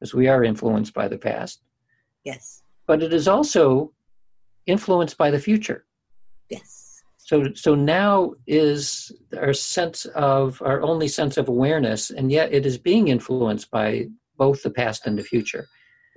as 0.00 0.14
we 0.14 0.28
are 0.28 0.44
influenced 0.44 0.94
by 0.94 1.08
the 1.08 1.18
past. 1.18 1.62
Yes. 2.24 2.61
But 2.86 3.02
it 3.02 3.12
is 3.12 3.28
also 3.28 3.92
influenced 4.66 5.16
by 5.18 5.30
the 5.30 5.38
future. 5.38 5.84
Yes. 6.48 7.02
So, 7.18 7.52
so 7.54 7.74
now 7.74 8.34
is 8.46 9.12
our 9.38 9.52
sense 9.52 10.04
of 10.06 10.60
our 10.62 10.82
only 10.82 11.08
sense 11.08 11.36
of 11.36 11.48
awareness, 11.48 12.10
and 12.10 12.30
yet 12.30 12.52
it 12.52 12.66
is 12.66 12.78
being 12.78 13.08
influenced 13.08 13.70
by 13.70 14.08
both 14.36 14.62
the 14.62 14.70
past 14.70 15.06
and 15.06 15.18
the 15.18 15.22
future. 15.22 15.66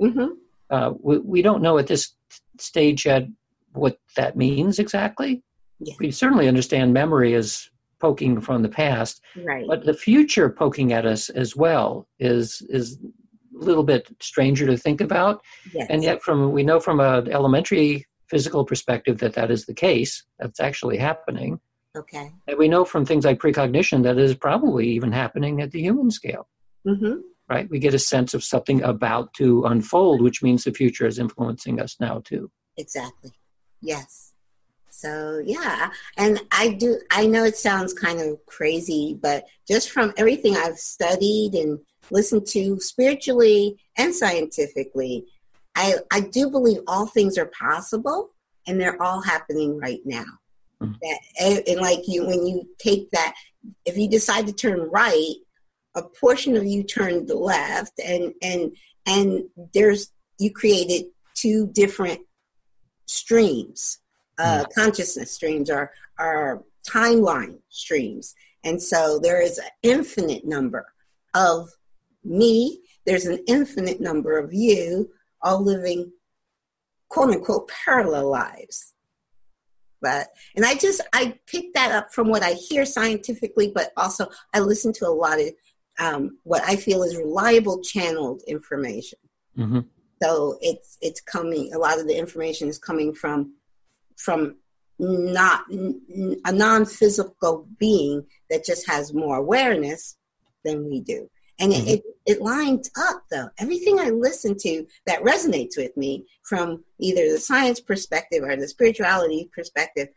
Mm-hmm. 0.02 0.34
Uh, 0.70 0.94
we, 1.00 1.20
we 1.20 1.42
don't 1.42 1.62
know 1.62 1.78
at 1.78 1.88
this 1.88 2.14
stage 2.60 3.06
yet 3.06 3.28
what 3.74 3.98
that 4.16 4.36
means 4.36 4.80
exactly. 4.80 5.44
Yeah. 5.80 5.94
We 6.00 6.12
certainly 6.12 6.48
understand 6.48 6.94
memory 6.94 7.34
as 7.36 7.70
poking 8.00 8.42
from 8.42 8.62
the 8.62 8.70
past, 8.70 9.22
right. 9.46 9.66
but 9.68 9.86
the 9.86 9.94
future 9.94 10.50
poking 10.50 10.92
at 10.94 11.06
us 11.06 11.30
as 11.30 11.56
well 11.56 12.08
is 12.20 12.62
is 12.70 13.00
little 13.56 13.84
bit 13.84 14.08
stranger 14.22 14.66
to 14.66 14.78
think 14.78 15.02
about. 15.02 15.42
Yes. 15.74 15.88
And 15.90 16.04
yet, 16.04 16.22
from 16.22 16.52
we 16.52 16.64
know 16.64 16.80
from 16.80 17.00
an 17.00 17.32
elementary 17.32 18.06
physical 18.30 18.66
perspective 18.66 19.20
that 19.20 19.34
that 19.34 19.52
is 19.52 19.66
the 19.66 19.74
case. 19.74 20.24
That's 20.40 20.60
actually 20.60 20.98
happening. 20.98 21.60
Okay. 21.96 22.32
And 22.48 22.58
we 22.58 22.68
know 22.68 22.84
from 22.86 23.06
things 23.06 23.26
like 23.26 23.40
precognition 23.40 24.04
that 24.04 24.18
is 24.18 24.36
probably 24.36 24.88
even 24.90 25.12
happening 25.12 25.62
at 25.62 25.72
the 25.72 25.82
human 25.82 26.12
scale. 26.12 26.48
Mm-hmm. 26.86 27.20
Right? 27.48 27.70
We 27.70 27.80
get 27.80 27.94
a 27.94 28.00
sense 28.00 28.34
of 28.34 28.44
something 28.44 28.82
about 28.82 29.34
to 29.36 29.66
unfold, 29.66 30.22
which 30.22 30.42
means 30.42 30.64
the 30.64 30.74
future 30.74 31.06
is 31.06 31.20
influencing 31.20 31.80
us 31.80 31.98
now 32.00 32.22
too. 32.26 32.52
Exactly. 32.78 33.32
Yes. 33.82 34.34
So 34.90 35.42
yeah, 35.46 35.92
and 36.18 36.42
I 36.52 36.70
do. 36.70 37.00
I 37.12 37.28
know 37.28 37.44
it 37.44 37.58
sounds 37.58 37.94
kind 37.94 38.22
of 38.22 38.44
crazy, 38.46 39.18
but 39.22 39.46
just 39.68 39.92
from 39.92 40.14
everything 40.16 40.56
I've 40.56 40.78
studied 40.78 41.54
and 41.54 41.80
listened 42.12 42.46
to 42.48 42.80
spiritually 42.80 43.78
and 43.98 44.14
scientifically, 44.14 45.26
I 45.76 45.96
I 46.12 46.22
do 46.22 46.50
believe 46.50 46.80
all 46.88 47.06
things 47.06 47.38
are 47.38 47.52
possible, 47.58 48.32
and 48.68 48.80
they're 48.80 49.02
all 49.02 49.22
happening 49.22 49.80
right 49.80 50.02
now. 50.06 50.26
Mm-hmm. 50.82 50.94
That 51.02 51.20
and, 51.40 51.64
and 51.68 51.82
like 51.82 52.08
you, 52.08 52.26
when 52.26 52.46
you 52.46 52.68
take 52.78 53.12
that, 53.12 53.36
if 53.86 53.98
you 53.98 54.10
decide 54.10 54.48
to 54.48 54.54
turn 54.54 54.90
right, 54.90 55.36
a 55.96 56.04
portion 56.04 56.56
of 56.56 56.66
you 56.66 56.84
turned 56.84 57.28
the 57.28 57.36
left, 57.36 58.00
and 58.00 58.34
and 58.42 58.76
and 59.06 59.44
there's 59.74 60.12
you 60.38 60.52
created 60.52 61.06
two 61.36 61.68
different 61.68 62.22
streams 63.06 64.00
uh, 64.38 64.64
mm. 64.64 64.74
consciousness 64.74 65.32
streams 65.32 65.70
are 65.70 65.92
are 66.20 66.64
timeline 66.88 67.58
streams, 67.70 68.36
and 68.64 68.82
so 68.82 69.20
there 69.20 69.42
is 69.42 69.58
an 69.58 69.70
infinite 69.84 70.46
number 70.46 70.86
of 71.34 71.70
me. 72.26 72.82
There's 73.06 73.26
an 73.26 73.40
infinite 73.48 74.02
number 74.02 74.38
of 74.38 74.54
you, 74.54 75.12
all 75.42 75.64
living 75.64 76.12
quote 77.10 77.30
unquote 77.32 77.70
parallel 77.86 78.30
lives. 78.30 78.94
But 80.02 80.28
and 80.56 80.66
I 80.66 80.76
just 80.76 81.02
I 81.14 81.40
picked 81.48 81.76
that 81.76 81.92
up 81.92 82.14
from 82.14 82.30
what 82.30 82.44
I 82.44 82.54
hear 82.54 82.86
scientifically, 82.86 83.72
but 83.74 83.92
also 83.98 84.28
I 84.54 84.60
listen 84.60 84.94
to 84.94 85.08
a 85.08 85.10
lot 85.10 85.40
of 85.40 85.50
um, 85.98 86.38
what 86.44 86.64
I 86.68 86.76
feel 86.76 87.04
is 87.04 87.16
reliable 87.16 87.82
channeled 87.82 88.44
information. 88.48 89.20
Mm-hmm. 89.58 89.80
So 90.22 90.58
it's 90.62 90.98
it's 91.02 91.22
coming. 91.22 91.74
A 91.74 91.78
lot 91.78 92.00
of 92.00 92.08
the 92.08 92.18
information 92.18 92.68
is 92.68 92.78
coming 92.78 93.14
from 93.14 93.56
from 94.18 94.58
not 94.98 95.66
a 95.70 96.52
non-physical 96.52 97.68
being 97.78 98.26
that 98.50 98.64
just 98.64 98.90
has 98.90 99.14
more 99.14 99.38
awareness 99.38 100.16
than 100.64 100.90
we 100.90 101.02
do 101.02 101.30
and 101.60 101.72
mm-hmm. 101.72 101.88
it, 101.88 102.04
it, 102.26 102.38
it 102.38 102.42
lines 102.42 102.90
up 102.98 103.24
though 103.32 103.50
everything 103.60 104.00
i 104.00 104.10
listen 104.10 104.56
to 104.58 104.86
that 105.06 105.22
resonates 105.22 105.78
with 105.78 105.96
me 105.96 106.26
from 106.44 106.84
either 107.00 107.32
the 107.32 107.40
science 107.40 107.80
perspective 107.80 108.44
or 108.44 108.56
the 108.56 108.68
spirituality 108.68 109.50
perspective 109.54 110.10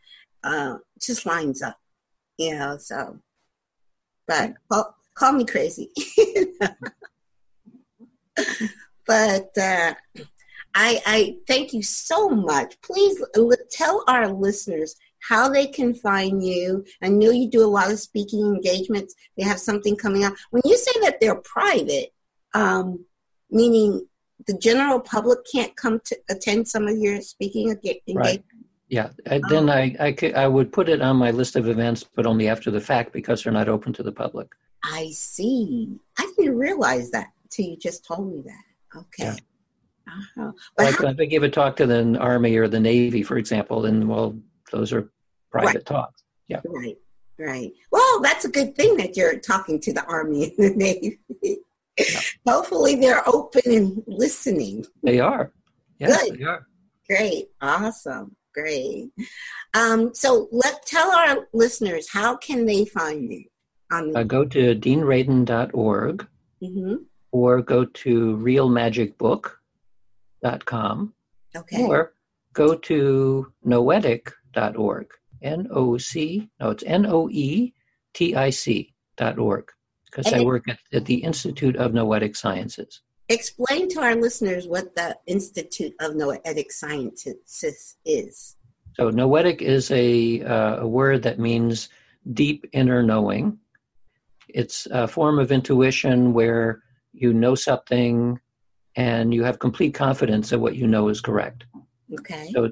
uh, 0.43 0.77
just 1.01 1.25
lines 1.25 1.61
up 1.61 1.77
you 2.37 2.55
know 2.55 2.77
so 2.77 3.19
but 4.27 4.53
call, 4.69 4.95
call 5.15 5.33
me 5.33 5.45
crazy 5.45 5.91
but 9.05 9.57
uh, 9.57 9.93
I, 10.75 11.01
I 11.05 11.37
thank 11.47 11.73
you 11.73 11.81
so 11.81 12.29
much. 12.29 12.79
Please 12.81 13.21
tell 13.71 14.03
our 14.07 14.27
listeners 14.27 14.95
how 15.27 15.49
they 15.49 15.67
can 15.67 15.93
find 15.93 16.43
you. 16.45 16.85
I 17.01 17.09
know 17.09 17.31
you 17.31 17.49
do 17.49 17.63
a 17.63 17.67
lot 17.67 17.91
of 17.91 17.99
speaking 17.99 18.45
engagements. 18.45 19.15
They 19.37 19.43
have 19.43 19.59
something 19.59 19.95
coming 19.95 20.23
up. 20.23 20.33
When 20.51 20.61
you 20.65 20.77
say 20.77 20.99
that 21.01 21.19
they're 21.19 21.35
private, 21.35 22.13
um, 22.53 23.05
meaning 23.49 24.07
the 24.47 24.57
general 24.57 24.99
public 24.99 25.39
can't 25.51 25.75
come 25.75 25.99
to 26.05 26.17
attend 26.29 26.67
some 26.67 26.87
of 26.87 26.97
your 26.97 27.21
speaking 27.21 27.69
engagements. 27.69 28.15
Right. 28.15 28.43
Yeah. 28.87 29.09
And 29.25 29.43
then 29.49 29.69
I, 29.69 29.95
I, 29.99 30.11
could, 30.13 30.33
I 30.33 30.47
would 30.47 30.71
put 30.71 30.89
it 30.89 31.01
on 31.01 31.17
my 31.17 31.31
list 31.31 31.55
of 31.55 31.67
events, 31.67 32.03
but 32.03 32.25
only 32.25 32.47
after 32.47 32.71
the 32.71 32.81
fact 32.81 33.13
because 33.13 33.43
they're 33.43 33.53
not 33.53 33.69
open 33.69 33.93
to 33.93 34.03
the 34.03 34.11
public. 34.11 34.49
I 34.83 35.11
see. 35.11 35.99
I 36.17 36.31
didn't 36.37 36.57
realize 36.57 37.11
that 37.11 37.27
until 37.43 37.65
you 37.65 37.77
just 37.77 38.05
told 38.05 38.31
me 38.31 38.41
that. 38.45 38.99
Okay. 38.99 39.25
Yeah. 39.25 39.35
Uh-huh. 40.07 40.51
Like 40.77 40.97
how, 40.97 41.09
if 41.09 41.19
I 41.19 41.25
give 41.25 41.43
a 41.43 41.49
talk 41.49 41.75
to 41.75 41.85
the 41.85 42.17
Army 42.17 42.55
or 42.57 42.67
the 42.67 42.79
Navy, 42.79 43.21
for 43.21 43.37
example, 43.37 43.81
then 43.81 44.07
well, 44.07 44.35
those 44.71 44.93
are 44.93 45.11
private 45.51 45.75
right. 45.75 45.85
talks. 45.85 46.23
Yeah. 46.47 46.61
Right. 46.65 46.97
Right. 47.37 47.71
Well, 47.91 48.21
that's 48.21 48.43
a 48.43 48.49
good 48.49 48.75
thing 48.75 48.97
that 48.97 49.15
you're 49.15 49.39
talking 49.39 49.79
to 49.81 49.93
the 49.93 50.03
Army 50.05 50.43
and 50.43 50.53
the 50.57 50.75
Navy. 50.75 51.19
Yeah. 51.97 52.21
Hopefully, 52.47 52.95
they're 52.95 53.27
open 53.27 53.61
and 53.65 54.03
listening. 54.07 54.85
They 55.03 55.19
are. 55.19 55.51
Yes, 55.99 56.21
Good. 56.23 56.39
They 56.39 56.43
are. 56.43 56.67
Great. 57.07 57.47
Awesome. 57.61 58.35
Great. 58.53 59.09
Um, 59.73 60.13
so, 60.13 60.47
let 60.51 60.85
tell 60.85 61.11
our 61.11 61.47
listeners 61.53 62.09
how 62.11 62.35
can 62.37 62.65
they 62.65 62.85
find 62.85 63.31
you. 63.31 63.45
On 63.91 64.15
uh, 64.15 64.23
go 64.23 64.45
to 64.45 64.75
deanradin.org 64.75 66.27
mm-hmm. 66.61 66.95
or 67.31 67.61
go 67.61 67.85
to 67.85 68.35
Real 68.35 68.69
Magic 68.69 69.17
com. 70.65 71.13
Okay. 71.55 71.83
Or 71.83 72.13
go 72.53 72.75
to 72.75 73.51
noetic.org. 74.55 75.07
N 75.41 75.67
O 75.71 75.97
C, 75.97 76.49
no, 76.59 76.71
it's 76.71 76.83
N 76.85 77.05
O 77.05 77.29
E 77.29 77.73
T 78.13 78.35
I 78.35 78.49
C 78.49 78.93
dot 79.15 79.39
org, 79.39 79.69
because 80.05 80.31
I 80.33 80.41
work 80.41 80.67
at, 80.67 80.79
at 80.91 81.05
the 81.05 81.15
Institute 81.15 81.75
of 81.77 81.93
Noetic 81.93 82.35
Sciences. 82.35 83.01
Explain 83.29 83.87
to 83.89 84.01
our 84.01 84.15
listeners 84.15 84.67
what 84.67 84.95
the 84.95 85.15
Institute 85.27 85.93
of 86.01 86.15
Noetic 86.15 86.71
Sciences 86.71 87.95
is. 88.05 88.57
So, 88.95 89.09
noetic 89.11 89.61
is 89.61 89.91
a, 89.91 90.43
uh, 90.43 90.77
a 90.81 90.87
word 90.87 91.23
that 91.23 91.39
means 91.39 91.89
deep 92.33 92.65
inner 92.73 93.01
knowing. 93.01 93.57
It's 94.49 94.87
a 94.91 95.07
form 95.07 95.39
of 95.39 95.51
intuition 95.51 96.33
where 96.33 96.83
you 97.13 97.33
know 97.33 97.55
something 97.55 98.39
and 98.95 99.33
you 99.33 99.43
have 99.43 99.59
complete 99.59 99.93
confidence 99.93 100.49
that 100.49 100.59
what 100.59 100.75
you 100.75 100.87
know 100.87 101.07
is 101.07 101.21
correct. 101.21 101.65
Okay. 102.19 102.49
So, 102.51 102.71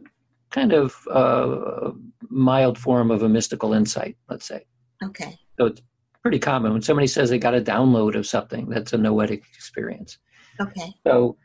kind 0.51 0.73
of 0.73 0.95
a 1.11 1.91
mild 2.29 2.77
form 2.77 3.11
of 3.11 3.23
a 3.23 3.29
mystical 3.29 3.73
insight, 3.73 4.17
let's 4.29 4.45
say. 4.45 4.65
Okay. 5.03 5.37
So, 5.59 5.67
it's 5.67 5.81
pretty 6.21 6.39
common 6.39 6.73
when 6.73 6.81
somebody 6.81 7.07
says 7.07 7.29
they 7.29 7.39
got 7.39 7.55
a 7.55 7.61
download 7.61 8.15
of 8.15 8.25
something, 8.25 8.69
that's 8.69 8.93
a 8.93 8.97
noetic 8.97 9.43
experience. 9.55 10.17
Okay. 10.59 10.93
So, 11.05 11.37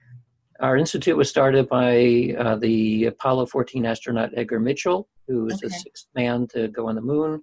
our 0.61 0.77
institute 0.77 1.17
was 1.17 1.29
started 1.29 1.69
by 1.69 2.37
uh, 2.39 2.57
the 2.57 3.07
Apollo 3.07 3.47
14 3.47 3.85
astronaut 3.85 4.31
Edgar 4.37 4.61
Mitchell, 4.61 5.09
who 5.27 5.45
was 5.45 5.55
okay. 5.55 5.67
the 5.67 5.71
sixth 5.71 6.07
man 6.15 6.47
to 6.49 6.69
go 6.69 6.89
on 6.89 6.95
the 6.95 7.01
moon. 7.01 7.43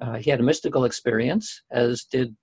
Uh, 0.00 0.14
he 0.14 0.30
had 0.30 0.40
a 0.40 0.42
mystical 0.42 0.84
experience, 0.84 1.62
as 1.70 2.04
did 2.04 2.34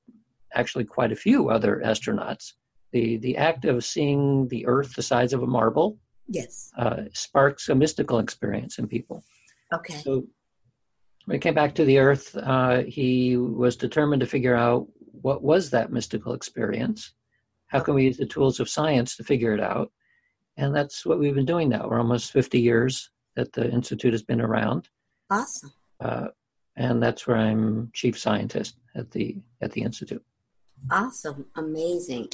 actually 0.53 0.86
quite 0.86 1.12
a 1.12 1.16
few 1.16 1.49
other 1.49 1.82
astronauts. 1.84 2.53
The, 2.91 3.18
the 3.18 3.38
act 3.38 3.66
of 3.66 3.84
seeing 3.84 4.47
the 4.49 4.66
Earth 4.68 4.95
the 4.95 5.01
size 5.01 5.34
of 5.34 5.43
a 5.43 5.47
marble 5.47 5.97
yes. 6.28 6.72
Uh, 6.78 7.03
sparks 7.13 7.69
a 7.69 7.76
mystical 7.76 8.19
experience 8.19 8.80
in 8.80 8.88
people. 8.88 9.24
Okay. 9.74 9.95
So 9.95 10.26
when 11.26 11.36
he 11.36 11.39
came 11.39 11.53
back 11.53 11.76
to 11.76 11.86
the 11.86 11.99
Earth, 11.99 12.36
uh, 12.36 12.84
he 12.84 13.38
was 13.38 13.76
determined 13.76 14.19
to 14.22 14.26
figure 14.26 14.55
out 14.55 14.88
what 15.22 15.43
was 15.43 15.69
that 15.69 15.91
mystical 15.91 16.34
experience. 16.34 17.13
How 17.67 17.80
can 17.80 17.93
we 17.93 18.05
use 18.05 18.17
the 18.17 18.26
tools 18.26 18.59
of 18.59 18.69
science 18.69 19.15
to 19.17 19.24
figure 19.24 19.53
it 19.53 19.61
out? 19.61 19.91
And 20.57 20.76
that's 20.76 21.05
what 21.05 21.19
we've 21.19 21.36
been 21.36 21.45
doing 21.45 21.69
now. 21.69 21.88
We're 21.88 21.99
almost 21.99 22.34
50 22.34 22.59
years 22.59 23.09
that 23.36 23.53
the 23.53 23.69
Institute 23.72 24.13
has 24.13 24.24
been 24.24 24.41
around. 24.41 24.89
Awesome. 25.30 25.72
Uh, 26.01 26.28
and 26.76 27.01
that's 27.01 27.28
where 27.28 27.38
I'm 27.38 27.91
chief 27.93 28.17
scientist 28.17 28.76
at 28.95 29.11
the 29.11 29.38
at 29.61 29.72
the 29.72 29.82
institute. 29.82 30.24
Awesome, 30.89 31.45
amazing. 31.55 32.30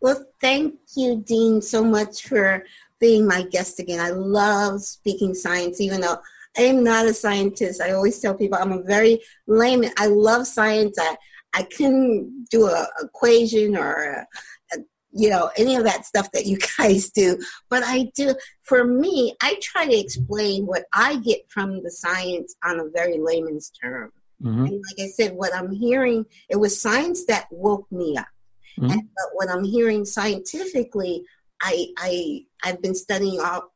Well, 0.00 0.24
thank 0.40 0.74
you, 0.96 1.22
Dean, 1.24 1.62
so 1.62 1.84
much 1.84 2.26
for 2.26 2.64
being 3.02 3.26
my 3.26 3.42
guest 3.42 3.80
again. 3.80 3.98
I 3.98 4.10
love 4.10 4.80
speaking 4.80 5.34
science, 5.34 5.80
even 5.80 6.00
though 6.00 6.18
I 6.56 6.62
am 6.62 6.84
not 6.84 7.04
a 7.04 7.12
scientist. 7.12 7.82
I 7.82 7.90
always 7.90 8.20
tell 8.20 8.32
people 8.32 8.56
I'm 8.58 8.70
a 8.70 8.82
very 8.82 9.20
layman. 9.48 9.90
I 9.98 10.06
love 10.06 10.46
science. 10.46 10.96
I 10.98 11.16
I 11.52 11.64
can 11.64 12.46
do 12.50 12.66
a 12.66 12.86
equation 13.02 13.76
or 13.76 13.92
a, 13.92 14.26
a, 14.76 14.82
you 15.10 15.28
know 15.28 15.50
any 15.56 15.74
of 15.74 15.84
that 15.84 16.06
stuff 16.06 16.30
that 16.30 16.46
you 16.46 16.58
guys 16.78 17.10
do, 17.10 17.38
but 17.68 17.82
I 17.84 18.12
do. 18.14 18.36
For 18.62 18.84
me, 18.84 19.34
I 19.42 19.58
try 19.60 19.84
to 19.86 19.98
explain 19.98 20.64
what 20.66 20.84
I 20.92 21.16
get 21.16 21.50
from 21.50 21.82
the 21.82 21.90
science 21.90 22.54
on 22.64 22.78
a 22.78 22.88
very 22.88 23.18
layman's 23.18 23.70
term. 23.70 24.12
Mm-hmm. 24.40 24.64
And 24.64 24.72
like 24.74 25.06
I 25.06 25.08
said, 25.08 25.32
what 25.32 25.54
I'm 25.54 25.72
hearing, 25.72 26.24
it 26.48 26.56
was 26.56 26.80
science 26.80 27.26
that 27.26 27.46
woke 27.50 27.90
me 27.90 28.16
up. 28.16 28.26
Mm-hmm. 28.78 28.90
And, 28.90 29.02
but 29.02 29.26
what 29.34 29.50
I'm 29.50 29.64
hearing 29.64 30.04
scientifically, 30.04 31.24
I 31.62 31.86
I 31.98 32.44
I've 32.64 32.82
been 32.82 32.94
studying 32.94 33.40
all 33.40 33.72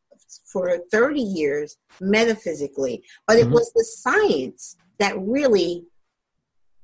for 0.53 0.79
30 0.91 1.21
years 1.21 1.77
metaphysically, 2.01 3.03
but 3.27 3.37
it 3.37 3.45
mm-hmm. 3.45 3.55
was 3.55 3.73
the 3.73 3.85
science 3.85 4.77
that 4.99 5.15
really 5.19 5.85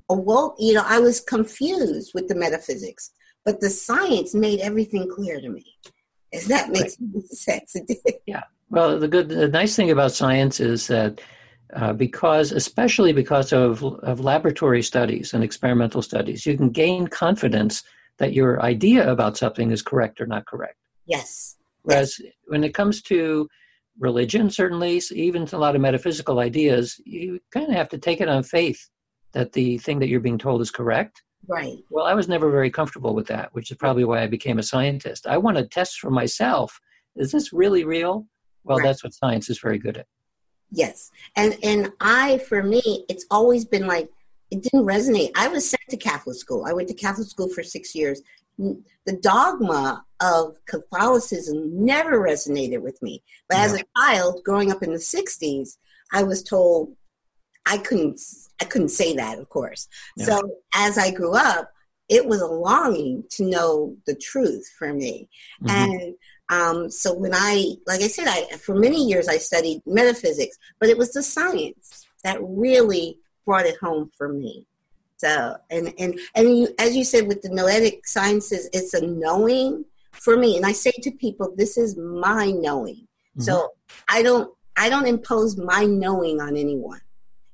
awoke. 0.08 0.56
You 0.58 0.74
know, 0.74 0.84
I 0.86 1.00
was 1.00 1.20
confused 1.20 2.12
with 2.14 2.28
the 2.28 2.34
metaphysics, 2.34 3.10
but 3.44 3.60
the 3.60 3.70
science 3.70 4.34
made 4.34 4.60
everything 4.60 5.10
clear 5.10 5.40
to 5.40 5.48
me. 5.48 5.64
If 6.30 6.46
that 6.46 6.70
makes 6.70 6.96
right. 7.00 7.24
sense, 7.26 7.76
yeah. 8.26 8.44
Well, 8.70 8.98
the 8.98 9.08
good, 9.08 9.28
the 9.28 9.48
nice 9.48 9.76
thing 9.76 9.90
about 9.90 10.12
science 10.12 10.60
is 10.60 10.86
that 10.86 11.20
uh, 11.74 11.92
because, 11.92 12.52
especially 12.52 13.12
because 13.12 13.52
of 13.52 13.84
of 13.84 14.20
laboratory 14.20 14.82
studies 14.82 15.34
and 15.34 15.44
experimental 15.44 16.00
studies, 16.00 16.46
you 16.46 16.56
can 16.56 16.70
gain 16.70 17.06
confidence 17.06 17.82
that 18.18 18.32
your 18.32 18.62
idea 18.62 19.10
about 19.10 19.36
something 19.36 19.70
is 19.70 19.82
correct 19.82 20.20
or 20.20 20.26
not 20.26 20.46
correct. 20.46 20.76
Yes. 21.06 21.56
Whereas 21.82 22.16
yes. 22.18 22.32
when 22.46 22.64
it 22.64 22.74
comes 22.74 23.02
to 23.02 23.48
religion, 23.98 24.50
certainly, 24.50 25.00
even 25.12 25.46
to 25.46 25.56
a 25.56 25.58
lot 25.58 25.74
of 25.74 25.80
metaphysical 25.80 26.38
ideas, 26.38 27.00
you 27.04 27.40
kind 27.50 27.68
of 27.68 27.74
have 27.74 27.88
to 27.90 27.98
take 27.98 28.20
it 28.20 28.28
on 28.28 28.42
faith 28.42 28.88
that 29.32 29.52
the 29.52 29.78
thing 29.78 29.98
that 29.98 30.08
you're 30.08 30.20
being 30.20 30.38
told 30.38 30.60
is 30.60 30.70
correct. 30.70 31.22
Right. 31.48 31.78
Well, 31.90 32.04
I 32.04 32.14
was 32.14 32.28
never 32.28 32.50
very 32.50 32.70
comfortable 32.70 33.14
with 33.14 33.26
that, 33.28 33.52
which 33.52 33.70
is 33.70 33.76
probably 33.76 34.04
why 34.04 34.22
I 34.22 34.26
became 34.28 34.58
a 34.58 34.62
scientist. 34.62 35.26
I 35.26 35.38
want 35.38 35.56
to 35.56 35.66
test 35.66 35.98
for 35.98 36.10
myself. 36.10 36.80
Is 37.16 37.32
this 37.32 37.52
really 37.52 37.84
real? 37.84 38.26
Well, 38.64 38.78
right. 38.78 38.86
that's 38.86 39.02
what 39.02 39.12
science 39.12 39.50
is 39.50 39.58
very 39.58 39.78
good 39.78 39.98
at. 39.98 40.06
Yes. 40.70 41.10
And 41.36 41.58
and 41.62 41.92
I 42.00 42.38
for 42.38 42.62
me, 42.62 43.04
it's 43.08 43.26
always 43.30 43.64
been 43.64 43.86
like 43.86 44.08
it 44.50 44.62
didn't 44.62 44.86
resonate. 44.86 45.30
I 45.36 45.48
was 45.48 45.68
sent 45.68 45.82
to 45.90 45.96
Catholic 45.96 46.36
school. 46.36 46.64
I 46.66 46.72
went 46.72 46.88
to 46.88 46.94
Catholic 46.94 47.28
school 47.28 47.48
for 47.48 47.62
six 47.62 47.94
years. 47.94 48.22
The 48.58 49.18
dogma 49.20 50.04
of 50.20 50.56
Catholicism 50.66 51.84
never 51.84 52.20
resonated 52.20 52.80
with 52.80 53.00
me. 53.02 53.22
But 53.48 53.58
yeah. 53.58 53.64
as 53.64 53.80
a 53.80 53.84
child, 53.96 54.42
growing 54.44 54.70
up 54.70 54.82
in 54.82 54.92
the 54.92 54.98
'60s, 54.98 55.76
I 56.12 56.22
was 56.22 56.42
told 56.42 56.94
I 57.66 57.78
couldn't. 57.78 58.20
I 58.60 58.64
couldn't 58.64 58.90
say 58.90 59.14
that, 59.16 59.38
of 59.38 59.48
course. 59.48 59.88
Yeah. 60.16 60.26
So 60.26 60.56
as 60.74 60.98
I 60.98 61.10
grew 61.10 61.34
up, 61.34 61.72
it 62.08 62.26
was 62.26 62.40
a 62.40 62.46
longing 62.46 63.24
to 63.30 63.44
know 63.44 63.96
the 64.06 64.14
truth 64.14 64.68
for 64.78 64.92
me, 64.92 65.28
mm-hmm. 65.62 65.70
and 65.70 66.14
um, 66.52 66.90
so 66.90 67.14
when 67.14 67.32
I, 67.34 67.74
like 67.86 68.02
I 68.02 68.08
said, 68.08 68.26
I 68.28 68.56
for 68.58 68.74
many 68.74 69.06
years 69.06 69.26
I 69.26 69.38
studied 69.38 69.80
metaphysics, 69.86 70.58
but 70.78 70.90
it 70.90 70.98
was 70.98 71.12
the 71.12 71.22
science 71.22 72.06
that 72.24 72.38
really 72.42 73.18
brought 73.46 73.66
it 73.66 73.78
home 73.78 74.10
for 74.16 74.28
me. 74.28 74.66
So, 75.22 75.56
and 75.70 75.94
and 76.00 76.18
and 76.34 76.58
you, 76.58 76.74
as 76.80 76.96
you 76.96 77.04
said 77.04 77.28
with 77.28 77.42
the 77.42 77.48
noetic 77.48 78.08
sciences, 78.08 78.68
it's 78.72 78.92
a 78.92 79.06
knowing 79.06 79.84
for 80.10 80.36
me. 80.36 80.56
And 80.56 80.66
I 80.66 80.72
say 80.72 80.90
to 80.90 81.12
people, 81.12 81.54
this 81.56 81.78
is 81.78 81.96
my 81.96 82.50
knowing. 82.50 83.06
Mm-hmm. 83.36 83.42
So 83.42 83.68
I 84.08 84.22
don't 84.22 84.52
I 84.76 84.88
don't 84.88 85.06
impose 85.06 85.56
my 85.56 85.84
knowing 85.84 86.40
on 86.40 86.56
anyone. 86.56 87.00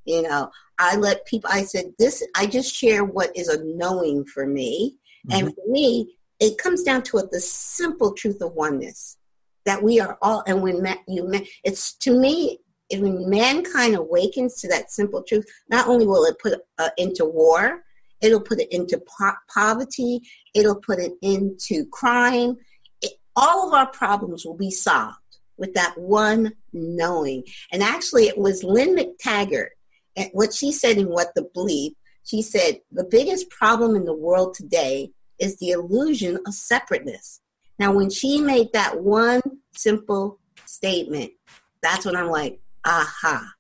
You 0.07 0.23
know, 0.23 0.51
I 0.79 0.97
let 0.97 1.27
people. 1.27 1.51
I 1.53 1.64
said 1.64 1.93
this. 1.99 2.27
I 2.35 2.47
just 2.47 2.75
share 2.75 3.05
what 3.05 3.37
is 3.37 3.49
a 3.49 3.62
knowing 3.62 4.25
for 4.25 4.47
me, 4.47 4.97
mm-hmm. 5.29 5.39
and 5.39 5.55
for 5.55 5.71
me, 5.71 6.16
it 6.41 6.57
comes 6.57 6.83
down 6.83 7.03
to 7.03 7.19
it, 7.19 7.31
the 7.31 7.41
simple 7.41 8.14
truth 8.14 8.41
of 8.41 8.55
oneness 8.55 9.19
that 9.66 9.83
we 9.83 10.01
are 10.01 10.16
all. 10.23 10.43
And 10.47 10.62
when 10.62 10.87
you, 11.07 11.29
met 11.29 11.45
it's 11.64 11.93
to 11.99 12.19
me, 12.19 12.61
if 12.91 13.01
mankind 13.01 13.95
awakens 13.95 14.61
to 14.61 14.68
that 14.68 14.91
simple 14.91 15.22
truth, 15.22 15.47
not 15.68 15.89
only 15.89 16.07
will 16.07 16.24
it 16.24 16.39
put 16.39 16.61
uh, 16.78 16.91
into 16.97 17.24
war, 17.24 17.82
it'll 18.20 18.41
put 18.41 18.61
it 18.61 18.72
into 18.72 18.99
po- 18.99 19.32
poverty, 19.53 20.20
it'll 20.55 20.80
put 20.80 20.99
it 20.99 21.12
into 21.22 21.86
crime. 21.86 22.57
It, 23.03 23.12
all 23.36 23.68
of 23.68 23.74
our 23.74 23.91
problems 23.91 24.45
will 24.45 24.57
be 24.57 24.70
solved 24.70 25.16
with 25.57 25.74
that 25.74 25.99
one 25.99 26.53
knowing. 26.72 27.45
And 27.72 27.82
actually, 27.82 28.26
it 28.28 28.39
was 28.39 28.64
Lynne 28.64 28.97
McTaggart, 28.97 29.70
and 30.16 30.30
what 30.32 30.55
she 30.55 30.72
said 30.72 30.99
in 30.99 31.09
What 31.09 31.34
the 31.34 31.49
Bleep, 31.57 31.95
she 32.24 32.43
said, 32.43 32.80
the 32.91 33.05
biggest 33.05 33.51
problem 33.51 33.97
in 33.97 34.05
the 34.05 34.14
world 34.14 34.55
today 34.55 35.11
is 35.39 35.59
the 35.59 35.70
illusion 35.70 36.39
of 36.47 36.55
separateness. 36.55 37.41
Now, 37.78 37.93
when 37.93 38.11
she 38.11 38.41
made 38.41 38.72
that 38.72 39.01
one 39.01 39.41
simple 39.76 40.41
statement, 40.64 41.32
that's 41.80 42.05
when 42.05 42.16
I'm 42.16 42.28
like, 42.28 42.61
aha, 42.89 43.53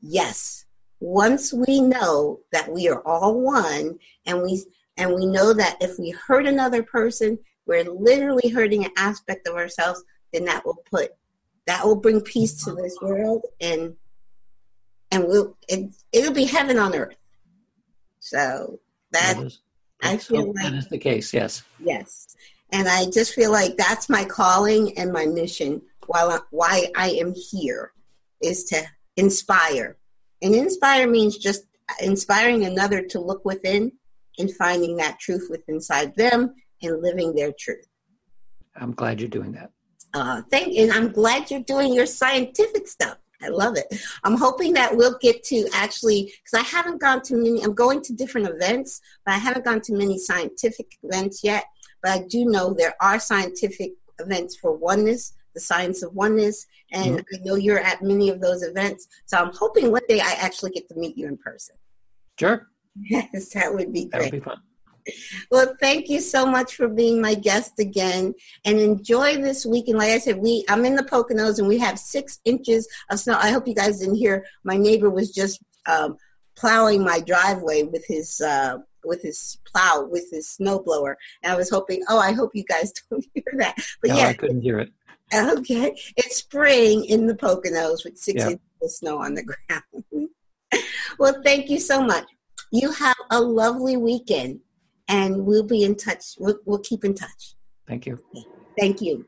yes. 0.00 0.64
Once 1.00 1.52
we 1.52 1.80
know 1.80 2.40
that 2.52 2.72
we 2.72 2.88
are 2.88 3.02
all 3.06 3.40
one 3.40 3.98
and 4.26 4.42
we 4.42 4.64
and 4.96 5.14
we 5.14 5.26
know 5.26 5.52
that 5.52 5.76
if 5.80 5.98
we 5.98 6.10
hurt 6.10 6.46
another 6.46 6.82
person, 6.82 7.38
we're 7.66 7.84
literally 7.84 8.48
hurting 8.48 8.84
an 8.84 8.90
aspect 8.96 9.46
of 9.46 9.54
ourselves, 9.54 10.02
then 10.32 10.44
that 10.44 10.64
will 10.64 10.82
put 10.90 11.10
that 11.66 11.84
will 11.84 11.96
bring 11.96 12.20
peace 12.20 12.64
to 12.64 12.72
this 12.72 12.96
world 13.02 13.44
and 13.60 13.94
and 15.10 15.26
we'll 15.26 15.56
it, 15.68 15.90
it'll 16.12 16.32
be 16.32 16.44
heaven 16.44 16.78
on 16.78 16.94
earth. 16.94 17.16
So 18.20 18.80
that, 19.12 19.36
that 19.36 19.46
is, 19.46 19.60
I 20.02 20.16
feel 20.16 20.52
like 20.52 20.64
that 20.64 20.74
is 20.74 20.88
the 20.88 20.98
case, 20.98 21.32
yes. 21.32 21.62
Yes. 21.82 22.36
And 22.72 22.86
I 22.86 23.06
just 23.10 23.34
feel 23.34 23.50
like 23.50 23.76
that's 23.76 24.08
my 24.08 24.24
calling 24.24 24.96
and 24.98 25.12
my 25.12 25.24
mission 25.26 25.80
while 26.06 26.30
I, 26.30 26.38
why 26.50 26.90
I 26.96 27.10
am 27.10 27.34
here 27.34 27.92
is 28.42 28.64
to 28.64 28.82
inspire. 29.16 29.96
And 30.42 30.54
inspire 30.54 31.08
means 31.08 31.36
just 31.36 31.64
inspiring 32.00 32.64
another 32.64 33.02
to 33.02 33.20
look 33.20 33.44
within 33.44 33.92
and 34.38 34.54
finding 34.54 34.96
that 34.96 35.18
truth 35.18 35.48
within 35.50 35.76
inside 35.76 36.14
them 36.16 36.54
and 36.82 37.02
living 37.02 37.34
their 37.34 37.52
truth. 37.58 37.86
I'm 38.76 38.92
glad 38.92 39.20
you're 39.20 39.28
doing 39.28 39.52
that. 39.52 39.70
Uh, 40.14 40.42
thank 40.50 40.74
you. 40.74 40.84
And 40.84 40.92
I'm 40.92 41.10
glad 41.10 41.50
you're 41.50 41.60
doing 41.60 41.92
your 41.92 42.06
scientific 42.06 42.86
stuff. 42.86 43.18
I 43.42 43.48
love 43.48 43.76
it. 43.76 43.86
I'm 44.24 44.36
hoping 44.36 44.72
that 44.74 44.96
we'll 44.96 45.16
get 45.20 45.44
to 45.44 45.68
actually, 45.72 46.32
because 46.42 46.64
I 46.64 46.68
haven't 46.68 47.00
gone 47.00 47.22
to 47.22 47.36
many, 47.36 47.62
I'm 47.62 47.74
going 47.74 48.02
to 48.02 48.12
different 48.12 48.48
events, 48.48 49.00
but 49.24 49.34
I 49.34 49.38
haven't 49.38 49.64
gone 49.64 49.80
to 49.82 49.92
many 49.92 50.18
scientific 50.18 50.98
events 51.02 51.44
yet. 51.44 51.64
But 52.02 52.12
I 52.12 52.22
do 52.28 52.44
know 52.46 52.74
there 52.74 52.94
are 53.00 53.20
scientific 53.20 53.92
events 54.18 54.56
for 54.56 54.72
oneness, 54.72 55.34
the 55.58 55.64
science 55.64 56.02
of 56.02 56.14
oneness, 56.14 56.66
and 56.92 57.18
mm-hmm. 57.18 57.34
I 57.34 57.44
know 57.44 57.56
you're 57.56 57.80
at 57.80 58.00
many 58.00 58.28
of 58.30 58.40
those 58.40 58.62
events. 58.62 59.08
So 59.26 59.36
I'm 59.36 59.52
hoping 59.52 59.90
one 59.90 60.02
day 60.08 60.20
I 60.20 60.32
actually 60.38 60.70
get 60.70 60.88
to 60.88 60.94
meet 60.94 61.16
you 61.18 61.26
in 61.26 61.36
person. 61.36 61.76
Sure. 62.38 62.66
Yes, 63.00 63.50
that 63.50 63.72
would 63.72 63.92
be 63.92 64.06
great. 64.06 64.10
That 64.10 64.22
would 64.22 64.32
be 64.32 64.40
fun. 64.40 64.60
Well, 65.52 65.76
thank 65.80 66.08
you 66.08 66.20
so 66.20 66.44
much 66.44 66.74
for 66.74 66.88
being 66.88 67.20
my 67.20 67.34
guest 67.34 67.78
again, 67.78 68.34
and 68.64 68.80
enjoy 68.80 69.36
this 69.36 69.64
weekend. 69.64 69.98
Like 69.98 70.10
I 70.10 70.18
said, 70.18 70.38
we 70.38 70.64
I'm 70.68 70.84
in 70.84 70.96
the 70.96 71.04
Poconos, 71.04 71.60
and 71.60 71.68
we 71.68 71.78
have 71.78 71.96
six 71.98 72.40
inches 72.44 72.88
of 73.08 73.20
snow. 73.20 73.38
I 73.40 73.50
hope 73.50 73.68
you 73.68 73.74
guys 73.74 74.00
didn't 74.00 74.16
hear. 74.16 74.44
My 74.64 74.76
neighbor 74.76 75.10
was 75.10 75.30
just 75.30 75.62
um, 75.86 76.16
plowing 76.56 77.04
my 77.04 77.20
driveway 77.20 77.84
with 77.84 78.04
his 78.08 78.40
uh, 78.40 78.78
with 79.04 79.22
his 79.22 79.58
plow 79.64 80.06
with 80.10 80.28
his 80.30 80.56
snowblower, 80.60 81.14
and 81.42 81.52
I 81.52 81.56
was 81.56 81.70
hoping. 81.70 82.02
Oh, 82.08 82.18
I 82.18 82.32
hope 82.32 82.50
you 82.54 82.64
guys 82.64 82.92
don't 83.10 83.24
hear 83.34 83.44
that. 83.58 83.76
But 84.00 84.10
no, 84.10 84.16
yeah, 84.16 84.28
I 84.28 84.34
couldn't 84.34 84.62
hear 84.62 84.78
it. 84.80 84.92
Okay, 85.34 85.94
it's 86.16 86.36
spring 86.36 87.04
in 87.04 87.26
the 87.26 87.34
Poconos 87.34 88.04
with 88.04 88.16
six 88.16 88.42
inches 88.42 88.60
of 88.82 88.90
snow 88.90 89.18
on 89.18 89.34
the 89.34 89.42
ground. 89.68 90.28
well, 91.18 91.40
thank 91.44 91.68
you 91.68 91.78
so 91.78 92.02
much. 92.02 92.24
You 92.70 92.92
have 92.92 93.16
a 93.30 93.40
lovely 93.40 93.96
weekend 93.96 94.60
and 95.08 95.44
we'll 95.46 95.64
be 95.64 95.82
in 95.82 95.96
touch. 95.96 96.34
We'll, 96.38 96.58
we'll 96.64 96.78
keep 96.78 97.04
in 97.04 97.14
touch. 97.14 97.56
Thank 97.86 98.06
you. 98.06 98.18
Thank 98.78 99.00
you. 99.00 99.26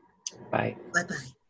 Bye. 0.51 0.75
Bye 0.93 1.03
bye. 1.03 1.40